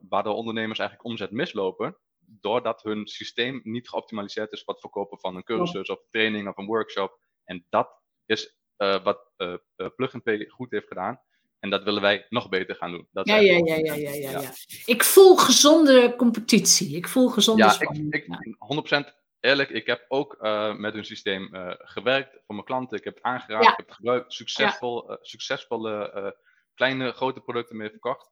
waar 0.00 0.22
de 0.22 0.30
ondernemers 0.30 0.78
eigenlijk 0.78 1.08
omzet 1.08 1.30
mislopen 1.30 1.96
doordat 2.40 2.82
hun 2.82 3.06
systeem 3.06 3.60
niet 3.62 3.88
geoptimaliseerd 3.88 4.52
is 4.52 4.62
voor 4.62 4.72
het 4.72 4.82
verkopen 4.82 5.18
van 5.18 5.36
een 5.36 5.44
cursus 5.44 5.88
of 5.88 6.00
training 6.10 6.48
of 6.48 6.56
een 6.56 6.66
workshop. 6.66 7.18
En 7.44 7.66
dat 7.68 8.00
is 8.26 8.56
uh, 8.78 9.02
wat 9.02 9.32
uh, 9.36 9.54
Plug 9.96 10.22
Pay 10.22 10.46
goed 10.48 10.70
heeft 10.70 10.88
gedaan. 10.88 11.20
En 11.58 11.70
dat 11.70 11.82
willen 11.82 12.02
wij 12.02 12.26
nog 12.28 12.48
beter 12.48 12.74
gaan 12.74 12.90
doen. 12.90 13.08
Dat 13.12 13.28
ja, 13.28 13.36
ja, 13.36 13.56
ja, 13.56 13.76
ja, 13.76 13.94
ja, 13.94 14.10
ja, 14.10 14.30
ja, 14.30 14.52
Ik 14.84 15.04
voel 15.04 15.36
gezonde 15.36 16.14
competitie. 16.16 16.96
Ik 16.96 17.08
voel 17.08 17.28
gezonde 17.28 17.62
ja, 17.62 17.80
Ik, 17.80 18.10
ik, 18.10 19.06
100% 19.06 19.14
eerlijk, 19.40 19.70
ik 19.70 19.86
heb 19.86 20.04
ook 20.08 20.36
uh, 20.40 20.74
met 20.74 20.94
hun 20.94 21.04
systeem 21.04 21.54
uh, 21.54 21.72
gewerkt 21.76 22.32
voor 22.32 22.54
mijn 22.54 22.66
klanten. 22.66 22.98
Ik 22.98 23.04
heb 23.04 23.14
het 23.14 23.22
aangeraakt, 23.22 23.64
ja. 23.64 23.70
ik 23.70 23.76
heb 23.76 23.86
het 23.86 23.94
gebruikt. 23.94 24.32
Succesvol, 24.32 25.10
uh, 25.10 25.16
succesvolle 25.20 26.36
kleine, 26.74 27.12
grote 27.12 27.40
producten 27.40 27.76
mee 27.76 27.90
verkocht 27.90 28.30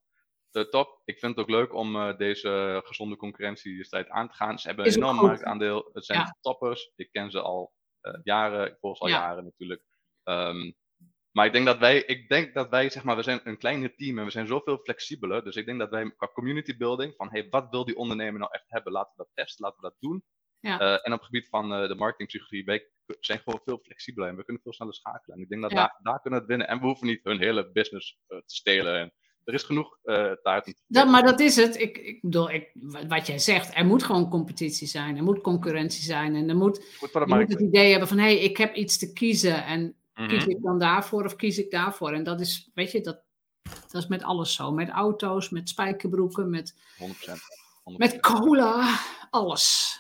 top. 0.50 1.00
Ik 1.04 1.18
vind 1.18 1.37
het 1.37 1.44
ook 1.44 1.50
leuk 1.50 1.74
om 1.74 1.96
uh, 1.96 2.16
deze 2.16 2.80
gezonde 2.84 3.16
concurrentiestrijd 3.16 4.08
aan 4.08 4.28
te 4.28 4.34
gaan. 4.34 4.58
Ze 4.58 4.66
hebben 4.66 4.87
een 4.87 4.94
enorm 4.94 5.16
marktaandeel. 5.16 5.90
Het 5.92 6.04
zijn 6.04 6.37
toppers. 6.40 6.92
Ik 6.96 7.12
ken 7.12 7.30
ze 7.30 7.40
al 7.40 7.72
uh, 8.02 8.14
jaren. 8.22 8.66
Ik 8.66 8.76
volg 8.80 8.96
ze 8.96 9.02
al 9.02 9.08
jaren 9.08 9.44
natuurlijk. 9.44 9.82
Um, 10.24 10.76
maar 11.30 11.46
ik 11.46 11.52
denk 11.52 11.66
dat 11.66 11.78
wij, 11.78 12.02
ik 12.02 12.28
denk 12.28 12.54
dat 12.54 12.68
wij, 12.68 12.90
zeg 12.90 13.04
maar, 13.04 13.16
we 13.16 13.22
zijn 13.22 13.40
een 13.44 13.58
kleiner 13.58 13.94
team 13.94 14.18
en 14.18 14.24
we 14.24 14.30
zijn 14.30 14.46
zoveel 14.46 14.78
flexibeler. 14.78 15.44
Dus 15.44 15.56
ik 15.56 15.66
denk 15.66 15.78
dat 15.78 15.90
wij 15.90 16.14
qua 16.16 16.28
community 16.32 16.76
building, 16.76 17.14
van 17.16 17.30
hey, 17.30 17.48
wat 17.48 17.66
wil 17.70 17.84
die 17.84 17.96
ondernemer 17.96 18.40
nou 18.40 18.52
echt 18.52 18.64
hebben? 18.68 18.92
Laten 18.92 19.12
we 19.16 19.22
dat 19.22 19.30
testen, 19.34 19.64
laten 19.64 19.80
we 19.80 19.88
dat 19.88 19.96
doen. 20.00 20.24
Ja. 20.61 20.80
Uh, 20.80 20.92
en 20.92 21.12
op 21.12 21.18
het 21.18 21.24
gebied 21.24 21.48
van 21.48 21.82
uh, 21.82 21.88
de 21.88 21.94
marketingpsychologie, 21.94 22.64
wij 22.64 22.90
zijn 23.20 23.38
gewoon 23.38 23.61
veel 23.64 23.78
flexibeler 23.78 24.28
en 24.28 24.37
we 24.37 24.44
kunnen 24.44 24.62
veel 24.62 24.72
sneller 24.72 24.94
schakelen. 24.94 25.37
En 25.37 25.42
ik 25.42 25.48
denk 25.48 25.62
dat 25.62 25.70
ja. 25.70 25.76
daar, 25.76 25.98
daar 26.02 26.20
kunnen 26.20 26.40
we 26.40 26.44
het 26.46 26.56
winnen. 26.56 26.68
En 26.68 26.78
we 26.78 26.87
hoeven 26.87 27.06
niet 27.06 27.24
hun 27.24 27.38
hele 27.38 27.70
business 27.70 28.18
uh, 28.28 28.38
te 28.38 28.54
stelen. 28.54 28.98
En 28.98 29.12
er 29.48 29.54
is 29.54 29.62
genoeg 29.62 29.98
uh, 30.04 30.32
taart. 30.42 30.74
Dat, 30.87 31.08
maar 31.08 31.22
dat 31.22 31.40
is 31.40 31.56
het. 31.56 31.80
Ik, 31.80 31.98
ik 31.98 32.20
bedoel, 32.22 32.50
ik, 32.50 32.70
wat 33.08 33.26
jij 33.26 33.38
zegt, 33.38 33.74
er 33.74 33.87
moet 33.87 34.02
gewoon 34.02 34.30
competitie 34.30 34.87
zijn. 34.87 35.16
Er 35.16 35.22
moet 35.22 35.40
concurrentie 35.40 36.02
zijn. 36.02 36.34
En 36.34 36.48
er 36.48 36.56
moet, 36.56 36.84
je 37.00 37.24
moet 37.26 37.48
het 37.48 37.61
idee 37.61 37.90
hebben 37.90 38.08
van, 38.08 38.18
hé, 38.18 38.24
hey, 38.24 38.38
ik 38.38 38.56
heb 38.56 38.74
iets 38.74 38.98
te 38.98 39.12
kiezen. 39.12 39.64
En 39.64 39.96
mm-hmm. 40.14 40.28
kies 40.28 40.46
ik 40.46 40.62
dan 40.62 40.78
daarvoor 40.78 41.24
of 41.24 41.37
kies 41.37 41.58
ik 41.58 41.70
daarvoor? 41.70 42.12
En 42.12 42.24
dat 42.24 42.40
is, 42.40 42.70
weet 42.74 42.92
je, 42.92 43.00
dat, 43.00 43.22
dat 43.62 44.02
is 44.02 44.06
met 44.06 44.22
alles 44.22 44.54
zo. 44.54 44.72
Met 44.72 44.88
auto's, 44.88 45.50
met 45.50 45.68
spijkerbroeken, 45.68 46.50
met... 46.50 46.74
100%. 46.74 47.06
100%. 47.06 47.96
Met 47.96 48.20
cola, 48.20 48.98
alles. 49.30 49.96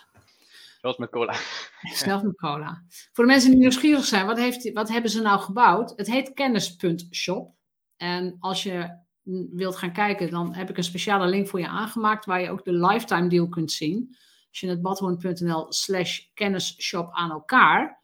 Zelfs 0.80 0.98
met 0.98 1.10
cola. 1.10 1.34
Zelfs 1.82 2.22
met 2.22 2.36
cola. 2.36 2.82
Voor 3.12 3.24
de 3.24 3.30
mensen 3.30 3.50
die 3.50 3.58
nieuwsgierig 3.58 4.04
zijn, 4.04 4.26
wat, 4.26 4.38
heeft, 4.38 4.72
wat 4.72 4.88
hebben 4.88 5.10
ze 5.10 5.22
nou 5.22 5.40
gebouwd? 5.40 5.92
Het 5.96 6.06
heet 6.06 6.34
kennis.shop. 6.34 7.54
En 7.96 8.36
als 8.40 8.62
je 8.62 9.06
wilt 9.50 9.76
gaan 9.76 9.92
kijken, 9.92 10.30
dan 10.30 10.54
heb 10.54 10.70
ik 10.70 10.76
een 10.76 10.84
speciale 10.84 11.26
link 11.26 11.48
voor 11.48 11.60
je 11.60 11.68
aangemaakt 11.68 12.24
waar 12.24 12.40
je 12.40 12.50
ook 12.50 12.64
de 12.64 12.72
lifetime 12.72 13.28
deal 13.28 13.48
kunt 13.48 13.72
zien. 13.72 14.16
Als 14.48 14.60
je 14.60 14.68
het 14.68 14.82
badhoorn.nl 14.82 15.72
slash 15.72 16.20
kennisshop 16.34 17.08
aan 17.12 17.30
elkaar. 17.30 18.02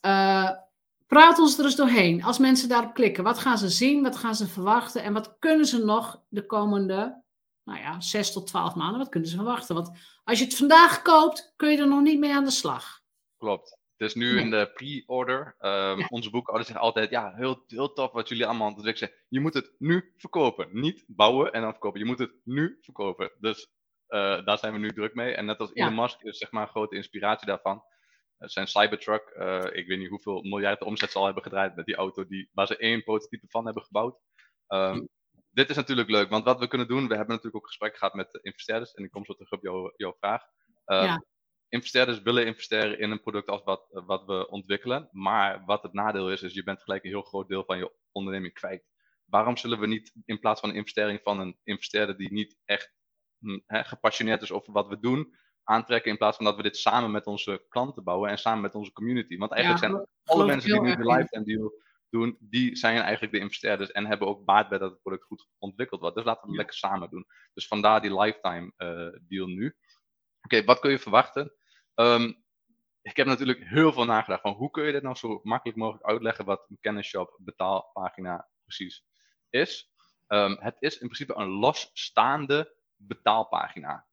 Uh, 0.00 0.50
praat 1.06 1.38
ons 1.38 1.58
er 1.58 1.64
eens 1.64 1.76
doorheen. 1.76 2.24
Als 2.24 2.38
mensen 2.38 2.68
daarop 2.68 2.94
klikken, 2.94 3.24
wat 3.24 3.38
gaan 3.38 3.58
ze 3.58 3.68
zien, 3.68 4.02
wat 4.02 4.16
gaan 4.16 4.34
ze 4.34 4.46
verwachten 4.46 5.02
en 5.02 5.12
wat 5.12 5.36
kunnen 5.38 5.66
ze 5.66 5.84
nog 5.84 6.22
de 6.28 6.46
komende, 6.46 7.22
nou 7.64 7.78
ja, 7.78 8.00
6 8.00 8.32
tot 8.32 8.46
12 8.46 8.74
maanden, 8.74 8.98
wat 8.98 9.08
kunnen 9.08 9.28
ze 9.28 9.36
verwachten? 9.36 9.74
Want 9.74 9.90
als 10.24 10.38
je 10.38 10.44
het 10.44 10.56
vandaag 10.56 11.02
koopt, 11.02 11.52
kun 11.56 11.70
je 11.70 11.78
er 11.78 11.88
nog 11.88 12.02
niet 12.02 12.18
mee 12.18 12.34
aan 12.34 12.44
de 12.44 12.50
slag. 12.50 13.00
Klopt. 13.36 13.77
Het 13.98 14.08
is 14.08 14.14
nu 14.14 14.38
in 14.40 14.50
de 14.50 14.70
pre-order. 14.74 15.56
Um, 15.60 16.06
Onze 16.08 16.30
boekhouders 16.30 16.68
zeggen 16.68 16.86
altijd, 16.86 17.10
ja, 17.10 17.34
heel, 17.34 17.64
heel 17.66 17.92
tof 17.92 18.12
wat 18.12 18.28
jullie 18.28 18.46
allemaal... 18.46 18.74
Dus 18.74 18.84
ik 18.84 18.96
zeg, 18.96 19.10
je 19.28 19.40
moet 19.40 19.54
het 19.54 19.74
nu 19.78 20.12
verkopen. 20.16 20.68
Niet 20.72 21.04
bouwen 21.06 21.52
en 21.52 21.60
dan 21.60 21.70
verkopen. 21.70 22.00
Je 22.00 22.06
moet 22.06 22.18
het 22.18 22.32
nu 22.44 22.78
verkopen. 22.80 23.32
Dus 23.40 23.68
uh, 24.08 24.44
daar 24.44 24.58
zijn 24.58 24.72
we 24.72 24.78
nu 24.78 24.92
druk 24.92 25.14
mee. 25.14 25.34
En 25.34 25.44
net 25.44 25.58
als 25.58 25.74
Elon 25.74 25.94
Musk 25.94 26.22
is 26.22 26.38
zeg 26.38 26.50
maar 26.50 26.62
een 26.62 26.68
grote 26.68 26.96
inspiratie 26.96 27.46
daarvan. 27.46 27.76
Uh, 28.38 28.48
zijn 28.48 28.66
Cybertruck, 28.66 29.34
uh, 29.36 29.64
ik 29.72 29.86
weet 29.86 29.98
niet 29.98 30.08
hoeveel 30.08 30.42
miljarden 30.42 30.86
omzet 30.86 31.10
ze 31.10 31.18
al 31.18 31.24
hebben 31.24 31.42
gedraaid 31.42 31.76
met 31.76 31.86
die 31.86 31.96
auto 31.96 32.26
die, 32.26 32.50
waar 32.52 32.66
ze 32.66 32.76
één 32.76 33.02
prototype 33.02 33.46
van 33.48 33.64
hebben 33.64 33.82
gebouwd. 33.82 34.18
Um, 34.68 35.08
dit 35.50 35.70
is 35.70 35.76
natuurlijk 35.76 36.08
leuk, 36.08 36.28
want 36.28 36.44
wat 36.44 36.58
we 36.58 36.68
kunnen 36.68 36.88
doen, 36.88 37.08
we 37.08 37.16
hebben 37.16 37.28
natuurlijk 37.34 37.56
ook 37.56 37.66
gesprek 37.66 37.96
gehad 37.96 38.14
met 38.14 38.38
investeerders. 38.42 38.92
En 38.94 39.04
ik 39.04 39.10
kom 39.10 39.24
zo 39.24 39.32
terug 39.32 39.52
op 39.52 39.62
jou, 39.62 39.92
jouw 39.96 40.16
vraag. 40.18 40.42
Uh, 40.86 41.02
ja 41.02 41.24
investeerders 41.68 42.22
willen 42.22 42.46
investeren 42.46 42.98
in 42.98 43.10
een 43.10 43.20
product 43.20 43.48
als 43.48 43.62
wat, 43.64 43.86
wat 43.90 44.24
we 44.24 44.48
ontwikkelen. 44.48 45.08
Maar 45.12 45.64
wat 45.64 45.82
het 45.82 45.92
nadeel 45.92 46.32
is, 46.32 46.42
is 46.42 46.54
je 46.54 46.62
bent 46.62 46.82
gelijk 46.82 47.04
een 47.04 47.10
heel 47.10 47.22
groot 47.22 47.48
deel 47.48 47.64
van 47.64 47.78
je 47.78 47.92
onderneming 48.12 48.54
kwijt. 48.54 48.84
Waarom 49.24 49.56
zullen 49.56 49.80
we 49.80 49.86
niet 49.86 50.12
in 50.24 50.38
plaats 50.38 50.60
van 50.60 50.68
een 50.68 50.76
investering 50.76 51.20
van 51.22 51.40
een 51.40 51.58
investeerder 51.64 52.16
die 52.16 52.32
niet 52.32 52.56
echt 52.64 52.92
hm, 53.38 53.58
gepassioneerd 53.66 54.42
is 54.42 54.52
over 54.52 54.72
wat 54.72 54.88
we 54.88 55.00
doen, 55.00 55.34
aantrekken 55.62 56.10
in 56.10 56.16
plaats 56.16 56.36
van 56.36 56.44
dat 56.44 56.56
we 56.56 56.62
dit 56.62 56.76
samen 56.76 57.10
met 57.10 57.26
onze 57.26 57.66
klanten 57.68 58.04
bouwen 58.04 58.30
en 58.30 58.38
samen 58.38 58.60
met 58.60 58.74
onze 58.74 58.92
community. 58.92 59.36
Want 59.36 59.52
eigenlijk 59.52 59.84
zijn 59.84 60.06
alle 60.24 60.46
mensen 60.46 60.70
die 60.70 60.80
nu 60.80 60.96
de 60.96 61.12
lifetime 61.12 61.44
deal 61.44 61.72
doen, 62.10 62.36
die 62.40 62.76
zijn 62.76 63.00
eigenlijk 63.00 63.32
de 63.32 63.38
investeerders 63.38 63.90
en 63.90 64.06
hebben 64.06 64.28
ook 64.28 64.44
baat 64.44 64.68
bij 64.68 64.78
dat 64.78 64.90
het 64.90 65.02
product 65.02 65.24
goed 65.24 65.48
ontwikkeld 65.58 66.00
wordt. 66.00 66.16
Dus 66.16 66.24
laten 66.24 66.42
we 66.42 66.48
het 66.48 66.56
lekker 66.56 66.76
samen 66.76 67.10
doen. 67.10 67.26
Dus 67.54 67.66
vandaar 67.66 68.00
die 68.00 68.20
lifetime 68.20 68.72
uh, 68.76 69.20
deal 69.28 69.46
nu. 69.46 69.76
Oké, 70.42 70.64
wat 70.64 70.78
kun 70.78 70.90
je 70.90 70.98
verwachten? 70.98 71.52
Um, 72.00 72.44
ik 73.02 73.16
heb 73.16 73.26
natuurlijk 73.26 73.64
heel 73.64 73.92
veel 73.92 74.04
nagedacht 74.04 74.40
van 74.40 74.52
hoe 74.52 74.70
kun 74.70 74.84
je 74.84 74.92
dit 74.92 75.02
nou 75.02 75.16
zo 75.16 75.40
makkelijk 75.42 75.78
mogelijk 75.78 76.06
uitleggen 76.06 76.44
wat 76.44 76.66
een 76.68 76.78
kennisshop 76.80 77.38
betaalpagina 77.38 78.48
precies 78.64 79.04
is. 79.50 79.92
Um, 80.28 80.56
het 80.60 80.76
is 80.78 80.98
in 80.98 81.06
principe 81.06 81.34
een 81.36 81.48
losstaande 81.48 82.76
betaalpagina. 82.96 84.06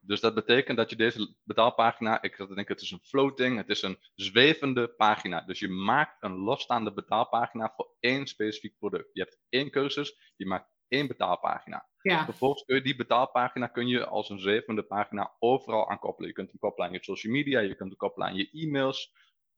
Dus 0.00 0.20
dat 0.20 0.34
betekent 0.34 0.76
dat 0.76 0.90
je 0.90 0.96
deze 0.96 1.34
betaalpagina, 1.42 2.22
ik 2.22 2.36
denk 2.54 2.68
het 2.68 2.80
is 2.80 2.90
een 2.90 3.04
floating, 3.04 3.56
het 3.56 3.68
is 3.68 3.82
een 3.82 3.98
zwevende 4.14 4.88
pagina. 4.88 5.40
Dus 5.40 5.58
je 5.58 5.68
maakt 5.68 6.22
een 6.22 6.36
losstaande 6.36 6.92
betaalpagina 6.92 7.72
voor 7.76 7.96
één 8.00 8.26
specifiek 8.26 8.78
product. 8.78 9.10
Je 9.12 9.20
hebt 9.20 9.38
één 9.48 9.70
cursus, 9.70 10.32
je 10.36 10.46
maakt 10.46 10.70
één 10.88 11.06
betaalpagina. 11.06 11.87
Ja. 12.08 12.24
Vervolgens 12.24 12.64
kun 12.64 12.76
je 12.76 12.82
die 12.82 12.96
betaalpagina 12.96 13.66
kun 13.66 13.88
je 13.88 14.06
als 14.06 14.28
een 14.28 14.40
zevende 14.40 14.82
pagina 14.82 15.34
overal 15.38 15.90
aan 15.90 15.98
koppelen. 15.98 16.28
Je 16.28 16.34
kunt 16.34 16.50
hem 16.50 16.58
koppelen 16.58 16.88
aan 16.88 16.94
je 16.94 17.04
social 17.04 17.32
media, 17.32 17.60
je 17.60 17.74
kunt 17.74 17.88
hem 17.88 17.98
koppelen 17.98 18.28
aan 18.28 18.36
je 18.36 18.50
e-mails 18.50 19.12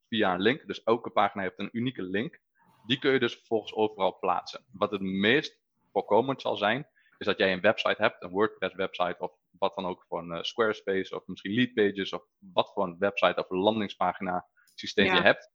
via 0.09 0.35
een 0.35 0.41
link. 0.41 0.67
Dus 0.67 0.83
elke 0.83 1.11
pagina 1.11 1.43
heeft 1.43 1.59
een 1.59 1.69
unieke 1.73 2.03
link. 2.03 2.41
Die 2.87 2.99
kun 2.99 3.13
je 3.13 3.19
dus 3.19 3.35
vervolgens 3.35 3.75
overal 3.75 4.19
plaatsen. 4.19 4.65
Wat 4.73 4.91
het 4.91 5.01
meest 5.01 5.61
voorkomend 5.93 6.41
zal 6.41 6.57
zijn, 6.57 6.89
is 7.19 7.27
dat 7.27 7.39
jij 7.39 7.53
een 7.53 7.61
website 7.61 8.03
hebt, 8.03 8.23
een 8.23 8.31
WordPress 8.31 8.75
website 8.75 9.17
of 9.19 9.33
wat 9.51 9.75
dan 9.75 9.87
ook 9.87 10.05
voor 10.09 10.19
een 10.19 10.37
uh, 10.37 10.43
Squarespace 10.43 11.17
of 11.17 11.27
misschien 11.27 11.55
Leadpages 11.55 12.13
of 12.13 12.25
wat 12.39 12.73
voor 12.73 12.85
een 12.85 12.99
website 12.99 13.41
of 13.41 13.51
landingspagina 13.51 14.47
systeem 14.75 15.15
je 15.15 15.21
hebt. 15.21 15.51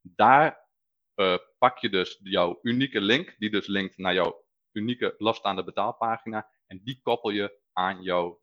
Daar 0.00 0.68
uh, 1.16 1.36
pak 1.58 1.78
je 1.78 1.90
dus 1.90 2.20
jouw 2.22 2.58
unieke 2.62 3.00
link, 3.00 3.34
die 3.38 3.50
dus 3.50 3.66
linkt 3.66 3.98
naar 3.98 4.14
jouw 4.14 4.39
unieke 4.72 5.14
losstaande 5.18 5.64
betaalpagina. 5.64 6.48
En 6.66 6.80
die 6.84 7.00
koppel 7.02 7.30
je 7.30 7.58
aan 7.72 8.02
jouw 8.02 8.40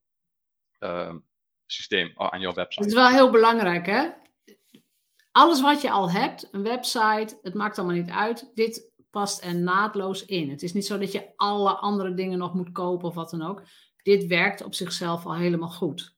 uh, 0.79 1.15
systeem, 1.65 2.11
oh, 2.15 2.27
aan 2.27 2.39
jouw 2.39 2.53
website. 2.53 2.81
Dat 2.81 2.91
is 2.91 2.97
wel 2.97 3.09
heel 3.09 3.31
belangrijk, 3.31 3.85
hè? 3.85 4.09
Alles 5.31 5.61
wat 5.61 5.81
je 5.81 5.91
al 5.91 6.11
hebt, 6.11 6.47
een 6.51 6.63
website, 6.63 7.39
het 7.41 7.53
maakt 7.53 7.77
allemaal 7.77 7.95
niet 7.95 8.09
uit. 8.09 8.51
Dit 8.53 8.91
past 9.09 9.43
er 9.43 9.55
naadloos 9.55 10.25
in. 10.25 10.49
Het 10.49 10.63
is 10.63 10.73
niet 10.73 10.85
zo 10.85 10.97
dat 10.97 11.11
je 11.11 11.33
alle 11.35 11.73
andere 11.73 12.13
dingen 12.13 12.37
nog 12.37 12.53
moet 12.53 12.71
kopen 12.71 13.07
of 13.07 13.15
wat 13.15 13.29
dan 13.29 13.41
ook. 13.41 13.63
Dit 14.03 14.25
werkt 14.25 14.63
op 14.63 14.73
zichzelf 14.73 15.25
al 15.25 15.35
helemaal 15.35 15.69
goed. 15.69 16.15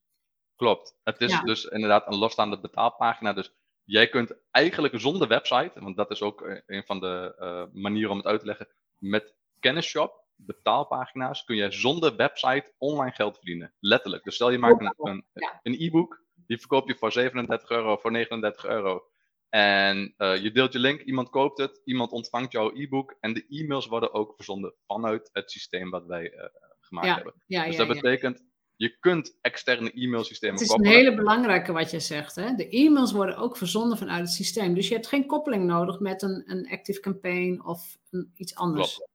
Klopt. 0.55 0.97
Het 1.03 1.21
is 1.21 1.41
dus 1.41 1.65
inderdaad 1.65 2.07
een 2.07 2.17
losstaande 2.17 2.59
betaalpagina. 2.59 3.33
Dus 3.33 3.53
jij 3.83 4.09
kunt 4.09 4.33
eigenlijk 4.51 4.99
zonder 4.99 5.27
website, 5.27 5.71
want 5.75 5.97
dat 5.97 6.11
is 6.11 6.21
ook 6.21 6.41
eh, 6.41 6.61
een 6.65 6.83
van 6.85 6.99
de 6.99 7.35
uh, 7.39 7.81
manieren 7.81 8.11
om 8.11 8.17
het 8.17 8.25
uit 8.25 8.39
te 8.39 8.45
leggen, 8.45 8.67
met 8.97 9.35
Kennisshop, 9.59 10.23
betaalpagina's, 10.35 11.43
kun 11.43 11.55
je 11.55 11.71
zonder 11.71 12.15
website 12.15 12.73
online 12.77 13.11
geld 13.11 13.35
verdienen. 13.35 13.73
Letterlijk. 13.79 14.23
Dus 14.23 14.35
stel 14.35 14.51
je 14.51 14.57
maakt 14.57 14.81
een, 14.97 15.25
een 15.63 15.75
e-book, 15.79 16.23
die 16.47 16.57
verkoop 16.57 16.87
je 16.87 16.95
voor 16.95 17.11
37 17.11 17.69
euro, 17.69 17.97
voor 17.97 18.11
39 18.11 18.65
euro. 18.65 19.03
En 19.49 20.13
uh, 20.17 20.37
je 20.37 20.51
deelt 20.51 20.73
je 20.73 20.79
link, 20.79 21.01
iemand 21.01 21.29
koopt 21.29 21.57
het, 21.57 21.81
iemand 21.85 22.11
ontvangt 22.11 22.51
jouw 22.51 22.75
e-book 22.75 23.17
en 23.19 23.33
de 23.33 23.45
e-mails 23.49 23.87
worden 23.87 24.13
ook 24.13 24.35
verzonden 24.35 24.73
vanuit 24.87 25.29
het 25.31 25.51
systeem 25.51 25.89
wat 25.89 26.05
wij 26.05 26.33
uh, 26.33 26.43
gemaakt 26.79 27.07
ja, 27.07 27.15
hebben. 27.15 27.33
Ja, 27.45 27.65
dus 27.65 27.75
dat 27.75 27.87
betekent, 27.87 28.43
je 28.75 28.97
kunt 28.99 29.37
externe 29.41 29.91
e-mailsystemen 29.91 30.57
koppelen. 30.57 30.81
Het 30.81 30.91
is 30.91 30.97
een 30.97 31.05
hele 31.05 31.15
belangrijke 31.15 31.71
wat 31.71 31.91
je 31.91 31.99
zegt. 31.99 32.35
Hè? 32.35 32.55
De 32.55 32.69
e-mails 32.69 33.11
worden 33.11 33.37
ook 33.37 33.57
verzonden 33.57 33.97
vanuit 33.97 34.21
het 34.21 34.29
systeem. 34.29 34.73
Dus 34.73 34.87
je 34.87 34.93
hebt 34.93 35.07
geen 35.07 35.25
koppeling 35.25 35.65
nodig 35.65 35.99
met 35.99 36.21
een, 36.21 36.43
een 36.45 36.69
Active 36.69 36.99
Campaign 36.99 37.61
of 37.65 37.97
een, 38.09 38.31
iets 38.35 38.55
anders. 38.55 38.95
Klopt. 38.95 39.11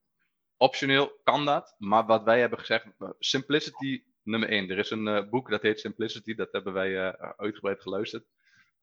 Optioneel 0.64 1.20
kan 1.22 1.44
dat, 1.44 1.74
maar 1.78 2.06
wat 2.06 2.22
wij 2.22 2.40
hebben 2.40 2.58
gezegd, 2.58 2.86
Simplicity 3.18 4.04
nummer 4.22 4.48
1. 4.48 4.70
Er 4.70 4.78
is 4.78 4.90
een 4.90 5.06
uh, 5.06 5.28
boek 5.30 5.50
dat 5.50 5.62
heet 5.62 5.80
Simplicity, 5.80 6.34
dat 6.34 6.52
hebben 6.52 6.72
wij 6.72 6.90
uh, 6.90 7.08
uitgebreid 7.36 7.82
geluisterd. 7.82 8.24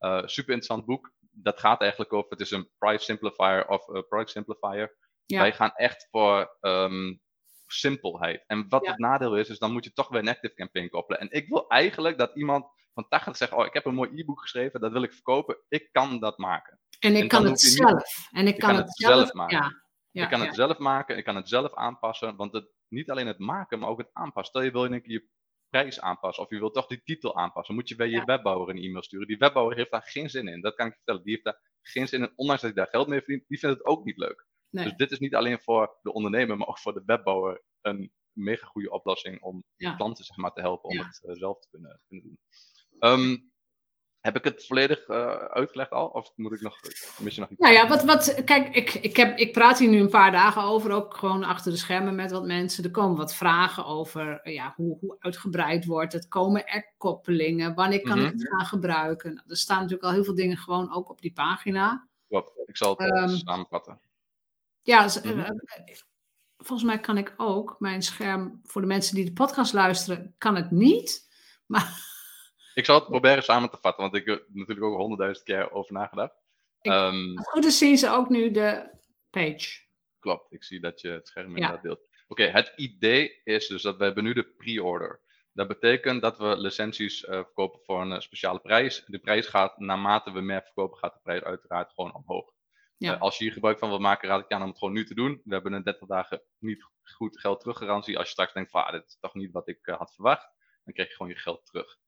Uh, 0.00 0.22
super 0.24 0.52
interessant 0.52 0.84
boek. 0.84 1.12
Dat 1.30 1.60
gaat 1.60 1.80
eigenlijk 1.80 2.12
over, 2.12 2.30
het 2.30 2.40
is 2.40 2.50
een 2.50 2.68
price 2.78 3.04
simplifier 3.04 3.68
of 3.68 3.84
product 3.84 4.30
simplifier. 4.30 4.96
Ja. 5.26 5.40
Wij 5.40 5.52
gaan 5.52 5.72
echt 5.74 6.08
voor 6.10 6.56
um, 6.60 7.20
simpelheid. 7.66 8.44
En 8.46 8.68
wat 8.68 8.86
het 8.86 8.98
nadeel 8.98 9.36
is, 9.36 9.48
is 9.48 9.58
dan 9.58 9.72
moet 9.72 9.84
je 9.84 9.92
toch 9.92 10.08
weer 10.08 10.20
een 10.20 10.28
active 10.28 10.54
campaign 10.54 10.88
koppelen. 10.88 11.20
En 11.20 11.30
ik 11.30 11.48
wil 11.48 11.68
eigenlijk 11.68 12.18
dat 12.18 12.36
iemand 12.36 12.66
van 12.94 13.08
80 13.08 13.36
zegt, 13.36 13.52
oh 13.52 13.66
ik 13.66 13.74
heb 13.74 13.86
een 13.86 13.94
mooi 13.94 14.10
e-book 14.20 14.40
geschreven, 14.40 14.80
dat 14.80 14.92
wil 14.92 15.02
ik 15.02 15.12
verkopen. 15.12 15.56
Ik 15.68 15.88
kan 15.92 16.20
dat 16.20 16.38
maken. 16.38 16.78
En 16.98 17.16
ik 17.16 17.28
kan 17.28 17.46
het 17.46 17.60
zelf. 17.60 18.28
en 18.30 18.46
ik 18.46 18.58
kan, 18.58 18.76
het 18.76 18.96
zelf, 18.96 19.32
maken. 19.32 19.56
Ja. 19.56 19.81
Ja, 20.12 20.22
ik 20.22 20.30
kan 20.30 20.40
het 20.40 20.54
zelf 20.54 20.78
maken, 20.78 21.16
ik 21.16 21.24
kan 21.24 21.36
het 21.36 21.48
zelf 21.48 21.74
aanpassen. 21.74 22.36
Want 22.36 22.52
het, 22.52 22.68
niet 22.88 23.10
alleen 23.10 23.26
het 23.26 23.38
maken, 23.38 23.78
maar 23.78 23.88
ook 23.88 23.98
het 23.98 24.10
aanpassen. 24.12 24.54
Stel 24.54 24.62
je 24.62 24.70
wil 24.70 24.84
je 24.84 24.90
een 24.90 25.02
keer 25.02 25.12
je 25.12 25.28
prijs 25.68 26.00
aanpassen 26.00 26.44
of 26.44 26.50
je 26.50 26.58
wilt 26.58 26.74
toch 26.74 26.86
die 26.86 27.02
titel 27.04 27.36
aanpassen. 27.36 27.74
Moet 27.74 27.88
je 27.88 27.94
bij 27.94 28.08
je 28.08 28.24
webbouwer 28.24 28.68
een 28.68 28.82
e-mail 28.82 29.02
sturen. 29.02 29.26
Die 29.26 29.38
webbouwer 29.38 29.76
heeft 29.76 29.90
daar 29.90 30.02
geen 30.02 30.30
zin 30.30 30.48
in. 30.48 30.60
Dat 30.60 30.74
kan 30.74 30.86
ik 30.86 30.92
je 30.92 30.96
vertellen. 30.96 31.22
Die 31.22 31.32
heeft 31.32 31.44
daar 31.44 31.60
geen 31.82 32.08
zin 32.08 32.20
in. 32.20 32.32
Ondanks 32.36 32.62
dat 32.62 32.74
hij 32.74 32.82
daar 32.82 32.92
geld 32.92 33.08
mee 33.08 33.18
verdient, 33.18 33.44
die 33.48 33.58
vindt 33.58 33.78
het 33.78 33.86
ook 33.86 34.04
niet 34.04 34.16
leuk. 34.16 34.46
Dus 34.70 34.96
dit 34.96 35.10
is 35.10 35.18
niet 35.18 35.34
alleen 35.34 35.60
voor 35.60 35.98
de 36.02 36.12
ondernemer, 36.12 36.56
maar 36.56 36.68
ook 36.68 36.78
voor 36.78 36.94
de 36.94 37.02
webbouwer 37.06 37.62
een 37.80 38.12
mega 38.32 38.66
goede 38.66 38.90
oplossing 38.90 39.42
om 39.42 39.64
klanten 39.76 40.24
zeg 40.24 40.36
maar, 40.36 40.52
te 40.52 40.60
helpen 40.60 40.88
om 40.88 40.98
het 40.98 41.22
uh, 41.24 41.34
zelf 41.34 41.58
te 41.58 41.68
kunnen, 41.70 42.00
kunnen 42.08 42.26
doen. 42.26 42.38
Um, 43.10 43.51
heb 44.22 44.36
ik 44.36 44.44
het 44.44 44.66
volledig 44.66 45.08
uh, 45.08 45.34
uitgelegd 45.34 45.90
al? 45.90 46.06
Of 46.06 46.32
moet 46.36 46.52
ik 46.52 46.60
nog, 46.60 46.80
mis 47.18 47.34
je 47.34 47.40
nog 47.40 47.50
iets? 47.50 47.60
Nou 47.60 47.74
ja, 47.74 47.88
wat, 47.88 48.04
wat, 48.04 48.42
kijk, 48.44 48.74
ik, 48.74 48.94
ik, 48.94 49.16
heb, 49.16 49.38
ik 49.38 49.52
praat 49.52 49.78
hier 49.78 49.88
nu 49.88 50.00
een 50.00 50.08
paar 50.08 50.32
dagen 50.32 50.62
over, 50.62 50.90
ook 50.90 51.16
gewoon 51.16 51.44
achter 51.44 51.72
de 51.72 51.78
schermen 51.78 52.14
met 52.14 52.30
wat 52.30 52.44
mensen. 52.44 52.84
Er 52.84 52.90
komen 52.90 53.16
wat 53.16 53.34
vragen 53.34 53.86
over 53.86 54.50
ja, 54.50 54.72
hoe, 54.76 54.98
hoe 55.00 55.16
uitgebreid 55.18 55.84
wordt 55.84 56.12
het. 56.12 56.28
Komen 56.28 56.66
er 56.66 56.92
koppelingen? 56.96 57.74
Wanneer 57.74 58.00
kan 58.00 58.18
ik 58.18 58.24
mhm. 58.24 58.32
het 58.32 58.48
gaan 58.48 58.66
gebruiken? 58.66 59.34
Nou, 59.34 59.48
er 59.48 59.56
staan 59.56 59.76
natuurlijk 59.76 60.04
al 60.04 60.12
heel 60.12 60.24
veel 60.24 60.34
dingen 60.34 60.56
gewoon 60.56 60.94
ook 60.94 61.10
op 61.10 61.20
die 61.20 61.32
pagina. 61.32 62.08
Klopt, 62.28 62.52
ik 62.66 62.76
zal 62.76 62.94
het 62.96 63.30
um, 63.30 63.36
samenvatten. 63.36 64.00
Ja, 64.82 65.08
mm 65.24 65.60
volgens 66.64 66.88
mij 66.88 67.00
kan 67.00 67.18
ik 67.18 67.34
ook 67.36 67.76
mijn 67.78 68.02
scherm, 68.02 68.60
voor 68.64 68.80
de 68.80 68.86
mensen 68.86 69.14
die 69.14 69.24
de 69.24 69.32
podcast 69.32 69.72
luisteren, 69.72 70.34
kan 70.38 70.56
het 70.56 70.70
niet. 70.70 71.30
Maar 71.72 72.11
ik 72.74 72.84
zal 72.84 72.94
het 72.94 73.08
proberen 73.08 73.42
samen 73.42 73.70
te 73.70 73.78
vatten, 73.80 74.02
want 74.02 74.14
ik 74.14 74.26
heb 74.26 74.44
natuurlijk 74.52 74.86
ook 74.86 74.96
honderdduizend 74.96 75.46
keer 75.46 75.72
over 75.72 75.92
nagedacht. 75.92 76.34
Ik, 76.80 76.92
um, 76.92 77.38
goed 77.38 77.64
is 77.64 77.78
zien 77.78 77.98
ze 77.98 78.10
ook 78.10 78.28
nu 78.28 78.50
de 78.50 78.90
page. 79.30 79.80
Klopt, 80.18 80.52
ik 80.52 80.64
zie 80.64 80.80
dat 80.80 81.00
je 81.00 81.08
het 81.08 81.28
scherm 81.28 81.56
inderdaad 81.56 81.82
deelt. 81.82 82.00
Oké, 82.28 82.42
het 82.42 82.72
idee 82.76 83.40
is 83.44 83.66
dus 83.66 83.82
dat 83.82 83.96
we 83.96 84.04
hebben 84.04 84.24
nu 84.24 84.32
de 84.32 84.44
pre-order. 84.44 85.20
Dat 85.52 85.68
betekent 85.68 86.22
dat 86.22 86.38
we 86.38 86.56
licenties 86.56 87.22
uh, 87.22 87.28
verkopen 87.28 87.80
voor 87.82 88.00
een 88.00 88.10
uh, 88.10 88.20
speciale 88.20 88.60
prijs. 88.60 89.04
De 89.06 89.18
prijs 89.18 89.46
gaat, 89.46 89.78
naarmate 89.78 90.32
we 90.32 90.40
meer 90.40 90.62
verkopen, 90.62 90.98
gaat 90.98 91.14
de 91.14 91.20
prijs 91.22 91.42
uiteraard 91.42 91.92
gewoon 91.92 92.14
omhoog. 92.14 92.52
Ja. 92.96 93.14
Uh, 93.14 93.20
als 93.20 93.38
je 93.38 93.44
hier 93.44 93.52
gebruik 93.52 93.78
van 93.78 93.88
wil 93.88 93.98
maken, 93.98 94.28
raad 94.28 94.40
ik 94.40 94.48
je 94.48 94.54
aan 94.54 94.62
om 94.62 94.68
het 94.68 94.78
gewoon 94.78 94.94
nu 94.94 95.04
te 95.04 95.14
doen. 95.14 95.40
We 95.44 95.54
hebben 95.54 95.72
een 95.72 95.82
30 95.82 96.08
dagen 96.08 96.42
niet 96.58 96.84
goed 97.02 97.40
geld 97.40 97.60
teruggarantie. 97.60 98.16
Als 98.16 98.26
je 98.26 98.32
straks 98.32 98.52
denkt 98.52 98.70
van, 98.70 98.84
ah, 98.84 98.92
dit 98.92 99.06
is 99.06 99.18
toch 99.20 99.34
niet 99.34 99.52
wat 99.52 99.68
ik 99.68 99.78
had 99.82 100.14
verwacht, 100.14 100.48
dan 100.84 100.94
krijg 100.94 101.08
je 101.08 101.14
gewoon 101.14 101.32
je 101.32 101.38
geld 101.38 101.66
terug. 101.66 101.98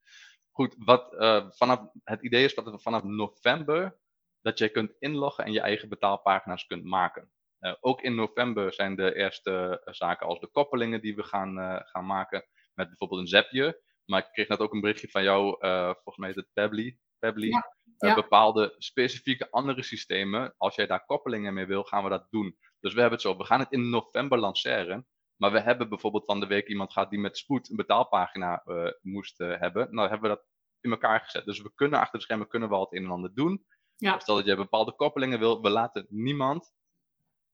Goed, 0.57 0.75
wat, 0.79 1.13
uh, 1.13 1.51
vanaf, 1.51 1.81
het 2.05 2.23
idee 2.23 2.45
is 2.45 2.55
dat 2.55 2.65
we 2.65 2.79
vanaf 2.79 3.03
november 3.03 3.99
dat 4.41 4.59
je 4.59 4.69
kunt 4.69 4.95
inloggen 4.99 5.45
en 5.45 5.53
je 5.53 5.61
eigen 5.61 5.89
betaalpagina's 5.89 6.67
kunt 6.67 6.85
maken. 6.85 7.31
Uh, 7.61 7.75
ook 7.81 8.01
in 8.01 8.15
november 8.15 8.73
zijn 8.73 8.97
de 8.97 9.15
eerste 9.15 9.83
uh, 9.85 9.95
zaken 9.95 10.27
als 10.27 10.41
de 10.41 10.51
koppelingen 10.51 11.01
die 11.01 11.15
we 11.15 11.23
gaan, 11.23 11.83
gaan 11.87 12.07
maken 12.07 12.45
met 12.75 12.89
bijvoorbeeld 12.89 13.21
een 13.21 13.27
Zapje. 13.27 13.83
Maar 14.05 14.21
ik 14.21 14.33
kreeg 14.33 14.49
net 14.49 14.59
ook 14.59 14.73
een 14.73 14.81
berichtje 14.81 15.09
van 15.09 15.23
jou, 15.23 15.57
volgens 15.93 16.17
mij 16.17 16.29
is 16.29 16.37
het 16.37 16.49
Pebly, 16.53 16.99
Pebly 17.19 17.51
ja, 17.99 18.15
bepaalde 18.15 18.75
specifieke 18.79 19.51
andere 19.51 19.83
systemen. 19.83 20.55
Als 20.57 20.75
jij 20.75 20.87
daar 20.87 21.05
koppelingen 21.05 21.55
mee 21.55 21.67
wil, 21.67 21.83
gaan 21.85 22.05
we 22.05 22.11
dat 22.11 22.27
doen. 22.31 22.59
Dus 22.81 22.95
we 22.95 23.01
hebben 23.01 23.19
het 23.19 23.29
zo, 23.29 23.37
we 23.37 23.45
gaan 23.45 23.61
het 23.61 23.73
in 23.73 23.91
november 23.91 24.39
lanceren. 24.39 25.07
Maar 25.37 25.53
we 25.53 25.61
hebben 25.61 25.89
bijvoorbeeld 25.89 26.25
van 26.25 26.41
de 26.41 26.47
week 26.47 26.69
iemand 26.69 26.93
gehad 26.93 27.11
die 27.11 27.19
met 27.19 27.39
spoed 27.39 27.71
een 27.71 27.77
betaalpagina 27.77 28.63
uh, 28.67 28.91
moest 29.01 29.41
uh, 29.41 29.61
hebben. 29.61 29.95
Nou 29.95 30.09
hebben 30.09 30.31
we 30.31 30.37
dat 30.37 30.47
in 30.81 30.91
elkaar 30.91 31.21
gezet. 31.21 31.45
Dus 31.45 31.63
we 31.63 31.75
kunnen 31.75 32.01
achter 32.01 32.19
de 32.19 32.25
schermen 32.25 32.49
kunnen 32.49 32.69
we 32.69 32.75
al 32.75 32.85
het 32.85 32.93
een 32.93 33.05
en 33.05 33.11
ander 33.11 33.35
doen. 33.35 33.67
Ja. 33.97 34.19
Stel 34.19 34.37
dat 34.37 34.47
je 34.47 34.57
bepaalde 34.57 34.93
koppelingen 34.93 35.39
wil, 35.39 35.63
we 35.63 35.71
laten 35.71 36.07
niemand 36.09 36.73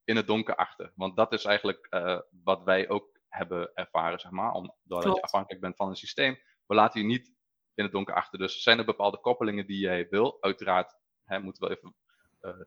in 0.05 0.17
het 0.17 0.27
donker 0.27 0.57
achter. 0.57 0.93
Want 0.95 1.17
dat 1.17 1.33
is 1.33 1.45
eigenlijk 1.45 1.87
uh, 1.91 2.21
wat 2.43 2.63
wij 2.63 2.89
ook 2.89 3.19
hebben 3.29 3.75
ervaren, 3.75 4.19
zeg 4.19 4.31
maar. 4.31 4.53
Omdat 4.53 5.05
je 5.05 5.23
afhankelijk 5.23 5.61
bent 5.61 5.77
van 5.77 5.89
een 5.89 5.97
systeem. 5.97 6.39
We 6.67 6.75
laten 6.75 7.01
je 7.01 7.07
niet 7.07 7.35
in 7.75 7.85
het 7.85 7.93
donker 7.93 8.15
achter. 8.15 8.39
Dus 8.39 8.63
zijn 8.63 8.79
er 8.79 8.85
bepaalde 8.85 9.21
koppelingen 9.21 9.67
die 9.67 9.79
jij 9.79 10.07
wil. 10.09 10.37
Uiteraard 10.41 10.97
hè, 11.25 11.39
moet 11.39 11.59
wel 11.59 11.71
even 11.71 11.95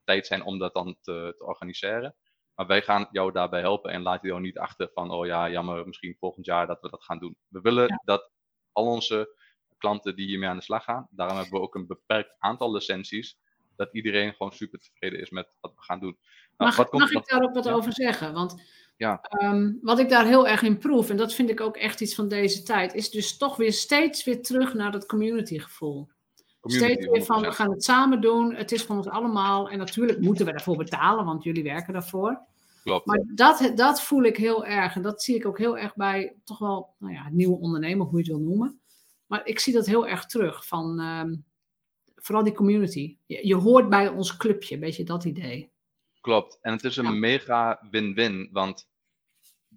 tijd 0.03 0.27
zijn 0.27 0.43
om 0.43 0.59
dat 0.59 0.73
dan 0.73 0.97
te, 1.01 1.33
te 1.37 1.43
organiseren. 1.43 2.15
Maar 2.55 2.67
wij 2.67 2.81
gaan 2.81 3.07
jou 3.11 3.31
daarbij 3.31 3.59
helpen 3.59 3.91
en 3.91 4.01
laten 4.01 4.29
jou 4.29 4.41
niet 4.41 4.57
achter 4.57 4.89
van, 4.93 5.11
oh 5.11 5.25
ja, 5.25 5.49
jammer, 5.49 5.87
misschien 5.87 6.15
volgend 6.19 6.45
jaar 6.45 6.67
dat 6.67 6.81
we 6.81 6.89
dat 6.89 7.03
gaan 7.03 7.19
doen. 7.19 7.35
We 7.47 7.61
willen 7.61 8.01
dat 8.05 8.31
al 8.71 8.85
onze 8.85 9.35
klanten 9.77 10.15
die 10.15 10.27
hiermee 10.27 10.49
aan 10.49 10.57
de 10.57 10.63
slag 10.63 10.83
gaan, 10.83 11.07
daarom 11.11 11.37
hebben 11.37 11.59
we 11.59 11.65
ook 11.65 11.75
een 11.75 11.87
beperkt 11.87 12.35
aantal 12.39 12.71
licenties, 12.71 13.37
dat 13.75 13.93
iedereen 13.93 14.31
gewoon 14.31 14.51
super 14.51 14.79
tevreden 14.79 15.19
is 15.19 15.29
met 15.29 15.57
wat 15.61 15.73
we 15.75 15.81
gaan 15.81 15.99
doen. 15.99 16.17
Nou, 16.57 16.69
mag, 16.69 16.75
wat 16.75 16.89
komt, 16.89 17.01
mag 17.01 17.11
ik 17.11 17.29
daar 17.29 17.43
ook 17.43 17.53
wat 17.53 17.69
over 17.69 17.93
zeggen? 17.93 18.33
Want 18.33 18.61
ja. 18.97 19.21
Um, 19.41 19.79
wat 19.81 19.99
ik 19.99 20.09
daar 20.09 20.25
heel 20.25 20.47
erg 20.47 20.61
in 20.61 20.77
proef, 20.77 21.09
en 21.09 21.17
dat 21.17 21.33
vind 21.33 21.49
ik 21.49 21.61
ook 21.61 21.77
echt 21.77 22.01
iets 22.01 22.15
van 22.15 22.27
deze 22.27 22.63
tijd, 22.63 22.93
is 22.93 23.09
dus 23.09 23.37
toch 23.37 23.55
weer 23.55 23.73
steeds 23.73 24.23
weer 24.23 24.41
terug 24.41 24.73
naar 24.73 24.91
dat 24.91 25.05
community 25.05 25.59
gevoel. 25.59 26.11
Steeds 26.71 27.07
weer 27.07 27.23
van, 27.23 27.41
we 27.41 27.51
gaan 27.51 27.71
het 27.71 27.83
samen 27.83 28.21
doen. 28.21 28.55
Het 28.55 28.71
is 28.71 28.83
van 28.83 28.97
ons 28.97 29.07
allemaal. 29.07 29.69
En 29.69 29.77
natuurlijk 29.77 30.19
moeten 30.19 30.45
we 30.45 30.51
daarvoor 30.51 30.77
betalen, 30.77 31.25
want 31.25 31.43
jullie 31.43 31.63
werken 31.63 31.93
daarvoor. 31.93 32.41
Klopt. 32.83 33.05
Maar 33.05 33.23
dat, 33.25 33.71
dat 33.75 34.01
voel 34.01 34.23
ik 34.23 34.37
heel 34.37 34.65
erg. 34.65 34.95
En 34.95 35.01
dat 35.01 35.23
zie 35.23 35.35
ik 35.35 35.45
ook 35.45 35.57
heel 35.57 35.77
erg 35.77 35.95
bij 35.95 36.35
toch 36.43 36.59
wel 36.59 36.95
nou 36.97 37.13
ja, 37.13 37.29
nieuwe 37.31 37.59
ondernemer, 37.59 38.05
hoe 38.05 38.23
je 38.23 38.31
het 38.31 38.37
wil 38.37 38.47
noemen. 38.47 38.81
Maar 39.25 39.45
ik 39.45 39.59
zie 39.59 39.73
dat 39.73 39.85
heel 39.85 40.07
erg 40.07 40.25
terug 40.25 40.67
van 40.67 40.99
ehm, 40.99 41.35
vooral 42.15 42.43
die 42.43 42.53
community. 42.53 43.17
Je, 43.25 43.47
je, 43.47 43.55
hoort 43.55 43.89
bij 43.89 44.07
ons 44.07 44.37
clubje, 44.37 44.73
een 44.73 44.81
beetje 44.81 45.03
dat 45.03 45.23
idee. 45.23 45.71
Klopt. 46.21 46.59
En 46.61 46.71
het 46.71 46.83
is 46.83 46.97
een 46.97 47.19
mega 47.19 47.87
win-win, 47.91 48.49
want 48.51 48.87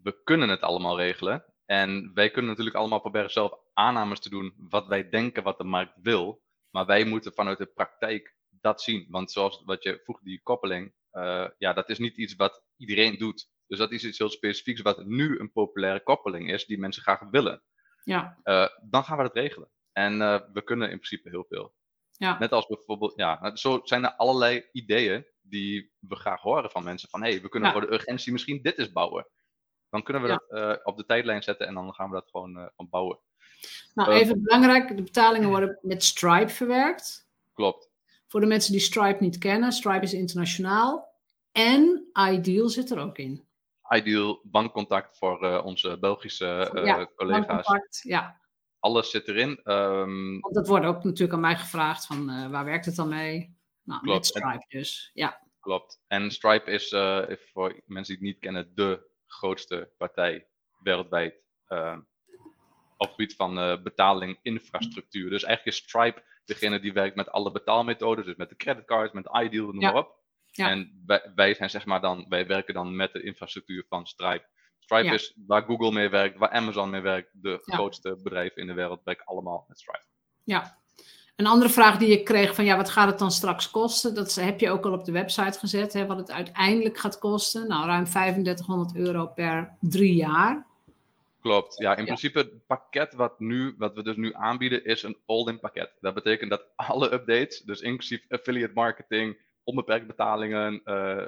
we 0.02 0.20
kunnen 0.24 0.48
het 0.48 0.60
allemaal 0.60 0.96
regelen. 0.96 1.44
En 1.64 2.10
wij 2.14 2.30
kunnen 2.30 2.50
natuurlijk 2.50 2.76
allemaal 2.76 3.00
proberen 3.00 3.30
zelf 3.30 3.52
aannames 3.74 4.20
te 4.20 4.30
doen 4.30 4.54
wat 4.56 4.86
wij 4.86 5.08
denken 5.08 5.42
wat 5.42 5.58
de 5.58 5.64
markt 5.64 5.92
wil. 6.02 6.40
Maar 6.70 6.86
wij 6.86 7.04
moeten 7.04 7.32
vanuit 7.32 7.58
de 7.58 7.66
praktijk 7.66 8.36
dat 8.48 8.82
zien. 8.82 9.06
Want 9.08 9.32
zoals 9.32 9.62
wat 9.64 9.82
je 9.82 10.00
vroeg, 10.02 10.20
die 10.20 10.42
koppeling, 10.42 10.94
uh, 11.12 11.48
ja, 11.58 11.72
dat 11.72 11.88
is 11.88 11.98
niet 11.98 12.16
iets 12.16 12.34
wat 12.34 12.64
iedereen 12.76 13.18
doet. 13.18 13.50
Dus 13.66 13.78
dat 13.78 13.92
is 13.92 14.04
iets 14.04 14.18
heel 14.18 14.30
specifieks 14.30 14.80
wat 14.80 15.04
nu 15.04 15.38
een 15.38 15.52
populaire 15.52 16.02
koppeling 16.02 16.52
is, 16.52 16.66
die 16.66 16.78
mensen 16.78 17.02
graag 17.02 17.20
willen. 17.30 17.62
Ja. 18.04 18.38
Uh, 18.44 18.68
dan 18.90 19.04
gaan 19.04 19.16
we 19.16 19.22
dat 19.22 19.34
regelen. 19.34 19.70
En 19.92 20.20
uh, 20.20 20.40
we 20.52 20.62
kunnen 20.62 20.90
in 20.90 20.96
principe 20.96 21.28
heel 21.28 21.44
veel. 21.48 21.74
Ja. 22.10 22.38
Net 22.38 22.52
als 22.52 22.66
bijvoorbeeld, 22.66 23.16
ja, 23.16 23.56
zo 23.56 23.80
zijn 23.82 24.04
er 24.04 24.14
allerlei 24.14 24.68
ideeën 24.72 25.26
die 25.40 25.92
we 25.98 26.16
graag 26.16 26.40
horen 26.40 26.70
van 26.70 26.84
mensen. 26.84 27.08
Van 27.08 27.22
hé, 27.22 27.30
hey, 27.30 27.40
we 27.40 27.48
kunnen 27.48 27.72
voor 27.72 27.80
de 27.80 27.92
urgentie 27.92 28.32
misschien 28.32 28.62
dit 28.62 28.78
eens 28.78 28.92
bouwen. 28.92 29.28
Dan 29.88 30.02
kunnen 30.02 30.22
we 30.22 30.28
dat 30.28 30.84
op 30.84 30.96
de 30.96 31.04
tijdlijn 31.04 31.42
zetten 31.42 31.66
en 31.66 31.74
dan 31.74 31.94
gaan 31.94 32.08
we 32.08 32.14
dat 32.14 32.30
gewoon, 32.30 32.54
gewoon 32.54 32.90
bouwen. 32.90 33.20
Nou, 33.94 34.10
ehm, 34.10 34.20
even 34.20 34.42
belangrijk, 34.42 34.96
de 34.96 35.02
betalingen 35.02 35.48
worden 35.48 35.78
met 35.82 36.04
Stripe 36.04 36.48
verwerkt. 36.48 37.28
Klopt. 37.54 37.90
Voor 38.26 38.40
de 38.40 38.46
mensen 38.46 38.72
die 38.72 38.80
Stripe 38.80 39.22
niet 39.22 39.38
kennen, 39.38 39.72
Stripe 39.72 40.04
is 40.04 40.12
internationaal. 40.12 41.14
En 41.52 42.10
Ideal 42.30 42.68
zit 42.68 42.90
er 42.90 42.98
ook 42.98 43.18
in. 43.18 43.44
Ideal, 43.88 44.40
bankcontact 44.42 45.18
voor 45.18 45.44
uh, 45.44 45.64
onze 45.64 45.98
Belgische 45.98 46.70
uh, 46.74 46.84
ja, 46.84 47.08
collega's. 47.16 48.02
Ja, 48.02 48.40
Alles 48.80 49.10
zit 49.10 49.28
erin. 49.28 49.60
Um, 49.64 50.40
dat 50.40 50.68
wordt 50.68 50.86
ook 50.86 51.04
natuurlijk 51.04 51.32
aan 51.32 51.40
mij 51.40 51.56
gevraagd 51.56 52.06
van 52.06 52.30
uh, 52.30 52.50
waar 52.50 52.64
werkt 52.64 52.86
het 52.86 52.96
dan 52.96 53.08
mee? 53.08 53.56
Nou, 53.82 54.00
Klopt. 54.00 54.16
met 54.16 54.26
Stripe 54.26 54.64
dus, 54.68 55.10
ja. 55.14 55.40
Klopt. 55.60 56.00
En 56.06 56.30
Stripe 56.30 56.70
is 56.70 56.88
voor 57.52 57.80
mensen 57.86 58.18
die 58.18 58.26
het 58.26 58.34
niet 58.34 58.38
kennen 58.38 58.70
de 58.74 59.10
grootste 59.26 59.90
partij 59.96 60.46
wereldwijd 60.78 61.34
uh, 61.68 61.96
op 62.96 63.06
het 63.06 63.10
gebied 63.10 63.34
van 63.36 63.58
uh, 63.58 63.82
betaling 63.82 64.38
infrastructuur. 64.42 65.30
Dus 65.30 65.44
eigenlijk 65.44 65.76
is 65.76 65.84
Stripe 65.84 66.22
degene 66.44 66.80
die 66.80 66.92
werkt 66.92 67.16
met 67.16 67.30
alle 67.30 67.50
betaalmethoden, 67.50 68.24
dus 68.24 68.36
met 68.36 68.48
de 68.48 68.56
creditcards, 68.56 69.12
met 69.12 69.28
Ideal, 69.42 69.66
noem 69.66 69.82
maar 69.82 69.94
op. 69.94 70.14
Ja. 70.50 70.68
En 70.68 71.02
wij, 71.06 71.32
wij, 71.34 71.54
zijn 71.54 71.70
zeg 71.70 71.84
maar 71.84 72.00
dan, 72.00 72.26
wij 72.28 72.46
werken 72.46 72.74
dan 72.74 72.96
met 72.96 73.12
de 73.12 73.22
infrastructuur 73.22 73.84
van 73.88 74.06
Stripe. 74.06 74.46
Stripe 74.78 75.14
is 75.14 75.36
waar 75.46 75.62
Google 75.62 75.92
mee 75.92 76.08
werkt, 76.08 76.38
waar 76.38 76.50
Amazon 76.50 76.90
mee 76.90 77.00
werkt, 77.00 77.30
de 77.32 77.58
grootste 77.62 78.20
bedrijven 78.22 78.60
in 78.62 78.66
de 78.66 78.74
wereld 78.74 79.00
werken 79.04 79.24
allemaal 79.24 79.64
met 79.68 79.78
Stripe. 79.78 80.04
Ja, 80.44 80.78
een 81.36 81.46
andere 81.46 81.70
vraag 81.70 81.98
die 81.98 82.08
ik 82.08 82.24
kreeg 82.24 82.54
van 82.54 82.64
ja, 82.64 82.76
wat 82.76 82.90
gaat 82.90 83.08
het 83.08 83.18
dan 83.18 83.30
straks 83.30 83.70
kosten? 83.70 84.14
Dat 84.14 84.34
heb 84.34 84.60
je 84.60 84.70
ook 84.70 84.84
al 84.84 84.92
op 84.92 85.04
de 85.04 85.12
website 85.12 85.58
gezet, 85.58 85.92
hè, 85.92 86.06
wat 86.06 86.16
het 86.16 86.30
uiteindelijk 86.30 86.98
gaat 86.98 87.18
kosten. 87.18 87.68
Nou, 87.68 87.86
ruim 87.86 88.04
3500 88.04 88.96
euro 88.96 89.26
per 89.26 89.76
drie 89.80 90.14
jaar. 90.14 90.66
Klopt, 91.40 91.78
ja. 91.78 91.96
In 91.96 92.04
principe 92.04 92.38
het 92.38 92.66
pakket 92.66 93.14
wat, 93.14 93.40
nu, 93.40 93.74
wat 93.78 93.94
we 93.94 94.02
dus 94.02 94.16
nu 94.16 94.34
aanbieden 94.34 94.84
is 94.84 95.02
een 95.02 95.22
all-in 95.26 95.60
pakket. 95.60 95.96
Dat 96.00 96.14
betekent 96.14 96.50
dat 96.50 96.72
alle 96.76 97.12
updates, 97.12 97.60
dus 97.60 97.80
inclusief 97.80 98.24
affiliate 98.28 98.74
marketing, 98.74 99.38
onbeperkte 99.64 100.06
betalingen, 100.06 100.80
uh, 100.84 101.26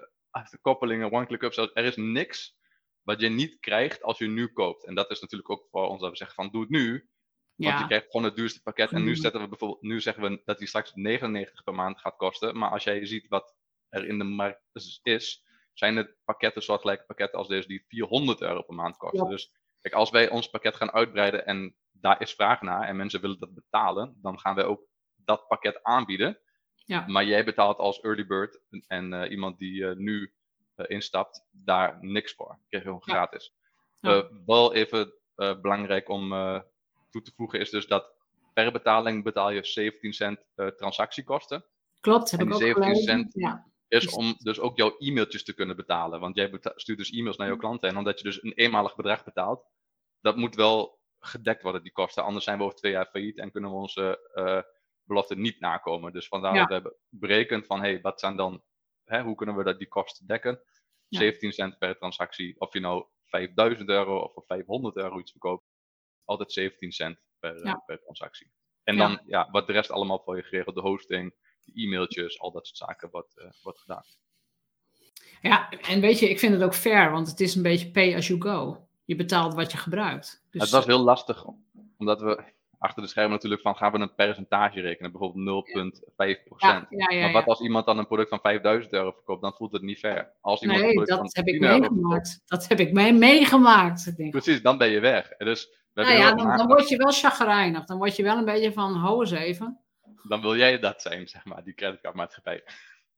koppelingen, 0.63 1.13
one-click 1.13 1.43
upsells, 1.43 1.71
er 1.75 1.85
is 1.85 1.97
niks 1.97 2.57
wat 3.03 3.21
je 3.21 3.29
niet 3.29 3.61
krijgt 3.61 4.03
als 4.03 4.19
je 4.19 4.27
nu 4.27 4.47
koopt. 4.53 4.85
En 4.85 4.95
dat 4.95 5.11
is 5.11 5.21
natuurlijk 5.21 5.51
ook 5.51 5.67
voor 5.71 5.89
ons 5.89 6.01
dat 6.01 6.11
we 6.11 6.17
zeggen 6.17 6.37
van 6.37 6.51
doe 6.51 6.61
het 6.61 6.71
nu, 6.71 7.09
want 7.57 7.79
je 7.79 7.87
krijgt 7.87 8.11
gewoon 8.11 8.27
het 8.27 8.37
duurste 8.37 8.63
pakket. 8.63 8.93
En 8.93 9.05
nu, 9.05 9.17
zetten 9.17 9.41
we 9.41 9.49
bijvoorbeeld, 9.49 9.83
nu 9.83 10.01
zeggen 10.01 10.23
we 10.23 10.43
dat 10.45 10.59
die 10.59 10.69
straks 10.69 10.95
99 10.95 11.65
per 11.65 11.75
maand 11.75 12.01
gaat 12.01 12.17
kosten. 12.17 12.59
Maar 12.59 12.71
als 12.71 12.85
jij 12.85 13.07
ziet 13.07 13.29
wat 13.29 13.57
er 13.89 14.07
in 14.07 14.19
de 14.19 14.25
markt 14.25 14.61
is, 15.03 15.45
zijn 15.73 15.97
het 15.97 16.17
pakketten 16.25 16.63
soortgelijke 16.63 17.05
pakketten 17.07 17.39
als 17.39 17.49
deze 17.49 17.69
die 17.69 17.85
400 17.89 18.41
euro 18.41 18.63
per 18.63 18.75
maand 18.75 18.97
kosten. 18.97 19.29
Dus 19.29 19.53
kijk, 19.81 19.95
als 19.95 20.11
wij 20.11 20.29
ons 20.29 20.51
pakket 20.51 20.77
gaan 20.77 20.93
uitbreiden 20.93 21.47
en 21.47 21.75
daar 21.93 22.21
is 22.21 22.35
vraag 22.35 22.63
naar 22.63 22.89
en 22.89 22.97
mensen 22.97 23.21
willen 23.21 23.39
dat 23.39 23.55
betalen, 23.55 24.19
dan 24.23 24.41
gaan 24.41 24.55
wij 24.55 24.65
ook 24.65 24.83
dat 25.17 25.47
pakket 25.49 25.83
aanbieden. 25.83 26.39
Ja. 26.75 27.05
Maar 27.07 27.25
jij 27.25 27.45
betaalt 27.45 27.79
als 27.79 28.01
early 28.01 28.27
bird 28.27 28.61
en 28.87 29.13
uh, 29.13 29.31
iemand 29.31 29.59
die 29.59 29.81
uh, 29.81 29.97
nu 29.97 30.33
uh, 30.77 30.87
instapt, 30.89 31.47
daar 31.51 31.99
niks 32.01 32.35
voor. 32.35 32.59
Je 32.61 32.67
krijgt 32.69 32.87
gewoon 32.87 33.03
gratis. 33.03 33.55
Ja. 34.01 34.29
wel 34.47 34.75
even 34.75 35.13
belangrijk 35.37 36.09
om 36.09 36.29
toe 37.11 37.23
te 37.23 37.33
voegen 37.37 37.61
is 37.61 37.71
dus 37.71 37.87
dat 37.87 38.13
per 38.53 38.73
betaling 38.73 39.25
betaal 39.25 39.51
je 39.51 39.65
17 39.65 40.13
cent 40.13 40.45
transactiekosten. 40.77 41.65
Klopt, 42.01 42.31
heb 42.31 42.41
en 42.41 42.47
ik 42.47 42.53
ook 42.53 42.61
17 42.61 42.95
cent 42.97 43.33
ja. 43.35 43.68
Is 43.89 44.09
om 44.09 44.35
dus 44.39 44.61
ook 44.61 44.77
jouw 44.77 44.97
e-mailtjes 44.99 45.45
te 45.45 45.55
kunnen 45.55 45.77
betalen. 45.77 46.21
Want 46.21 46.37
jij 46.37 46.59
stuurt 46.75 46.99
dus 46.99 47.11
e-mails 47.11 47.37
naar 47.37 47.47
jouw 47.47 47.57
klanten. 47.57 47.89
En 47.89 47.97
omdat 47.97 48.19
je 48.19 48.25
dus 48.25 48.43
een 48.43 48.53
eenmalig 48.53 48.97
bedrag 48.97 49.25
betaalt, 49.25 49.67
dat 50.21 50.37
moet 50.37 50.55
wel 50.55 50.99
gedekt 51.19 51.63
worden, 51.63 51.83
die 51.83 51.93
kosten. 51.93 52.25
Anders 52.25 52.45
zijn 52.45 52.59
we 52.59 52.65
over 52.65 52.77
twee 52.77 52.93
jaar 52.93 53.07
failliet 53.07 53.39
en 53.39 53.51
kunnen 53.51 53.71
we 53.71 53.77
onze 53.77 54.31
uh, 54.35 54.61
belofte 55.03 55.37
niet 55.37 55.61
nakomen. 55.61 56.13
Dus 56.13 56.29
vandaar 56.29 56.55
dat 56.55 56.67
we 56.67 56.73
hebben 56.73 56.97
berekend 57.09 57.67
van, 57.67 57.81
hey, 57.81 58.01
wat 58.01 58.21
zijn 58.21 58.37
dan, 58.37 58.63
hè, 59.05 59.23
hoe 59.23 59.35
kunnen 59.35 59.57
we 59.57 59.65
dat, 59.65 59.79
die 59.79 59.89
kosten 59.89 60.27
dekken? 60.27 60.61
17 61.09 61.53
cent 61.53 61.79
per 61.79 61.97
transactie. 61.97 62.61
Of 62.61 62.73
je 62.73 62.81
nou 62.81 63.07
5000 63.25 63.89
euro 63.89 64.19
of 64.19 64.33
voor 64.33 64.45
500 64.47 64.97
euro 64.97 65.19
iets 65.19 65.31
verkoopt 65.31 65.65
altijd 66.25 66.53
17 66.53 66.93
cent 66.93 67.19
per, 67.39 67.63
eh, 67.63 67.75
per 67.87 68.01
transactie. 68.01 68.53
En 68.83 68.97
dan 68.97 69.21
ja. 69.27 69.49
wat 69.51 69.67
de 69.67 69.73
rest 69.73 69.91
allemaal 69.91 70.23
voor 70.25 70.37
je 70.37 70.43
geregeld, 70.43 70.75
de 70.75 70.81
hosting, 70.81 71.35
e-mailtjes, 71.75 72.41
al 72.41 72.53
dat 72.53 72.67
soort 72.67 72.79
zaken 72.79 73.09
wordt, 73.11 73.35
uh, 73.39 73.45
wordt 73.63 73.79
gedaan. 73.79 74.05
Ja, 75.43 75.71
en 75.71 76.01
weet 76.01 76.19
je, 76.19 76.31
ik 76.31 76.39
vind 76.39 76.53
het 76.53 76.63
ook 76.63 76.75
fair, 76.75 77.11
want 77.11 77.29
het 77.29 77.41
is 77.41 77.55
een 77.55 77.63
beetje 77.63 77.91
pay 77.91 78.17
as 78.17 78.27
you 78.27 78.41
go. 78.41 78.87
Je 79.05 79.17
betaalt 79.17 79.55
wat 79.55 79.73
je 79.73 79.79
gebruikt. 79.79 80.45
Dus... 80.51 80.63
Het 80.63 80.71
was 80.71 80.87
heel 80.87 81.03
lastig, 81.03 81.45
omdat 81.97 82.21
we 82.21 82.57
achter 82.79 83.03
de 83.03 83.09
schermen 83.09 83.33
natuurlijk 83.33 83.63
van 83.63 83.77
gaan 83.77 83.93
we 83.93 83.99
een 83.99 84.15
percentage 84.15 84.81
rekenen, 84.81 85.13
bijvoorbeeld 85.13 85.67
0,5%. 85.69 85.77
Ja, 86.57 86.87
ja, 86.89 87.21
maar 87.21 87.33
wat 87.33 87.47
als 87.47 87.61
iemand 87.61 87.87
dan 87.87 87.99
een 87.99 88.07
product 88.07 88.29
van 88.29 88.41
5000 88.41 88.93
euro 88.93 89.11
verkoopt, 89.11 89.43
dan 89.43 89.55
voelt 89.55 89.73
het 89.73 89.83
niet 89.83 89.99
fair. 89.99 90.33
Als 90.41 90.63
iemand 90.63 90.81
nee, 90.81 91.05
dat 91.05 91.35
heb 91.35 91.47
ik 91.47 91.61
meegemaakt. 91.61 92.43
dat 92.47 92.69
heb 92.69 92.81
ik 92.81 92.93
mee 92.93 93.13
meegemaakt. 93.13 94.17
Denk. 94.17 94.31
Precies, 94.31 94.63
dan 94.63 94.79
ben 94.79 94.91
je 94.91 95.01
weg. 95.01 95.37
Dus 95.37 95.71
nou 95.95 96.11
ja, 96.11 96.35
dan, 96.35 96.57
dan, 96.57 96.67
word 96.67 96.89
je 96.89 96.97
wel 96.97 97.13
chagrijnig. 97.13 97.85
Dan 97.85 97.99
word 97.99 98.17
je 98.17 98.23
wel 98.23 98.37
een 98.37 98.45
beetje 98.45 98.73
van, 98.73 98.95
hou 98.95 99.21
eens 99.21 99.31
even. 99.31 99.79
Dan 100.29 100.41
wil 100.41 100.57
jij 100.57 100.79
dat 100.79 101.03
zijn, 101.03 101.29
zeg 101.29 101.45
maar, 101.45 101.65
die 101.65 101.75
creditcardmaatschappij. 101.75 102.63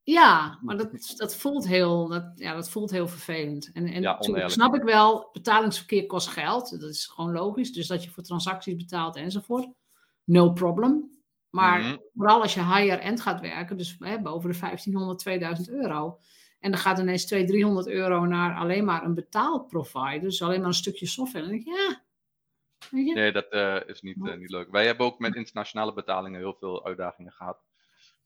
Ja, 0.02 0.58
maar 0.62 0.76
dat, 0.76 1.14
dat, 1.16 1.36
voelt, 1.36 1.66
heel, 1.66 2.08
dat, 2.08 2.32
ja, 2.34 2.54
dat 2.54 2.70
voelt 2.70 2.90
heel 2.90 3.08
vervelend. 3.08 3.70
En, 3.72 3.86
en 3.86 4.02
ja, 4.02 4.48
snap 4.48 4.74
ik 4.74 4.82
wel, 4.82 5.28
betalingsverkeer 5.32 6.06
kost 6.06 6.28
geld. 6.28 6.80
Dat 6.80 6.90
is 6.90 7.06
gewoon 7.06 7.32
logisch. 7.32 7.72
Dus 7.72 7.86
dat 7.86 8.04
je 8.04 8.10
voor 8.10 8.22
transacties 8.22 8.76
betaalt 8.76 9.16
enzovoort. 9.16 9.68
No 10.24 10.52
problem. 10.52 11.18
Maar 11.50 11.80
mhm. 11.80 11.96
vooral 12.14 12.42
als 12.42 12.54
je 12.54 12.64
higher-end 12.64 13.20
gaat 13.20 13.40
werken, 13.40 13.76
dus 13.76 13.96
hè, 13.98 14.20
boven 14.20 14.50
de 14.50 14.58
1500, 14.58 15.18
2000 15.18 15.68
euro. 15.68 16.18
En 16.60 16.70
dan 16.70 16.80
gaat 16.80 16.98
ineens 16.98 17.26
200, 17.26 17.58
300 17.58 17.88
euro 17.88 18.24
naar 18.24 18.56
alleen 18.56 18.84
maar 18.84 19.04
een 19.04 19.14
betaalprovider. 19.14 20.20
Dus 20.20 20.42
alleen 20.42 20.58
maar 20.58 20.68
een 20.68 20.74
stukje 20.74 21.06
software. 21.06 21.44
En 21.44 21.50
dan 21.50 21.60
denk 21.60 21.68
ik, 21.68 21.74
ja, 21.88 22.02
Nee, 22.90 23.32
dat 23.32 23.46
uh, 23.50 23.80
is 23.86 24.00
niet, 24.00 24.16
uh, 24.16 24.34
niet 24.34 24.50
leuk. 24.50 24.70
Wij 24.70 24.86
hebben 24.86 25.06
ook 25.06 25.18
met 25.18 25.34
internationale 25.34 25.92
betalingen 25.92 26.40
heel 26.40 26.56
veel 26.58 26.84
uitdagingen 26.84 27.32
gehad. 27.32 27.58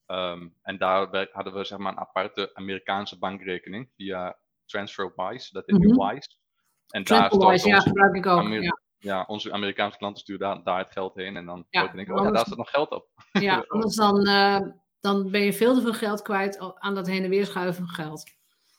Um, 0.06 0.54
en 0.62 0.78
daar 0.78 1.28
hadden 1.32 1.54
we 1.54 1.64
zeg 1.64 1.78
maar 1.78 1.92
een 1.92 1.98
aparte 1.98 2.50
Amerikaanse 2.54 3.18
bankrekening 3.18 3.90
via 3.96 4.38
TransferWise. 4.64 5.52
Dat 5.52 5.68
is 5.68 5.76
mm 5.76 5.82
-hmm. 5.82 6.08
Wise. 6.08 6.28
En 6.88 7.04
daar 7.04 7.36
Wise, 7.36 7.68
ja, 7.68 7.80
gebruik 7.80 8.14
ik 8.14 8.26
ook. 8.26 8.48
Ja. 8.48 8.78
ja. 8.98 9.24
onze 9.26 9.52
Amerikaanse 9.52 9.98
klanten 9.98 10.22
sturen 10.22 10.40
daar, 10.40 10.62
daar 10.62 10.78
het 10.78 10.92
geld 10.92 11.14
heen. 11.14 11.36
En 11.36 11.46
dan 11.46 11.66
ja, 11.70 11.86
denken, 11.86 12.18
oh 12.18 12.24
ja, 12.24 12.30
daar 12.30 12.44
staat 12.44 12.56
nog 12.56 12.70
geld 12.70 12.90
op. 12.90 13.08
Ja, 13.32 13.64
anders 13.68 13.96
dan, 13.96 14.26
uh, 14.26 14.60
dan 15.00 15.30
ben 15.30 15.40
je 15.40 15.52
veel 15.52 15.74
te 15.74 15.80
veel 15.80 15.92
geld 15.92 16.22
kwijt 16.22 16.74
aan 16.78 16.94
dat 16.94 17.06
heen 17.06 17.24
en 17.24 17.30
weer 17.30 17.46
schuiven 17.46 17.74
van 17.74 17.94
geld. 17.94 18.24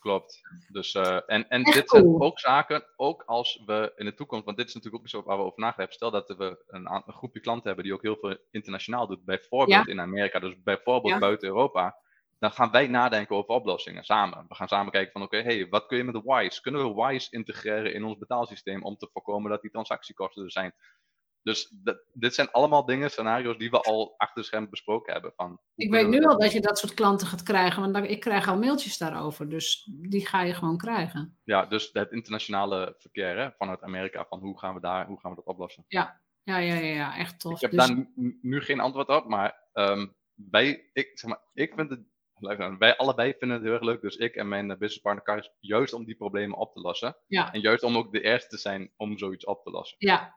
Klopt. 0.06 0.42
Dus, 0.68 0.94
uh, 0.94 1.20
en 1.26 1.50
en 1.50 1.64
dit 1.64 1.90
zijn 1.90 2.22
ook 2.22 2.40
zaken, 2.40 2.86
ook 2.96 3.24
als 3.26 3.64
we 3.66 3.94
in 3.96 4.06
de 4.06 4.14
toekomst, 4.14 4.46
want 4.46 4.58
dit 4.58 4.68
is 4.68 4.74
natuurlijk 4.74 5.04
ook 5.04 5.10
iets 5.10 5.26
waar 5.26 5.38
we 5.38 5.44
over 5.44 5.60
nagedacht 5.60 5.78
hebben. 5.78 5.96
Stel 5.96 6.12
dat 6.12 6.38
we 6.38 6.64
een, 6.68 6.92
een, 7.06 7.14
groepje 7.14 7.40
klanten 7.40 7.66
hebben 7.68 7.84
die 7.84 7.94
ook 7.94 8.02
heel 8.02 8.18
veel 8.22 8.38
internationaal 8.52 9.08
doet, 9.08 9.26
bijvoorbeeld 9.26 9.88
in 9.88 10.00
Amerika, 10.00 10.40
dus 10.40 10.64
bijvoorbeeld 10.64 11.20
buiten 11.20 11.48
Europa. 11.48 11.98
Dan 12.40 12.52
gaan 12.52 12.72
wij 12.72 12.88
nadenken 12.88 13.36
over 13.36 13.50
oplossingen 13.50 14.04
samen. 14.04 14.46
We 14.48 14.56
gaan 14.56 14.68
samen 14.68 14.92
kijken 14.92 15.12
van 15.12 15.22
oké, 15.22 15.42
hey, 15.42 15.68
wat 15.70 15.86
kun 15.86 15.98
je 15.98 16.04
met 16.04 16.14
de 16.14 16.22
WISE? 16.26 16.62
Kunnen 16.62 16.96
we 16.96 17.06
WISE 17.06 17.32
integreren 17.32 17.94
in 17.94 18.04
ons 18.04 18.18
betaalsysteem 18.18 18.84
om 18.84 18.98
te 18.98 19.10
voorkomen 19.14 19.52
dat 19.52 19.62
die 19.62 19.72
transactiekosten 19.72 20.44
er 20.44 20.52
zijn? 20.52 20.74
Dus 21.46 21.74
dit 22.14 22.34
zijn 22.34 22.52
allemaal 22.52 22.86
dingen, 22.86 23.12
scenario's 23.12 23.58
die 23.58 23.70
we 23.70 23.80
al 23.80 24.14
achter 24.18 24.42
de 24.42 24.48
schermen 24.48 24.70
besproken 24.70 25.14
hebben. 25.14 25.34
Van, 25.36 25.60
ik 25.76 25.92
weet 25.92 26.08
nu 26.08 26.24
al 26.24 26.40
dat 26.40 26.52
je 26.52 26.62
dat 26.62 26.78
soort 26.78 26.94
klanten 26.94 27.28
gaat 27.28 27.44
krijgen, 27.44 27.92
want 27.92 28.10
ik 28.10 28.20
krijg 28.20 28.48
al 28.48 28.58
mailtjes 28.58 28.98
daarover. 28.98 29.50
Dus 29.50 29.90
die 30.02 30.28
ga 30.28 30.42
je 30.42 30.54
gewoon 30.54 30.78
krijgen. 30.78 31.38
Ja, 31.44 31.66
dus 31.66 31.90
het 31.94 32.12
internationale 32.12 32.96
verkeer 32.98 33.38
hè, 33.38 33.52
vanuit 33.58 33.82
Amerika, 33.82 34.26
van 34.30 34.40
hoe 34.40 34.60
gaan 34.60 34.74
we, 34.74 34.80
daar, 34.80 35.08
hoe 35.08 35.20
gaan 35.20 35.32
we 35.32 35.38
dat 35.38 35.46
oplossen? 35.46 35.86
Ja, 35.88 36.22
ja, 36.44 36.58
ja, 36.58 36.74
ja, 36.74 36.96
ja 36.96 37.18
echt 37.18 37.40
tof. 37.40 37.54
Ik 37.54 37.62
heb 37.62 37.72
dus... 37.72 37.88
daar 37.88 38.08
nu 38.42 38.62
geen 38.62 38.80
antwoord 38.80 39.08
op, 39.08 39.28
maar 39.28 39.70
um, 39.74 40.16
wij, 40.34 40.90
ik, 40.94 41.12
zeg 41.20 41.30
maar, 41.30 41.42
ik 41.54 41.74
vind 41.76 41.90
het 41.90 42.04
wij 42.80 42.98
allebei 42.98 43.34
vinden 43.38 43.58
het 43.58 43.66
heel 43.66 43.74
erg 43.74 43.84
leuk, 43.84 44.02
dus 44.02 44.16
ik 44.16 44.36
en 44.36 44.48
mijn 44.48 44.68
businesspartner 44.68 45.24
Karis, 45.24 45.52
juist 45.60 45.94
om 45.94 46.06
die 46.06 46.16
problemen 46.16 46.58
op 46.58 46.74
te 46.74 46.80
lossen. 46.80 47.18
Ja. 47.28 47.54
En 47.54 47.60
juist 47.60 47.84
om 47.84 47.98
ook 47.98 48.12
de 48.12 48.22
eerste 48.22 48.50
te 48.50 48.58
zijn 48.58 48.92
om 48.98 49.18
zoiets 49.18 49.46
op 49.46 49.64
te 49.64 49.70
lossen. 49.70 49.98
Ja, 50.00 50.36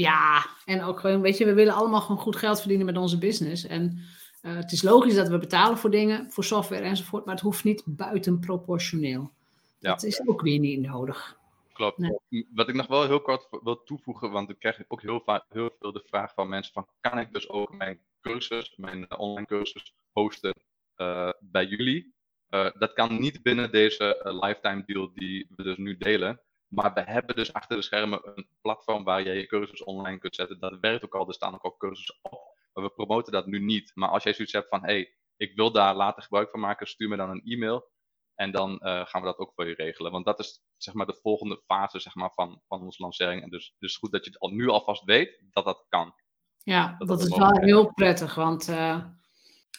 ja, 0.00 0.46
en 0.64 0.82
ook 0.82 1.00
gewoon, 1.00 1.20
weet 1.20 1.38
je, 1.38 1.44
we 1.44 1.54
willen 1.54 1.74
allemaal 1.74 2.00
gewoon 2.00 2.20
goed 2.22 2.36
geld 2.36 2.58
verdienen 2.58 2.86
met 2.86 2.96
onze 2.96 3.18
business. 3.18 3.66
En 3.66 3.98
uh, 4.42 4.56
het 4.56 4.72
is 4.72 4.82
logisch 4.82 5.14
dat 5.14 5.28
we 5.28 5.38
betalen 5.38 5.78
voor 5.78 5.90
dingen, 5.90 6.30
voor 6.30 6.44
software 6.44 6.82
enzovoort, 6.82 7.24
maar 7.24 7.34
het 7.34 7.44
hoeft 7.44 7.64
niet 7.64 7.82
buitenproportioneel. 7.86 9.30
Ja. 9.78 9.90
Dat 9.90 10.02
is 10.02 10.26
ook 10.26 10.40
weer 10.40 10.58
niet 10.58 10.80
nodig. 10.80 11.38
Klopt. 11.72 11.98
Nee. 11.98 12.46
Wat 12.54 12.68
ik 12.68 12.74
nog 12.74 12.86
wel 12.86 13.06
heel 13.06 13.20
kort 13.20 13.48
wil 13.62 13.82
toevoegen, 13.82 14.30
want 14.30 14.50
ik 14.50 14.58
krijg 14.58 14.82
ook 14.88 15.02
heel, 15.02 15.20
vaak, 15.20 15.44
heel 15.48 15.70
veel 15.80 15.92
de 15.92 16.02
vraag 16.06 16.34
van 16.34 16.48
mensen 16.48 16.72
van, 16.72 16.86
kan 17.00 17.18
ik 17.18 17.32
dus 17.32 17.48
ook 17.48 17.74
mijn 17.74 17.98
cursus, 18.20 18.72
mijn 18.76 19.18
online 19.18 19.46
cursus 19.46 19.94
hosten 20.12 20.54
uh, 20.96 21.30
bij 21.40 21.66
jullie? 21.66 22.14
Uh, 22.50 22.70
dat 22.78 22.92
kan 22.92 23.20
niet 23.20 23.42
binnen 23.42 23.72
deze 23.72 24.38
lifetime 24.40 24.82
deal 24.86 25.10
die 25.14 25.46
we 25.56 25.62
dus 25.62 25.76
nu 25.76 25.96
delen. 25.96 26.40
Maar 26.70 26.92
we 26.92 27.00
hebben 27.00 27.36
dus 27.36 27.52
achter 27.52 27.76
de 27.76 27.82
schermen 27.82 28.20
een 28.24 28.46
platform 28.60 29.04
waar 29.04 29.22
je 29.22 29.32
je 29.32 29.46
cursus 29.46 29.84
online 29.84 30.18
kunt 30.18 30.34
zetten. 30.34 30.58
Dat 30.58 30.78
werkt 30.80 31.04
ook 31.04 31.14
al, 31.14 31.28
er 31.28 31.34
staan 31.34 31.54
ook 31.54 31.62
al 31.62 31.76
cursussen 31.76 32.18
op. 32.22 32.58
Maar 32.72 32.84
we 32.84 32.90
promoten 32.90 33.32
dat 33.32 33.46
nu 33.46 33.60
niet. 33.60 33.90
Maar 33.94 34.08
als 34.08 34.22
jij 34.22 34.32
zoiets 34.32 34.52
hebt 34.52 34.68
van, 34.68 34.84
hey, 34.84 35.14
ik 35.36 35.54
wil 35.54 35.72
daar 35.72 35.94
later 35.94 36.22
gebruik 36.22 36.50
van 36.50 36.60
maken, 36.60 36.86
stuur 36.86 37.08
me 37.08 37.16
dan 37.16 37.30
een 37.30 37.44
e-mail. 37.44 37.90
En 38.34 38.50
dan 38.50 38.78
gaan 38.80 39.20
we 39.20 39.26
dat 39.26 39.38
ook 39.38 39.52
voor 39.54 39.68
je 39.68 39.74
regelen. 39.74 40.12
Want 40.12 40.24
dat 40.24 40.38
is 40.38 40.62
zeg 40.76 40.94
maar 40.94 41.06
de 41.06 41.18
volgende 41.22 41.62
fase 41.66 41.98
zeg 41.98 42.14
maar, 42.14 42.32
van, 42.34 42.60
van 42.68 42.82
onze 42.82 43.02
lancering. 43.02 43.42
En 43.42 43.50
dus, 43.50 43.74
dus 43.78 43.96
goed 43.96 44.12
dat 44.12 44.24
je 44.24 44.30
het 44.30 44.40
al, 44.40 44.50
nu 44.50 44.68
alvast 44.68 45.04
weet 45.04 45.42
dat 45.50 45.64
dat 45.64 45.86
kan. 45.88 46.14
Ja, 46.62 46.94
dat, 46.98 47.20
is 47.20 47.36
wel 47.36 47.58
heel 47.58 47.92
prettig. 47.92 48.34
Want 48.34 48.68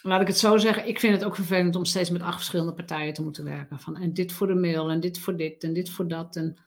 laat 0.01 0.21
ik 0.21 0.27
het 0.27 0.37
zo 0.37 0.57
zeggen, 0.57 0.87
ik 0.87 0.99
vind 0.99 1.13
het 1.13 1.23
ook 1.23 1.35
vervelend 1.35 1.75
om 1.75 1.85
steeds 1.85 2.09
met 2.09 2.21
acht 2.21 2.35
verschillende 2.35 2.73
partijen 2.73 3.13
te 3.13 3.23
moeten 3.23 3.43
werken. 3.43 3.79
Van, 3.79 3.97
en 3.97 4.13
dit 4.13 4.31
voor 4.31 4.47
de 4.47 4.55
mail, 4.55 4.89
en 4.89 4.99
dit 4.99 5.19
voor 5.19 5.37
dit, 5.37 5.63
en 5.63 5.73
dit 5.73 5.89
voor 5.89 6.07
dat. 6.07 6.35
En 6.35 6.57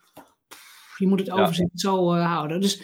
je 0.97 1.07
moet 1.07 1.21
het 1.21 1.31
overzicht 1.31 1.81
zo 1.81 2.15
uh, 2.15 2.27
houden. 2.33 2.61
Dus, 2.61 2.83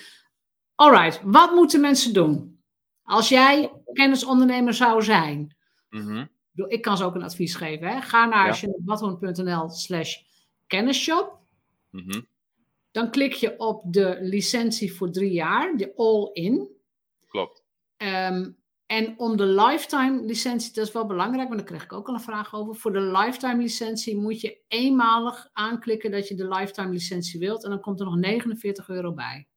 alright, 0.74 1.20
wat 1.24 1.54
moeten 1.54 1.80
mensen 1.80 2.12
doen? 2.12 2.58
Als 3.02 3.28
jij 3.28 3.72
kennisondernemer 3.92 4.74
zou 4.74 5.02
zijn, 5.02 5.56
mm 5.88 6.30
ik 6.68 6.82
kan 6.82 6.96
ze 6.96 7.04
ook 7.04 7.14
een 7.14 7.22
advies 7.22 7.54
geven. 7.54 7.88
Hè? 7.88 8.00
Ga 8.00 8.26
naar 8.26 8.58
ja. 9.44 9.68
slash 9.68 10.16
kennisshop. 10.66 11.38
Mhm. 11.90 12.20
Dan 12.90 13.10
klik 13.10 13.32
je 13.32 13.58
op 13.58 13.92
de 13.92 14.18
licentie 14.20 14.94
voor 14.94 15.10
drie 15.10 15.32
jaar, 15.32 15.76
de 15.76 15.92
all-in. 15.96 16.68
Klopt. 17.26 17.64
Um, 17.96 18.56
en 18.90 19.18
om 19.18 19.36
de 19.36 19.46
lifetime 19.46 20.24
licentie, 20.24 20.72
dat 20.72 20.86
is 20.86 20.92
wel 20.92 21.06
belangrijk, 21.06 21.48
want 21.48 21.60
daar 21.60 21.68
krijg 21.68 21.84
ik 21.84 21.92
ook 21.92 22.08
al 22.08 22.14
een 22.14 22.20
vraag 22.20 22.54
over. 22.54 22.74
Voor 22.74 22.92
de 22.92 23.00
lifetime 23.00 23.62
licentie 23.62 24.16
moet 24.16 24.40
je 24.40 24.60
eenmalig 24.68 25.48
aanklikken 25.52 26.10
dat 26.10 26.28
je 26.28 26.34
de 26.34 26.48
lifetime 26.48 26.92
licentie 26.92 27.40
wilt. 27.40 27.64
En 27.64 27.70
dan 27.70 27.80
komt 27.80 28.00
er 28.00 28.06
nog 28.06 28.16
49 28.16 28.88
euro 28.88 29.14
bij. 29.14 29.48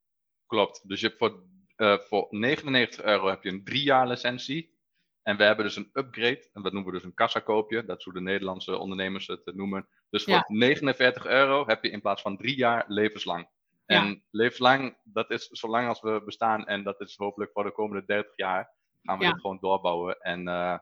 Klopt. 0.45 0.87
Dus 0.87 0.99
je 0.99 1.07
hebt 1.07 1.17
voor, 1.17 1.43
uh, 1.77 1.97
voor 1.97 2.27
99 2.29 3.03
euro 3.03 3.27
heb 3.27 3.43
je 3.43 3.49
een 3.49 3.63
drie 3.63 3.83
jaar 3.83 4.07
licentie. 4.07 4.77
En 5.23 5.37
we 5.37 5.43
hebben 5.43 5.65
dus 5.65 5.75
een 5.75 5.89
upgrade. 5.93 6.49
En 6.53 6.61
dat 6.61 6.73
noemen 6.73 6.91
we 6.91 6.97
dus 6.97 7.07
een 7.07 7.13
kassakoopje. 7.13 7.85
Dat 7.85 7.97
is 7.97 8.03
hoe 8.03 8.13
de 8.13 8.21
Nederlandse 8.21 8.77
ondernemers 8.77 9.27
het 9.27 9.55
noemen. 9.55 9.87
Dus 10.09 10.23
voor 10.23 10.43
49 10.47 11.25
euro 11.25 11.65
heb 11.67 11.83
je 11.83 11.89
in 11.89 12.01
plaats 12.01 12.21
van 12.21 12.37
drie 12.37 12.55
jaar 12.55 12.85
levenslang. 12.87 13.47
En 13.85 14.23
levenslang, 14.31 14.97
dat 15.03 15.31
is 15.31 15.47
zolang 15.47 15.87
als 15.87 16.01
we 16.01 16.21
bestaan. 16.25 16.65
En 16.65 16.83
dat 16.83 17.01
is 17.01 17.17
hopelijk 17.17 17.51
voor 17.51 17.63
de 17.63 17.71
komende 17.71 18.05
30 18.05 18.35
jaar 18.35 18.81
gaan 19.03 19.19
we 19.19 19.25
dit 19.25 19.41
gewoon 19.41 19.57
doorbouwen. 19.61 20.19
En 20.19 20.47
uh, 20.47 20.77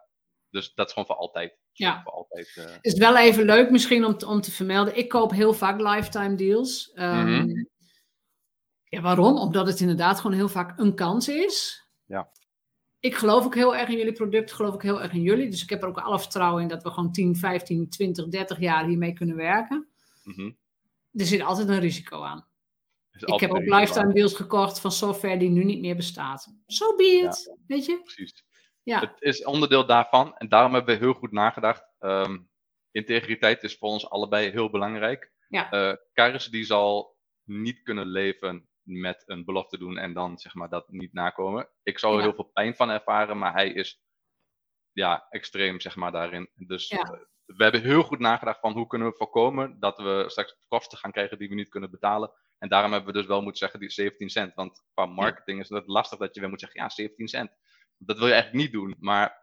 dus 0.50 0.74
dat 0.74 0.88
is 0.88 0.94
gewoon 0.94 1.08
voor 1.08 1.18
altijd. 1.18 1.58
Ja. 1.72 2.02
Voor 2.04 2.12
altijd 2.12 2.56
uh... 2.56 2.76
Is 2.82 2.98
wel 2.98 3.18
even 3.18 3.46
leuk 3.46 3.72
misschien 3.72 4.06
om, 4.06 4.18
te, 4.18 4.28
om 4.28 4.42
te 4.42 4.52
vermelden. 4.52 4.98
Ik 4.98 5.10
koop 5.10 5.32
heel 5.32 5.54
vaak 5.54 5.80
lifetime 5.80 6.36
deals. 6.36 6.92
Um, 6.96 7.70
ja, 8.84 9.02
waarom? 9.02 9.38
Omdat 9.38 9.68
het 9.68 9.80
inderdaad 9.80 10.20
gewoon 10.20 10.36
heel 10.36 10.50
vaak 10.50 10.80
een 10.80 10.96
kans 10.96 11.28
is. 11.28 11.86
Ja. 12.06 12.32
Ik 13.00 13.16
geloof 13.16 13.46
ook 13.46 13.56
heel 13.56 13.76
erg 13.76 13.90
in 13.90 13.98
jullie 13.98 14.14
product, 14.14 14.52
geloof 14.52 14.74
ik 14.74 14.82
heel 14.82 15.02
erg 15.02 15.14
in 15.14 15.22
jullie. 15.22 15.50
Dus 15.50 15.64
ik 15.64 15.70
heb 15.70 15.82
er 15.82 15.88
ook 15.88 15.98
alle 15.98 16.20
vertrouwen 16.20 16.62
in 16.62 16.68
dat 16.68 16.84
we 16.84 16.90
gewoon 16.90 17.12
10, 17.12 17.36
15, 17.36 17.90
20, 17.90 18.28
30 18.28 18.60
jaar 18.60 18.86
hiermee 18.86 19.14
kunnen 19.14 19.36
werken. 19.36 19.88
Mm 20.24 20.34
-hmm. 20.34 20.58
Er 21.12 21.26
zit 21.26 21.42
altijd 21.42 21.68
een 21.68 21.80
risico 21.80 22.24
aan. 22.24 22.48
Ik 23.12 23.40
heb 23.40 23.52
ook 23.52 23.66
lifetime 23.66 24.14
deals 24.14 24.36
gekocht 24.36 24.80
van 24.80 24.92
software 24.92 25.38
die 25.38 25.50
nu 25.50 25.64
niet 25.64 25.82
meer 25.82 25.96
bestaat. 25.96 26.42
Zo 26.42 26.52
so 26.66 26.96
be 26.96 27.04
it, 27.04 27.58
weet 27.68 27.86
je? 27.86 28.02
Precies. 28.02 28.46
Ja. 28.84 29.00
Het 29.00 29.16
is 29.20 29.44
onderdeel 29.44 29.86
daarvan 29.86 30.38
en 30.38 30.50
daarom 30.50 30.74
hebben 30.74 30.96
we 30.96 31.06
heel 31.06 31.14
goed 31.14 31.32
nagedacht. 31.32 31.84
Um, 32.00 32.50
integriteit 32.92 33.64
is 33.64 33.78
voor 33.78 33.90
ons 33.90 34.10
allebei 34.10 34.50
heel 34.50 34.70
belangrijk. 34.70 35.32
Ja. 35.48 35.74
Uh, 35.74 35.96
Karis 36.14 36.46
die 36.46 36.64
zal 36.64 37.18
niet 37.44 37.82
kunnen 37.82 38.08
leven 38.08 38.70
met 38.82 39.24
een 39.26 39.46
belofte 39.46 39.78
doen 39.78 39.98
en 39.98 40.14
dan 40.14 40.38
zeg 40.38 40.54
maar 40.54 40.70
dat 40.70 40.90
niet 40.90 41.14
nakomen. 41.14 41.70
Ik 41.84 42.00
zou 42.00 42.16
er 42.16 42.22
heel 42.22 42.34
veel 42.34 42.52
pijn 42.54 42.76
van 42.76 42.90
ervaren, 42.90 43.38
maar 43.38 43.54
hij 43.54 43.70
is 43.70 44.02
ja, 44.92 45.28
extreem 45.30 45.80
zeg 45.80 45.96
maar 45.96 46.12
daarin. 46.12 46.50
Dus 46.56 46.88
ja. 46.88 47.14
uh, 47.14 47.20
we 47.46 47.64
hebben 47.64 47.82
heel 47.82 48.04
goed 48.04 48.20
nagedacht 48.20 48.60
van 48.60 48.74
hoe 48.74 48.88
kunnen 48.88 49.08
we 49.08 49.16
voorkomen 49.18 49.80
dat 49.80 49.98
we 49.98 50.24
straks 50.28 50.58
kosten 50.68 50.98
gaan 50.98 51.12
krijgen 51.12 51.38
die 51.38 51.50
we 51.50 51.56
niet 51.56 51.70
kunnen 51.70 51.92
betalen. 51.92 52.32
En 52.62 52.70
daarom 52.70 52.92
hebben 52.92 53.14
we 53.14 53.20
dus 53.20 53.28
wel 53.28 53.42
moeten 53.42 53.60
zeggen 53.60 53.80
die 53.80 53.90
17 53.90 54.30
cent. 54.30 54.54
Want 54.54 54.84
qua 54.94 55.06
marketing 55.06 55.60
is 55.60 55.70
het 55.70 55.88
lastig 55.88 56.20
dat 56.20 56.36
je 56.36 56.40
weer 56.40 56.50
moet 56.50 56.60
zeggen, 56.60 56.82
ja, 56.82 56.90
17 56.90 57.28
cent. 57.28 57.52
Dat 57.98 58.18
wil 58.18 58.28
je 58.28 58.34
eigenlijk 58.34 58.64
niet 58.64 58.74
doen, 58.74 58.96
maar 59.00 59.42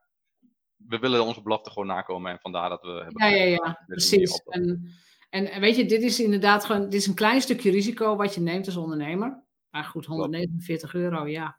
we 0.76 0.98
willen 0.98 1.24
onze 1.24 1.42
belofte 1.42 1.70
gewoon 1.70 1.88
nakomen 1.88 2.32
en 2.32 2.38
vandaar 2.40 2.68
dat 2.68 2.82
we 2.82 2.88
hebben. 2.88 3.28
Ja, 3.28 3.34
ja, 3.34 3.44
ja, 3.44 3.84
precies. 3.86 4.42
En, 4.42 4.92
en 5.30 5.60
weet 5.60 5.76
je, 5.76 5.84
dit 5.84 6.02
is 6.02 6.20
inderdaad 6.20 6.64
gewoon, 6.64 6.82
dit 6.82 6.94
is 7.00 7.06
een 7.06 7.14
klein 7.14 7.40
stukje 7.40 7.70
risico 7.70 8.16
wat 8.16 8.34
je 8.34 8.40
neemt 8.40 8.66
als 8.66 8.76
ondernemer. 8.76 9.42
Maar 9.70 9.84
goed, 9.84 10.06
149 10.06 10.94
euro, 10.94 11.26
ja. 11.26 11.58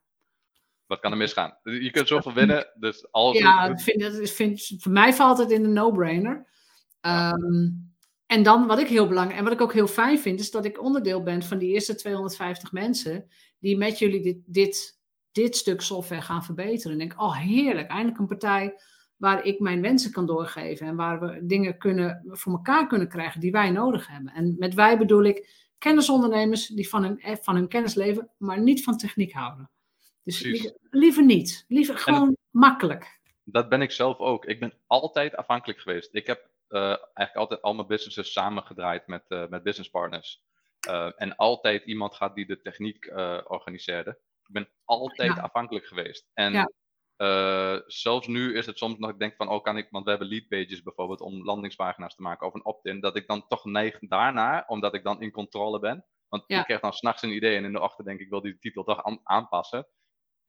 Wat 0.86 1.00
kan 1.00 1.12
er 1.12 1.18
misgaan? 1.18 1.58
Je 1.64 1.92
kunt 1.92 2.08
zoveel 2.08 2.34
winnen, 2.34 2.72
dus 2.80 3.12
al. 3.12 3.34
Ja, 3.34 3.78
vind, 3.78 4.30
vind, 4.30 4.76
voor 4.78 4.92
mij 4.92 5.14
valt 5.14 5.38
het 5.38 5.52
in 5.52 5.64
de 5.64 5.70
no-brainer. 5.70 6.48
Um, 7.02 7.94
en 8.30 8.44
dan 8.44 8.68
wat 8.68 8.80
ik 8.80 8.88
heel 8.88 9.08
belangrijk 9.08 9.38
en 9.40 9.44
wat 9.44 9.54
ik 9.54 9.62
ook 9.62 9.74
heel 9.74 9.88
fijn 9.88 10.20
vind, 10.20 10.40
is 10.40 10.52
dat 10.52 10.66
ik 10.66 10.82
onderdeel 10.82 11.24
ben 11.24 11.44
van 11.44 11.58
die 11.58 11.74
eerste 11.74 11.96
250 11.96 12.72
mensen 12.72 13.30
die 13.60 13.78
met 13.78 14.00
jullie 14.00 14.22
dit, 14.22 14.38
dit, 14.46 15.00
dit 15.32 15.56
stuk 15.56 15.82
software 15.82 16.22
gaan 16.22 16.44
verbeteren. 16.44 16.92
En 16.92 16.98
denk, 17.08 17.22
oh 17.22 17.38
heerlijk, 17.38 17.90
eindelijk 17.90 18.20
een 18.20 18.28
partij 18.28 18.82
waar 19.16 19.46
ik 19.46 19.60
mijn 19.60 19.82
wensen 19.82 20.12
kan 20.12 20.26
doorgeven 20.26 20.88
en 20.88 20.96
waar 20.96 21.20
we 21.20 21.46
dingen 21.46 21.78
kunnen, 21.78 22.24
voor 22.28 22.52
elkaar 22.52 22.88
kunnen 22.88 23.10
krijgen 23.10 23.40
die 23.40 23.52
wij 23.52 23.72
nodig 23.72 24.08
hebben. 24.08 24.34
En 24.34 24.56
met 24.58 24.74
wij 24.74 24.98
bedoel 24.98 25.24
ik 25.24 25.70
kennisondernemers 25.78 26.68
die 26.68 26.90
van 26.90 27.04
hun, 27.04 27.38
van 27.42 27.56
hun 27.56 27.68
kennis 27.68 27.94
leven, 27.94 28.30
maar 28.38 28.62
niet 28.62 28.84
van 28.84 28.98
techniek 28.98 29.32
houden. 29.32 29.70
Dus 30.24 30.42
liever, 30.42 30.78
liever, 30.90 31.26
niet, 31.26 31.66
liever 31.68 31.98
gewoon 31.98 32.38
makkelijk. 32.50 33.20
Dat 33.44 33.70
ben 33.70 33.82
ik 33.82 33.92
zelf 33.92 34.18
ook. 34.18 34.46
Ik 34.46 34.60
ben 34.60 34.74
altijd 34.88 35.36
afhankelijk 35.36 35.80
geweest. 35.80 36.10
Ik 36.12 36.28
heb 36.28 36.50
eigenlijk 36.70 37.36
altijd 37.36 37.62
al 37.62 37.74
mijn 37.74 37.88
businesses 37.88 38.32
samengedraaid 38.32 39.08
met, 39.08 39.24
uh, 39.28 39.48
met 39.48 39.64
business 39.64 39.90
partners. 39.90 40.44
Uh, 40.90 41.12
en 41.16 41.36
altijd 41.36 41.84
iemand 41.84 42.16
gaat 42.16 42.36
die 42.36 42.46
de 42.46 42.62
techniek 42.62 43.12
organiseerde. 43.44 44.10
Ik 44.46 44.54
ben 44.54 44.70
altijd 44.86 45.40
afhankelijk 45.40 45.86
geweest. 45.86 46.30
En 46.34 46.54
ja. 46.54 47.84
zelfs 47.88 48.28
nu 48.28 48.58
is 48.58 48.66
het 48.66 48.78
soms 48.78 48.98
nog, 48.98 49.10
ik 49.10 49.20
denk 49.20 49.36
van, 49.36 49.50
oh 49.50 49.64
kan 49.64 49.78
ik, 49.78 49.88
want 49.90 50.04
we 50.04 50.10
hebben 50.10 50.28
lead 50.28 50.48
pages 50.48 50.84
bijvoorbeeld 50.84 51.22
om 51.22 51.46
landingspagina's 51.46 52.16
te 52.16 52.22
maken 52.22 52.48
of 52.48 52.54
een 52.54 52.66
opt-in, 52.66 53.00
dat 53.00 53.16
ik 53.16 53.28
dan 53.28 53.48
toch 53.48 53.66
neig 53.66 54.00
daarna, 54.00 54.64
omdat 54.68 54.94
ik 54.94 55.04
dan 55.04 55.22
in 55.22 55.32
controle 55.32 55.80
ben. 55.80 56.06
Want 56.28 56.44
ik 56.48 56.64
krijg 56.64 56.82
dan 56.82 56.94
s'nachts 56.94 57.22
een 57.22 57.36
idee 57.36 57.56
en 57.56 57.66
in 57.66 57.72
de 57.72 57.82
ochtend 57.82 58.08
denk 58.08 58.20
ik, 58.20 58.30
wil 58.30 58.42
die 58.42 58.60
titel 58.60 58.84
toch 58.84 59.04
aan, 59.04 59.20
aanpassen 59.24 59.88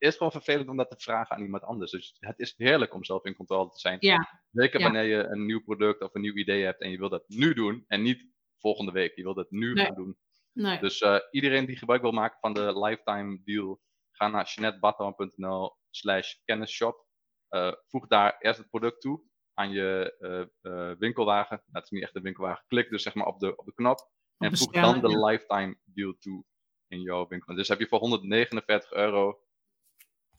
is 0.01 0.15
gewoon 0.15 0.31
vervelend 0.31 0.69
om 0.69 0.77
dat 0.77 0.89
te 0.89 0.99
vragen 0.99 1.35
aan 1.35 1.41
iemand 1.41 1.63
anders. 1.63 1.91
Dus 1.91 2.15
het 2.19 2.39
is 2.39 2.53
heerlijk 2.57 2.93
om 2.93 3.03
zelf 3.03 3.25
in 3.25 3.35
controle 3.35 3.69
te 3.69 3.79
zijn. 3.79 3.97
Ja. 3.99 4.41
Zeker 4.51 4.81
wanneer 4.81 5.03
je 5.03 5.23
een 5.23 5.45
nieuw 5.45 5.63
product 5.63 6.01
of 6.01 6.15
een 6.15 6.21
nieuw 6.21 6.35
idee 6.35 6.63
hebt 6.63 6.81
en 6.81 6.91
je 6.91 6.97
wil 6.97 7.09
dat 7.09 7.23
nu 7.27 7.53
doen 7.53 7.83
en 7.87 8.01
niet 8.01 8.27
volgende 8.57 8.91
week. 8.91 9.15
Je 9.15 9.23
wil 9.23 9.33
dat 9.33 9.51
nu 9.51 9.75
gaan 9.75 9.95
doen. 9.95 10.17
Nee. 10.53 10.79
Dus 10.79 11.01
uh, 11.01 11.17
iedereen 11.31 11.65
die 11.65 11.77
gebruik 11.77 12.01
wil 12.01 12.11
maken 12.11 12.37
van 12.39 12.53
de 12.53 12.79
lifetime 12.79 13.41
deal, 13.43 13.81
ga 14.11 14.27
naar 14.27 14.51
jeanettebatman.nl 14.55 15.77
slash 15.89 16.33
kennisshop. 16.45 17.05
Uh, 17.49 17.71
voeg 17.87 18.07
daar 18.07 18.37
eerst 18.39 18.59
het 18.59 18.69
product 18.69 19.01
toe 19.01 19.23
aan 19.53 19.71
je 19.71 20.15
uh, 20.61 20.91
winkelwagen. 20.97 21.63
Dat 21.67 21.83
is 21.83 21.89
niet 21.89 22.03
echt 22.03 22.15
een 22.15 22.21
winkelwagen. 22.21 22.65
Klik 22.67 22.89
dus 22.89 23.03
zeg 23.03 23.13
maar 23.13 23.25
op 23.25 23.39
de, 23.39 23.55
op 23.55 23.65
de 23.65 23.73
knop. 23.73 24.09
En 24.37 24.57
voeg 24.57 24.71
dan 24.71 24.99
de 25.01 25.25
lifetime 25.25 25.77
deal 25.83 26.15
toe 26.19 26.43
in 26.87 27.01
jouw 27.01 27.27
winkel. 27.27 27.55
Dus 27.55 27.67
heb 27.67 27.79
je 27.79 27.87
voor 27.87 27.99
149 27.99 28.91
euro 28.91 29.41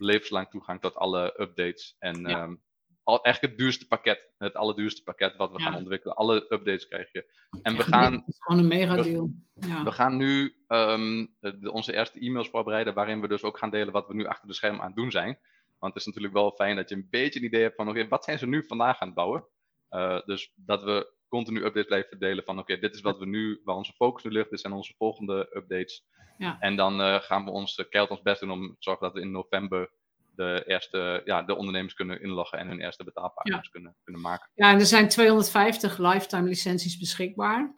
levenslang 0.05 0.51
toegang 0.51 0.81
tot 0.81 0.95
alle 0.95 1.41
updates. 1.41 1.97
En 1.99 2.21
ja. 2.21 2.43
um, 2.43 2.63
al, 3.03 3.23
eigenlijk 3.23 3.55
het 3.55 3.63
duurste 3.63 3.87
pakket, 3.87 4.33
het 4.39 4.55
allerduurste 4.55 5.03
pakket 5.03 5.37
wat 5.37 5.53
we 5.53 5.61
gaan 5.61 5.75
ontwikkelen. 5.75 6.17
Alle 6.17 6.37
updates 6.37 6.89
krijg 6.89 7.13
je. 7.13 7.35
En 7.63 7.77
we 7.77 7.83
gaan. 7.83 8.13
Het 8.13 8.29
is 8.29 8.37
gewoon 8.39 8.61
een 8.61 8.69
mega 8.69 8.97
deal. 8.97 9.31
Ja. 9.55 9.85
We 9.85 9.93
gaan 9.93 10.17
nu 10.17 10.57
um, 10.69 11.35
de, 11.41 11.73
onze 11.73 11.93
eerste 11.93 12.21
e-mails 12.21 12.49
voorbereiden, 12.49 12.95
waarin 12.95 13.21
we 13.21 13.29
dus 13.29 13.43
ook 13.43 13.59
gaan 13.59 13.71
delen 13.71 13.93
wat 13.93 14.07
we 14.07 14.15
nu 14.15 14.27
achter 14.27 14.49
de 14.49 14.55
schermen 14.55 14.81
aan 14.81 14.87
het 14.87 14.97
doen 14.97 15.11
zijn. 15.11 15.39
Want 15.79 15.93
het 15.95 16.03
is 16.03 16.07
natuurlijk 16.07 16.35
wel 16.35 16.51
fijn 16.51 16.77
dat 16.77 16.89
je 16.89 16.95
een 16.95 17.09
beetje 17.11 17.39
een 17.39 17.47
idee 17.47 17.63
hebt 17.63 17.77
van, 17.77 17.89
oké, 17.89 18.09
wat 18.09 18.25
zijn 18.25 18.39
ze 18.39 18.47
nu 18.47 18.65
vandaag 18.67 19.01
aan 19.01 19.07
het 19.07 19.17
bouwen? 19.17 19.47
Uh, 19.91 20.21
dus 20.25 20.53
dat 20.55 20.83
we 20.83 21.13
continu 21.37 21.59
updates 21.59 21.87
blijven 21.87 22.19
delen 22.19 22.45
van, 22.45 22.59
oké, 22.59 22.79
dit 22.79 22.95
is 22.95 23.01
wat 23.01 23.19
we 23.19 23.27
nu, 23.27 23.61
waar 23.65 23.77
onze 23.77 23.93
focus 23.93 24.23
nu 24.23 24.31
ligt, 24.31 24.51
dit 24.51 24.61
zijn 24.61 24.73
onze 24.73 24.95
volgende 24.97 25.51
updates. 25.57 26.05
Ja. 26.39 26.57
En 26.61 26.77
dan 26.77 27.01
uh, 27.01 27.21
gaan 27.21 27.45
we 27.45 27.51
ons, 27.51 27.79
uh, 27.79 27.89
keihard 27.89 28.15
ons 28.15 28.23
best 28.23 28.41
doen 28.41 28.51
om 28.51 28.69
te 28.69 28.77
zorgen 28.79 29.05
dat 29.07 29.15
we 29.15 29.21
in 29.21 29.31
november 29.31 29.91
de 30.35 30.63
eerste, 30.67 31.23
ja, 31.25 31.43
de 31.43 31.57
ondernemers 31.57 31.95
kunnen 31.95 32.23
inloggen 32.23 32.59
en 32.59 32.69
hun 32.69 32.81
eerste 32.81 33.05
betaalpagina's 33.05 33.69
kunnen, 33.69 33.97
kunnen 34.05 34.23
maken. 34.23 34.51
Ja, 34.55 34.71
en 34.71 34.79
er 34.79 34.87
zijn 34.87 35.09
250 35.09 35.99
lifetime 35.99 36.49
licenties 36.49 36.99
beschikbaar. 36.99 37.75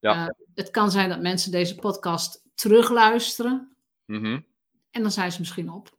Ja. 0.00 0.26
Uh, 0.26 0.32
het 0.54 0.70
kan 0.70 0.90
zijn 0.90 1.08
dat 1.08 1.20
mensen 1.20 1.50
deze 1.50 1.74
podcast 1.74 2.42
terugluisteren. 2.54 3.76
Mm 4.06 4.24
-hmm. 4.24 4.46
En 4.90 5.02
dan 5.02 5.10
zijn 5.10 5.32
ze 5.32 5.38
misschien 5.40 5.70
op. 5.70 5.95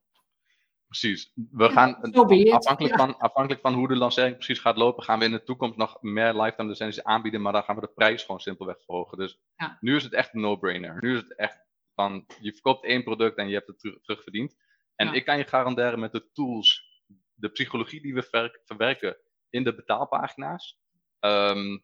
Precies. 0.87 1.31
We 1.51 1.69
gaan, 1.69 2.01
afhankelijk, 2.51 2.95
van, 2.95 3.17
afhankelijk 3.17 3.61
van 3.61 3.73
hoe 3.73 3.87
de 3.87 3.95
lancering 3.95 4.35
precies 4.35 4.59
gaat 4.59 4.77
lopen, 4.77 5.03
gaan 5.03 5.19
we 5.19 5.25
in 5.25 5.31
de 5.31 5.43
toekomst 5.43 5.77
nog 5.77 6.01
meer 6.01 6.33
lifetime 6.33 6.69
licenties 6.69 7.03
aanbieden, 7.03 7.41
maar 7.41 7.53
dan 7.53 7.63
gaan 7.63 7.75
we 7.75 7.81
de 7.81 7.91
prijs 7.95 8.21
gewoon 8.23 8.39
simpelweg 8.39 8.83
verhogen. 8.85 9.17
Dus 9.17 9.39
ja. 9.55 9.77
nu 9.79 9.95
is 9.95 10.03
het 10.03 10.13
echt 10.13 10.33
een 10.33 10.41
no-brainer. 10.41 10.97
Nu 10.99 11.13
is 11.13 11.19
het 11.19 11.35
echt 11.35 11.65
van, 11.95 12.25
je 12.39 12.51
verkoopt 12.51 12.85
één 12.85 13.03
product 13.03 13.37
en 13.37 13.47
je 13.47 13.53
hebt 13.53 13.67
het 13.67 13.79
terug, 13.79 14.01
terugverdiend. 14.01 14.55
En 14.95 15.13
ik 15.13 15.25
kan 15.25 15.37
je 15.37 15.47
garanderen 15.47 15.99
met 15.99 16.11
de 16.11 16.31
tools, 16.33 17.01
de 17.33 17.49
psychologie 17.49 18.01
die 18.01 18.13
we 18.13 18.53
verwerken 18.65 19.17
in 19.49 19.63
de 19.63 19.75
betaalpagina's, 19.75 20.79
um, 21.19 21.83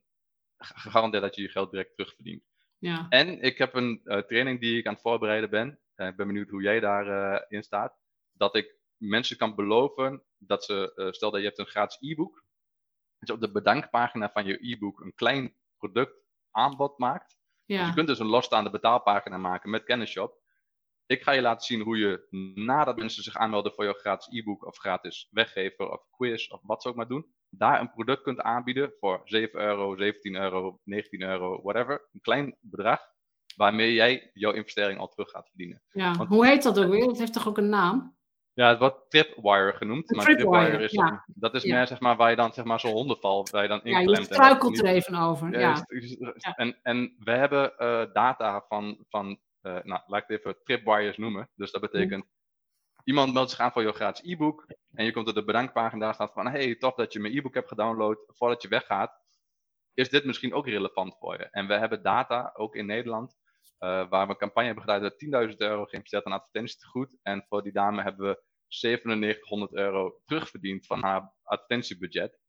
gegarandeerd 0.58 1.24
dat 1.24 1.36
je 1.36 1.42
je 1.42 1.50
geld 1.50 1.72
direct 1.72 1.96
terugverdient. 1.96 2.44
Ja. 2.78 3.06
En 3.10 3.42
ik 3.42 3.58
heb 3.58 3.74
een 3.74 4.02
training 4.04 4.60
die 4.60 4.78
ik 4.78 4.88
aan 4.88 4.94
het 4.94 5.02
voorbereiden 5.02 5.50
ben. 5.50 5.80
ik 5.96 6.16
ben 6.16 6.28
benieuwd 6.28 6.50
hoe 6.50 6.62
jij 6.62 6.80
daarin 6.80 7.46
in 7.48 7.64
staat. 7.64 7.98
Dat 8.34 8.56
ik 8.56 8.82
mensen 9.08 9.38
kan 9.38 9.56
beloven 9.56 10.24
dat 10.38 10.64
ze, 10.64 11.10
stel 11.12 11.32
dat 11.32 11.40
je 11.40 11.46
hebt 11.46 11.60
een 11.60 11.66
gratis 11.66 11.98
e-book. 12.12 12.44
Dat 13.20 13.28
je 13.28 13.34
op 13.34 13.42
de 13.42 13.52
bedankpagina 13.52 14.32
van 14.32 14.46
je 14.46 14.72
e-book 14.72 15.00
een 15.00 15.14
klein 15.16 15.56
product 15.78 16.24
aanbod 16.52 16.98
maakt. 16.98 17.38
Dus 17.66 17.88
je 17.88 17.94
kunt 17.94 18.08
dus 18.08 18.20
een 18.20 18.26
losstaande 18.26 18.70
betaalpagina 18.70 19.38
maken 19.38 19.70
met 19.70 19.84
Kennisshop. 19.84 20.42
Ik 21.06 21.24
ga 21.24 21.32
je 21.32 21.42
laten 21.42 21.66
zien 21.66 21.82
hoe 21.82 21.98
je 21.98 22.28
nadat 22.56 22.98
mensen 22.98 23.24
zich 23.24 23.36
aanmelden 23.36 23.74
voor 23.74 23.84
jouw 23.84 23.94
gratis 23.94 24.40
e-book 24.40 24.66
of 24.66 24.78
gratis 24.78 25.28
weggever 25.32 25.92
of 25.92 26.06
quiz 26.10 26.50
of 26.50 26.60
wat 26.64 26.82
ze 26.82 26.88
ook 26.88 26.96
maar 26.96 27.08
doen, 27.08 27.34
daar 27.50 27.80
een 27.80 27.92
product 27.92 28.22
kunt 28.22 28.42
aanbieden 28.42 28.94
voor 29.00 29.22
7 29.26 29.60
euro, 29.60 29.98
17 29.98 30.36
euro, 30.36 30.80
19 30.84 31.22
euro, 31.22 31.62
whatever. 31.62 32.10
Een 32.14 32.22
klein 32.22 32.58
bedrag 32.60 33.02
waarmee 33.56 33.94
jij 33.94 34.30
jouw 34.34 34.52
investering 34.52 35.00
al 35.00 35.10
terug 35.10 35.30
gaat 35.30 35.48
verdienen. 35.48 35.82
Ja, 35.92 36.26
hoe 36.26 36.46
heet 36.46 36.64
dat 36.64 36.80
ook 36.80 36.90
weer? 36.90 37.06
Dat 37.06 37.20
heeft 37.20 37.34
toch 37.34 37.48
ook 37.48 37.58
een 37.58 37.70
naam? 37.70 38.18
Ja, 38.54 38.70
het 38.70 38.80
wordt 38.80 39.10
Tripwire 39.10 39.74
genoemd. 39.74 40.16
maar 40.16 40.26
Tripwire, 40.26 40.84
is, 40.84 40.92
ja. 40.92 41.26
dat 41.28 41.54
is 41.54 41.64
meer 41.64 41.88
zeg 41.88 42.00
maar, 42.00 42.16
waar 42.16 42.30
je 42.30 42.36
dan 42.36 42.54
zeg 42.54 42.66
maar, 42.66 42.80
zo'n 42.80 42.92
hondenval 42.92 43.48
waar 43.52 43.62
je 43.62 43.68
dan 43.68 43.84
inklemt. 43.84 44.10
Ja, 44.10 44.18
je 44.18 44.24
struikelt 44.24 44.80
er 44.80 44.86
even 44.86 45.16
over. 45.16 45.60
Ja, 45.60 45.86
En, 46.56 46.80
en 46.82 47.16
we 47.20 47.32
hebben 47.32 47.74
uh, 47.78 48.14
data 48.14 48.66
van, 48.68 49.06
van 49.10 49.40
uh, 49.62 49.74
nou, 49.84 50.02
laat 50.06 50.22
ik 50.22 50.28
het 50.28 50.40
even 50.40 50.58
tripwires 50.64 51.18
noemen. 51.18 51.50
Dus 51.56 51.72
dat 51.72 51.82
betekent, 51.82 52.26
iemand 53.04 53.34
meldt 53.34 53.50
zich 53.50 53.60
aan 53.60 53.72
voor 53.72 53.82
je 53.82 53.92
gratis 53.92 54.32
e-book. 54.32 54.66
En 54.92 55.06
je 55.06 55.12
komt 55.12 55.28
op 55.28 55.36
de 55.36 55.44
bedankpagina, 55.44 56.06
daar 56.06 56.14
staat 56.14 56.34
van, 56.34 56.48
hey, 56.48 56.76
tof 56.76 56.96
dat 56.96 57.14
je 57.14 57.20
mijn 57.20 57.38
e-book 57.38 57.54
hebt 57.54 57.68
gedownload. 57.68 58.18
Voordat 58.28 58.62
je 58.62 58.68
weggaat, 58.68 59.22
is 59.94 60.10
dit 60.10 60.26
misschien 60.26 60.54
ook 60.54 60.68
relevant 60.68 61.18
voor 61.18 61.38
je. 61.38 61.48
En 61.50 61.68
we 61.68 61.74
hebben 61.74 62.04
data, 62.04 62.52
ook 62.54 62.76
in 62.76 62.86
Nederland, 62.86 63.36
waar 63.84 64.26
we 64.26 64.34
een 64.34 64.38
campagne 64.38 64.66
hebben 64.66 64.84
gedaan 64.84 65.02
dat 65.02 65.50
10.000 65.52 65.58
euro 65.58 65.86
geïnvesteerd 65.86 66.24
aan 66.24 66.32
advertentiegoed. 66.32 67.18
En 67.22 67.46
voor 67.48 67.64
die 67.64 67.72
dame 67.72 68.02
hebben 68.02 68.28
we 68.28 68.44
9700 68.82 69.74
euro 69.74 70.22
terugverdiend 70.26 70.86
van 70.86 71.02
haar 71.02 71.34
advertentiebudget 71.44 72.40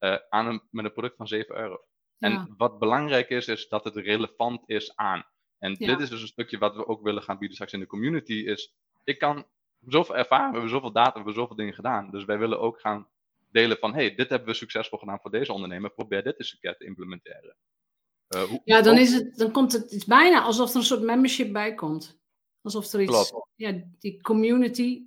uh, 0.00 0.16
aan 0.28 0.46
een, 0.46 0.62
met 0.70 0.84
een 0.84 0.92
product 0.92 1.16
van 1.16 1.26
7 1.28 1.56
euro. 1.56 1.84
En 2.18 2.54
wat 2.56 2.78
belangrijk 2.78 3.28
is, 3.28 3.48
is 3.48 3.68
dat 3.68 3.84
het 3.84 3.96
relevant 3.96 4.68
is 4.68 4.96
aan. 4.96 5.24
En 5.58 5.74
dit 5.74 6.00
is 6.00 6.08
dus 6.08 6.22
een 6.22 6.26
stukje 6.26 6.58
wat 6.58 6.76
we 6.76 6.86
ook 6.86 7.02
willen 7.02 7.22
gaan 7.22 7.38
bieden 7.38 7.54
straks 7.54 7.72
in 7.72 7.80
de 7.80 7.86
community. 7.86 8.32
Is, 8.32 8.74
ik 9.04 9.18
kan 9.18 9.46
zoveel 9.80 10.16
ervaren, 10.16 10.46
we 10.46 10.52
hebben 10.52 10.70
zoveel 10.70 10.92
data, 10.92 11.10
we 11.10 11.16
hebben 11.16 11.34
zoveel 11.34 11.56
dingen 11.56 11.74
gedaan. 11.74 12.10
Dus 12.10 12.24
wij 12.24 12.38
willen 12.38 12.60
ook 12.60 12.80
gaan 12.80 13.08
delen 13.50 13.78
van, 13.78 13.94
hey, 13.94 14.14
dit 14.14 14.28
hebben 14.28 14.48
we 14.48 14.54
succesvol 14.54 14.98
gedaan 14.98 15.20
voor 15.20 15.30
deze 15.30 15.52
ondernemer. 15.52 15.90
Probeer 15.90 16.22
dit 16.22 16.38
eens 16.38 16.52
een 16.52 16.58
keer 16.58 16.76
te 16.76 16.84
implementeren. 16.84 17.56
Hoe, 18.42 18.60
ja, 18.64 18.82
dan, 18.82 18.98
is 18.98 19.12
het, 19.12 19.36
dan 19.36 19.50
komt 19.50 19.72
het, 19.72 19.82
het 19.82 19.92
is 19.92 20.04
bijna 20.04 20.42
alsof 20.42 20.70
er 20.70 20.76
een 20.76 20.82
soort 20.82 21.02
membership 21.02 21.52
bij 21.52 21.74
komt. 21.74 22.18
Alsof 22.62 22.92
er 22.92 23.00
iets, 23.02 23.30
Klopt. 23.30 23.48
ja, 23.54 23.82
die 23.98 24.20
community. 24.20 25.02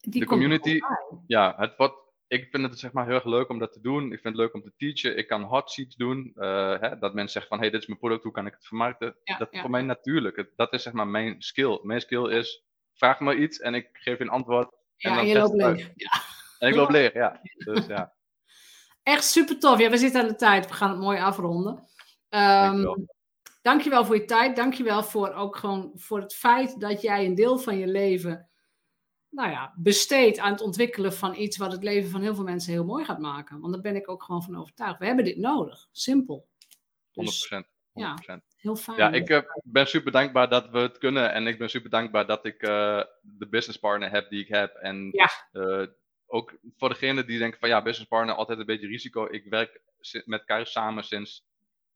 Die 0.00 0.20
de 0.20 0.26
community, 0.26 0.78
ja, 1.26 1.54
het 1.56 1.76
wordt, 1.76 1.94
ik 2.26 2.48
vind 2.50 2.62
het 2.62 2.78
zeg 2.78 2.92
maar 2.92 3.06
heel 3.06 3.14
erg 3.14 3.24
leuk 3.24 3.48
om 3.48 3.58
dat 3.58 3.72
te 3.72 3.80
doen. 3.80 4.04
Ik 4.04 4.20
vind 4.20 4.24
het 4.24 4.36
leuk 4.36 4.54
om 4.54 4.62
te 4.62 4.72
teachen. 4.76 5.18
Ik 5.18 5.26
kan 5.26 5.42
hot 5.42 5.70
sheets 5.70 5.96
doen. 5.96 6.32
Uh, 6.36 6.80
hè, 6.80 6.98
dat 6.98 7.14
mensen 7.14 7.32
zeggen 7.32 7.48
van, 7.48 7.58
hey, 7.58 7.70
dit 7.70 7.80
is 7.80 7.86
mijn 7.86 7.98
product, 7.98 8.22
hoe 8.22 8.32
kan 8.32 8.46
ik 8.46 8.52
het 8.52 8.66
vermarkten? 8.66 9.16
dat 9.38 9.48
is 9.50 9.60
voor 9.60 9.70
mij 9.70 9.82
natuurlijk. 9.82 10.50
Dat 10.56 10.72
is 10.72 10.82
zeg 10.82 10.92
maar 10.92 11.08
mijn 11.08 11.42
skill. 11.42 11.80
Mijn 11.82 12.00
skill 12.00 12.28
is, 12.28 12.64
vraag 12.94 13.20
me 13.20 13.36
iets 13.36 13.58
en 13.58 13.74
ik 13.74 13.88
geef 13.92 14.18
je 14.18 14.24
een 14.24 14.30
antwoord. 14.30 14.74
Ja, 14.96 15.10
en, 15.10 15.16
dan 15.16 15.26
je 15.26 15.34
loopt 15.34 15.54
leeg. 15.54 15.90
Ja. 15.94 16.10
En 16.58 16.68
ik 16.68 16.74
loop 16.74 16.90
leeg, 16.98 17.12
ja. 17.12 17.40
Dus, 17.56 17.86
ja. 17.86 18.12
Echt 19.02 19.24
super 19.24 19.58
tof. 19.58 19.78
Ja, 19.78 19.90
we 19.90 19.96
zitten 19.96 20.20
aan 20.20 20.28
de 20.28 20.34
tijd. 20.34 20.66
We 20.66 20.72
gaan 20.72 20.90
het 20.90 20.98
mooi 20.98 21.18
afronden. 21.18 21.88
Um, 22.30 22.40
dankjewel. 22.40 23.06
dankjewel 23.62 24.04
voor 24.04 24.14
je 24.14 24.24
tijd. 24.24 24.56
Dankjewel 24.56 25.02
voor 25.02 25.32
ook 25.32 25.56
gewoon 25.56 25.90
voor 25.94 26.20
het 26.20 26.34
feit 26.34 26.80
dat 26.80 27.00
jij 27.00 27.24
een 27.24 27.34
deel 27.34 27.58
van 27.58 27.78
je 27.78 27.86
leven 27.86 28.50
nou 29.30 29.50
ja, 29.50 29.74
besteed 29.76 30.38
aan 30.38 30.52
het 30.52 30.60
ontwikkelen 30.60 31.12
van 31.12 31.34
iets 31.34 31.56
wat 31.56 31.72
het 31.72 31.82
leven 31.82 32.10
van 32.10 32.22
heel 32.22 32.34
veel 32.34 32.44
mensen 32.44 32.72
heel 32.72 32.84
mooi 32.84 33.04
gaat 33.04 33.18
maken. 33.18 33.60
Want 33.60 33.72
daar 33.72 33.82
ben 33.82 33.96
ik 33.96 34.08
ook 34.08 34.22
gewoon 34.22 34.42
van 34.42 34.56
overtuigd. 34.56 34.98
We 34.98 35.06
hebben 35.06 35.24
dit 35.24 35.36
nodig. 35.36 35.88
Simpel. 35.92 36.48
100%. 36.48 37.64
100%. 37.64 37.68
Ja, 37.92 38.18
heel 38.56 38.76
fijn. 38.76 38.96
Ja, 38.96 39.12
ik 39.12 39.28
uh, 39.30 39.40
ben 39.62 39.86
super 39.86 40.12
dankbaar 40.12 40.48
dat 40.48 40.70
we 40.70 40.78
het 40.78 40.98
kunnen. 40.98 41.32
En 41.32 41.46
ik 41.46 41.58
ben 41.58 41.70
super 41.70 41.90
dankbaar 41.90 42.26
dat 42.26 42.44
ik 42.44 42.62
uh, 42.62 43.02
de 43.20 43.48
businesspartner 43.48 44.10
heb 44.10 44.30
die 44.30 44.40
ik 44.40 44.48
heb. 44.48 44.74
En 44.74 45.08
ja. 45.12 45.30
uh, 45.52 45.86
ook 46.26 46.58
voor 46.76 46.88
degene 46.88 47.24
die 47.24 47.38
denken 47.38 47.60
van 47.60 47.68
ja, 47.68 47.82
businesspartner, 47.82 48.34
altijd 48.34 48.58
een 48.58 48.66
beetje 48.66 48.86
risico. 48.86 49.26
Ik 49.30 49.44
werk 49.44 49.80
met 50.24 50.44
Karis 50.44 50.72
samen 50.72 51.04
sinds 51.04 51.48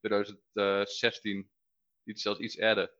2016, 0.04 1.50
iets, 2.04 2.22
zelfs 2.22 2.40
iets 2.40 2.56
eerder. 2.56 2.94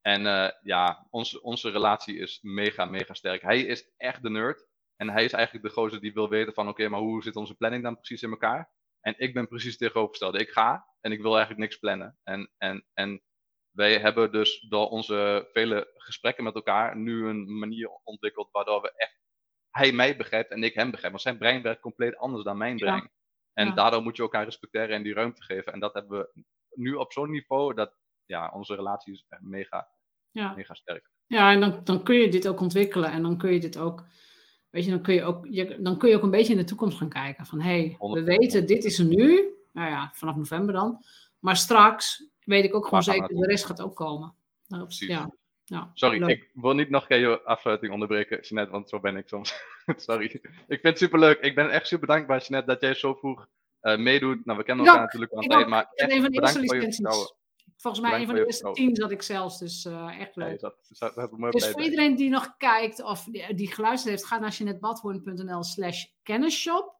En 0.00 0.22
uh, 0.22 0.48
ja, 0.62 1.06
onze, 1.10 1.42
onze 1.42 1.70
relatie 1.70 2.18
is 2.18 2.38
mega, 2.42 2.84
mega 2.84 3.14
sterk. 3.14 3.42
Hij 3.42 3.60
is 3.60 3.92
echt 3.96 4.22
de 4.22 4.30
nerd. 4.30 4.68
En 4.96 5.10
hij 5.10 5.24
is 5.24 5.32
eigenlijk 5.32 5.64
de 5.64 5.72
gozer 5.72 6.00
die 6.00 6.12
wil 6.12 6.28
weten 6.28 6.52
van 6.54 6.68
oké, 6.68 6.88
maar 6.88 7.00
hoe 7.00 7.22
zit 7.22 7.36
onze 7.36 7.54
planning 7.54 7.82
dan 7.82 7.94
precies 7.96 8.22
in 8.22 8.30
elkaar? 8.30 8.72
En 9.00 9.14
ik 9.18 9.34
ben 9.34 9.48
precies 9.48 9.76
tegenovergesteld. 9.76 10.40
Ik 10.40 10.50
ga 10.50 10.86
en 11.00 11.12
ik 11.12 11.20
wil 11.20 11.30
eigenlijk 11.30 11.60
niks 11.60 11.76
plannen. 11.76 12.18
En, 12.22 12.50
en, 12.58 12.86
en 12.94 13.22
wij 13.70 13.98
hebben 13.98 14.32
dus 14.32 14.60
door 14.60 14.88
onze 14.88 15.48
vele 15.52 15.90
gesprekken 15.94 16.44
met 16.44 16.54
elkaar 16.54 16.96
nu 16.96 17.26
een 17.26 17.58
manier 17.58 17.88
ontwikkeld 18.04 18.48
waardoor 18.50 18.80
we 18.80 18.92
echt 18.96 19.20
hij 19.70 19.92
mij 19.92 20.16
begrijpt 20.16 20.50
en 20.50 20.62
ik 20.62 20.74
hem 20.74 20.90
begrijp. 20.90 21.12
Want 21.12 21.24
zijn 21.24 21.38
brein 21.38 21.62
werkt 21.62 21.80
compleet 21.80 22.16
anders 22.16 22.44
dan 22.44 22.56
mijn 22.56 22.76
brein. 22.76 23.10
En 23.68 23.74
daardoor 23.74 24.02
moet 24.02 24.16
je 24.16 24.22
elkaar 24.22 24.44
respecteren 24.44 24.96
en 24.96 25.02
die 25.02 25.14
ruimte 25.14 25.42
geven. 25.42 25.72
En 25.72 25.80
dat 25.80 25.94
hebben 25.94 26.18
we 26.18 26.44
nu 26.74 26.94
op 26.94 27.12
zo'n 27.12 27.30
niveau 27.30 27.74
dat 27.74 27.96
ja, 28.26 28.50
onze 28.54 28.74
relatie 28.74 29.12
is 29.12 29.26
mega, 29.40 29.88
ja. 30.30 30.54
mega 30.54 30.74
sterk. 30.74 31.10
Ja, 31.26 31.52
en 31.52 31.60
dan, 31.60 31.80
dan 31.84 32.02
kun 32.02 32.14
je 32.14 32.28
dit 32.28 32.48
ook 32.48 32.60
ontwikkelen 32.60 33.10
en 33.10 33.22
dan 33.22 33.38
kun 33.38 33.52
je 33.52 33.60
dit 33.60 33.78
ook, 33.78 34.04
weet 34.70 34.84
je, 34.84 34.90
dan 34.90 35.02
kun 35.02 35.14
je 35.14 35.24
ook, 35.24 35.46
je, 35.50 35.78
dan 35.80 35.98
kun 35.98 36.08
je 36.08 36.16
ook 36.16 36.22
een 36.22 36.30
beetje 36.30 36.52
in 36.52 36.58
de 36.58 36.64
toekomst 36.64 36.98
gaan 36.98 37.08
kijken. 37.08 37.46
Van 37.46 37.60
hé, 37.60 37.70
hey, 37.70 37.96
we 37.98 38.22
weten, 38.22 38.66
dit 38.66 38.84
is 38.84 38.98
er 38.98 39.04
nu, 39.04 39.54
nou 39.72 39.90
ja, 39.90 40.10
vanaf 40.14 40.36
november 40.36 40.74
dan. 40.74 41.04
Maar 41.38 41.56
straks 41.56 42.30
weet 42.44 42.64
ik 42.64 42.74
ook 42.74 42.84
gewoon 42.84 43.02
zeker, 43.02 43.28
de 43.28 43.46
rest 43.46 43.64
gaat 43.64 43.82
ook 43.82 43.96
komen. 43.96 44.34
Nou. 44.66 44.86
Ja. 44.88 45.30
Ja, 45.70 45.90
Sorry, 45.94 46.28
ik 46.28 46.50
wil 46.54 46.74
niet 46.74 46.90
nog 46.90 47.06
keer 47.06 47.18
je 47.18 47.42
afsluiting 47.42 47.92
onderbreken, 47.92 48.40
Jeanette, 48.40 48.72
want 48.72 48.88
zo 48.88 49.00
ben 49.00 49.16
ik 49.16 49.28
soms. 49.28 49.54
Sorry. 49.96 50.24
Ik 50.24 50.42
vind 50.66 50.82
het 50.82 50.98
superleuk. 50.98 51.40
Ik 51.40 51.54
ben 51.54 51.70
echt 51.70 51.86
super 51.86 52.06
dankbaar, 52.06 52.40
Jeanette, 52.40 52.70
dat 52.70 52.80
jij 52.80 52.94
zo 52.94 53.14
vroeg 53.14 53.48
uh, 53.82 53.96
meedoet. 53.96 54.44
Nou, 54.44 54.58
we 54.58 54.64
kennen 54.64 54.86
elkaar 54.86 55.00
natuurlijk 55.00 55.32
al 55.32 55.42
een 55.42 55.48
tijd, 55.48 55.66
maar 55.66 55.90
echt 55.94 56.10
een 56.10 56.22
van 56.22 56.30
de 56.30 56.40
bedankt 56.40 56.66
voor 56.66 56.76
je 56.76 57.34
Volgens 57.76 58.02
mij 58.02 58.20
een 58.20 58.26
van 58.26 58.34
de 58.34 58.46
eerste 58.46 58.72
tien 58.72 58.96
zat 58.96 59.10
ik 59.10 59.22
zelfs, 59.22 59.58
dus 59.58 59.84
uh, 59.84 60.20
echt 60.20 60.36
leuk. 60.36 60.60
dat, 60.60 60.76
dat, 60.98 61.14
dat 61.14 61.52
dus 61.52 61.70
voor 61.70 61.82
iedereen 61.82 62.16
die 62.16 62.30
nog 62.30 62.56
kijkt 62.56 63.02
of 63.02 63.24
die, 63.24 63.54
die 63.54 63.72
geluisterd 63.72 64.14
heeft, 64.14 64.26
ga 64.26 64.38
naar 64.38 64.50
jeanettebadhoorn.nl 64.50 65.62
slash 65.62 66.04
kennisshop. 66.22 66.94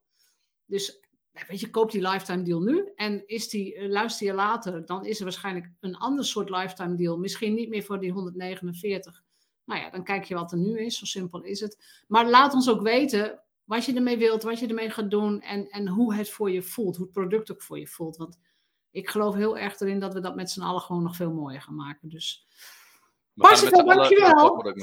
Dus 0.66 1.00
weet 1.32 1.60
je, 1.60 1.70
koop 1.70 1.90
die 1.90 2.08
lifetime 2.08 2.42
deal 2.42 2.60
nu. 2.60 2.92
En 2.94 3.26
is 3.26 3.48
die, 3.48 3.74
eh, 3.74 3.88
luister 3.88 4.26
je 4.26 4.32
later, 4.32 4.86
dan 4.86 5.04
is 5.04 5.18
er 5.18 5.24
waarschijnlijk 5.24 5.70
een 5.80 5.96
ander 5.96 6.24
soort 6.24 6.50
lifetime 6.50 6.96
deal. 6.96 7.18
Misschien 7.18 7.54
niet 7.54 7.68
meer 7.68 7.82
voor 7.82 8.00
die 8.00 8.12
149. 8.12 9.22
Nou 9.64 9.80
ja, 9.80 9.90
dan 9.90 10.04
kijk 10.04 10.24
je 10.24 10.34
wat 10.34 10.52
er 10.52 10.58
nu 10.58 10.80
is. 10.80 10.98
Zo 10.98 11.04
simpel 11.04 11.42
is 11.42 11.60
het. 11.60 12.02
Maar 12.08 12.28
laat 12.28 12.54
ons 12.54 12.70
ook 12.70 12.82
weten 12.82 13.42
wat 13.64 13.84
je 13.84 13.94
ermee 13.94 14.18
wilt, 14.18 14.42
wat 14.42 14.58
je 14.58 14.66
ermee 14.66 14.90
gaat 14.90 15.10
doen. 15.10 15.40
En, 15.40 15.68
en 15.68 15.88
hoe 15.88 16.14
het 16.14 16.30
voor 16.30 16.50
je 16.50 16.62
voelt. 16.62 16.96
Hoe 16.96 17.04
het 17.04 17.14
product 17.14 17.52
ook 17.52 17.62
voor 17.62 17.78
je 17.78 17.86
voelt. 17.86 18.16
Want 18.16 18.38
ik 18.90 19.08
geloof 19.08 19.34
heel 19.34 19.58
erg 19.58 19.80
erin 19.80 20.00
dat 20.00 20.14
we 20.14 20.20
dat 20.20 20.36
met 20.36 20.50
z'n 20.50 20.62
allen 20.62 20.80
gewoon 20.80 21.02
nog 21.02 21.16
veel 21.16 21.32
mooier 21.32 21.62
gaan 21.62 21.74
maken. 21.74 22.08
Dus. 22.08 22.46
Parsifal, 23.34 23.84
dankjewel. 23.84 24.74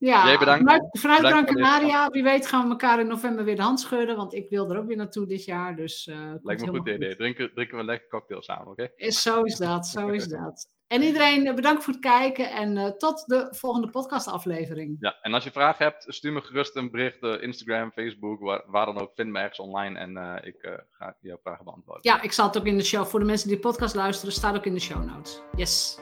Ja, 0.00 0.26
Jij 0.26 0.38
bedankt. 0.38 0.98
Vanuit, 0.98 1.26
Gran 1.26 1.44
Canaria, 1.44 2.08
wie 2.08 2.22
weet 2.22 2.46
gaan 2.46 2.64
we 2.64 2.70
elkaar 2.70 3.00
in 3.00 3.06
november 3.06 3.44
weer 3.44 3.56
de 3.56 3.62
hand 3.62 3.80
schudden, 3.80 4.16
want 4.16 4.34
ik 4.34 4.48
wil 4.48 4.70
er 4.70 4.78
ook 4.78 4.86
weer 4.86 4.96
naartoe 4.96 5.26
dit 5.26 5.44
jaar. 5.44 5.76
Dus, 5.76 6.06
uh, 6.06 6.16
Lijkt 6.42 6.60
me 6.60 6.68
een 6.68 6.76
goed 6.76 6.88
idee. 6.88 7.16
Drinken, 7.16 7.52
drinken 7.54 7.74
we 7.74 7.80
een 7.80 7.88
lekker 7.88 8.08
cocktail 8.08 8.42
samen, 8.42 8.66
oké? 8.66 8.90
Is 8.96 9.22
Zo 9.22 9.42
is 9.42 9.56
dat, 9.56 9.86
zo 9.86 10.08
is 10.08 10.28
dat. 10.38 10.68
En 10.86 11.02
iedereen 11.02 11.46
eh, 11.46 11.54
bedankt 11.54 11.84
voor 11.84 11.92
het 11.92 12.02
kijken 12.02 12.50
en 12.50 12.76
uh, 12.76 12.86
tot 12.86 13.24
de 13.26 13.48
volgende 13.50 13.90
podcastaflevering. 13.90 14.96
Ja, 15.00 15.18
en 15.22 15.34
als 15.34 15.44
je 15.44 15.50
vragen 15.50 15.84
hebt, 15.84 16.04
stuur 16.08 16.32
me 16.32 16.40
gerust 16.40 16.76
een 16.76 16.90
bericht, 16.90 17.22
uh, 17.22 17.42
Instagram, 17.42 17.92
Facebook, 17.92 18.40
waar, 18.40 18.62
waar, 18.66 18.86
dan 18.86 19.00
ook. 19.00 19.10
Vind 19.14 19.30
me 19.30 19.38
ergens 19.38 19.58
online 19.58 19.98
en 19.98 20.40
ik 20.44 20.84
ga 20.90 21.16
jouw 21.20 21.38
vragen 21.42 21.64
beantwoorden. 21.64 22.12
Ja, 22.12 22.22
ik 22.22 22.32
zal 22.32 22.46
het 22.46 22.58
ook 22.58 22.66
in 22.66 22.76
de 22.76 22.84
show, 22.84 23.06
voor 23.06 23.20
de 23.20 23.26
mensen 23.26 23.48
die 23.48 23.56
de 23.56 23.62
podcast 23.62 23.94
luisteren, 23.94 24.34
staat 24.34 24.56
ook 24.56 24.66
in 24.66 24.74
de 24.74 24.80
show 24.80 25.04
notes. 25.04 25.42
Yes. 25.56 25.98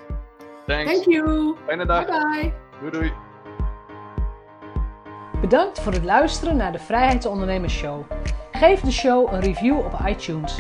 Thanks. 0.67 0.93
Thank 0.93 1.05
you. 1.05 1.57
Fijne 1.67 1.87
dag. 1.87 2.07
Bye 2.07 2.41
bye. 2.41 2.55
Doei 2.81 2.91
doei. 2.91 3.28
Bedankt 5.41 5.81
voor 5.81 5.93
het 5.93 6.05
luisteren 6.05 6.57
naar 6.57 6.73
de 6.73 6.79
Vrijheidsondernemers 6.79 7.75
Show. 7.75 8.03
Geef 8.53 8.81
de 8.81 8.91
show 8.91 9.33
een 9.33 9.41
review 9.41 9.79
op 9.79 9.99
iTunes. 10.07 10.57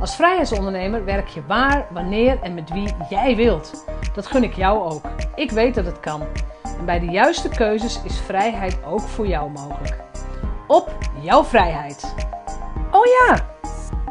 Als 0.00 0.16
vrijheidsondernemer 0.16 1.04
werk 1.04 1.28
je 1.28 1.46
waar, 1.46 1.86
wanneer 1.90 2.38
en 2.42 2.54
met 2.54 2.70
wie 2.70 2.94
jij 3.10 3.36
wilt. 3.36 3.84
Dat 4.14 4.26
gun 4.26 4.42
ik 4.42 4.54
jou 4.54 4.92
ook. 4.92 5.02
Ik 5.34 5.50
weet 5.50 5.74
dat 5.74 5.86
het 5.86 6.00
kan. 6.00 6.22
En 6.78 6.84
bij 6.84 6.98
de 6.98 7.06
juiste 7.06 7.48
keuzes 7.48 8.00
is 8.04 8.18
vrijheid 8.20 8.78
ook 8.84 9.00
voor 9.00 9.26
jou 9.26 9.50
mogelijk. 9.50 9.96
Op 10.66 10.98
jouw 11.20 11.44
vrijheid. 11.44 12.14
Oh 12.90 13.04
ja! 13.04 13.46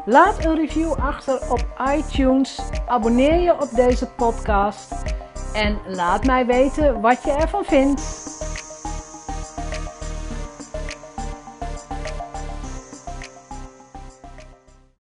Laat 0.05 0.45
een 0.45 0.55
review 0.55 0.93
achter 0.93 1.51
op 1.51 1.65
iTunes. 1.95 2.59
Abonneer 2.87 3.39
je 3.39 3.53
op 3.53 3.69
deze 3.71 4.07
podcast. 4.07 4.93
En 5.53 5.77
laat 5.87 6.25
mij 6.25 6.45
weten 6.45 7.01
wat 7.01 7.23
je 7.23 7.31
ervan 7.31 7.63
vindt. 7.63 8.34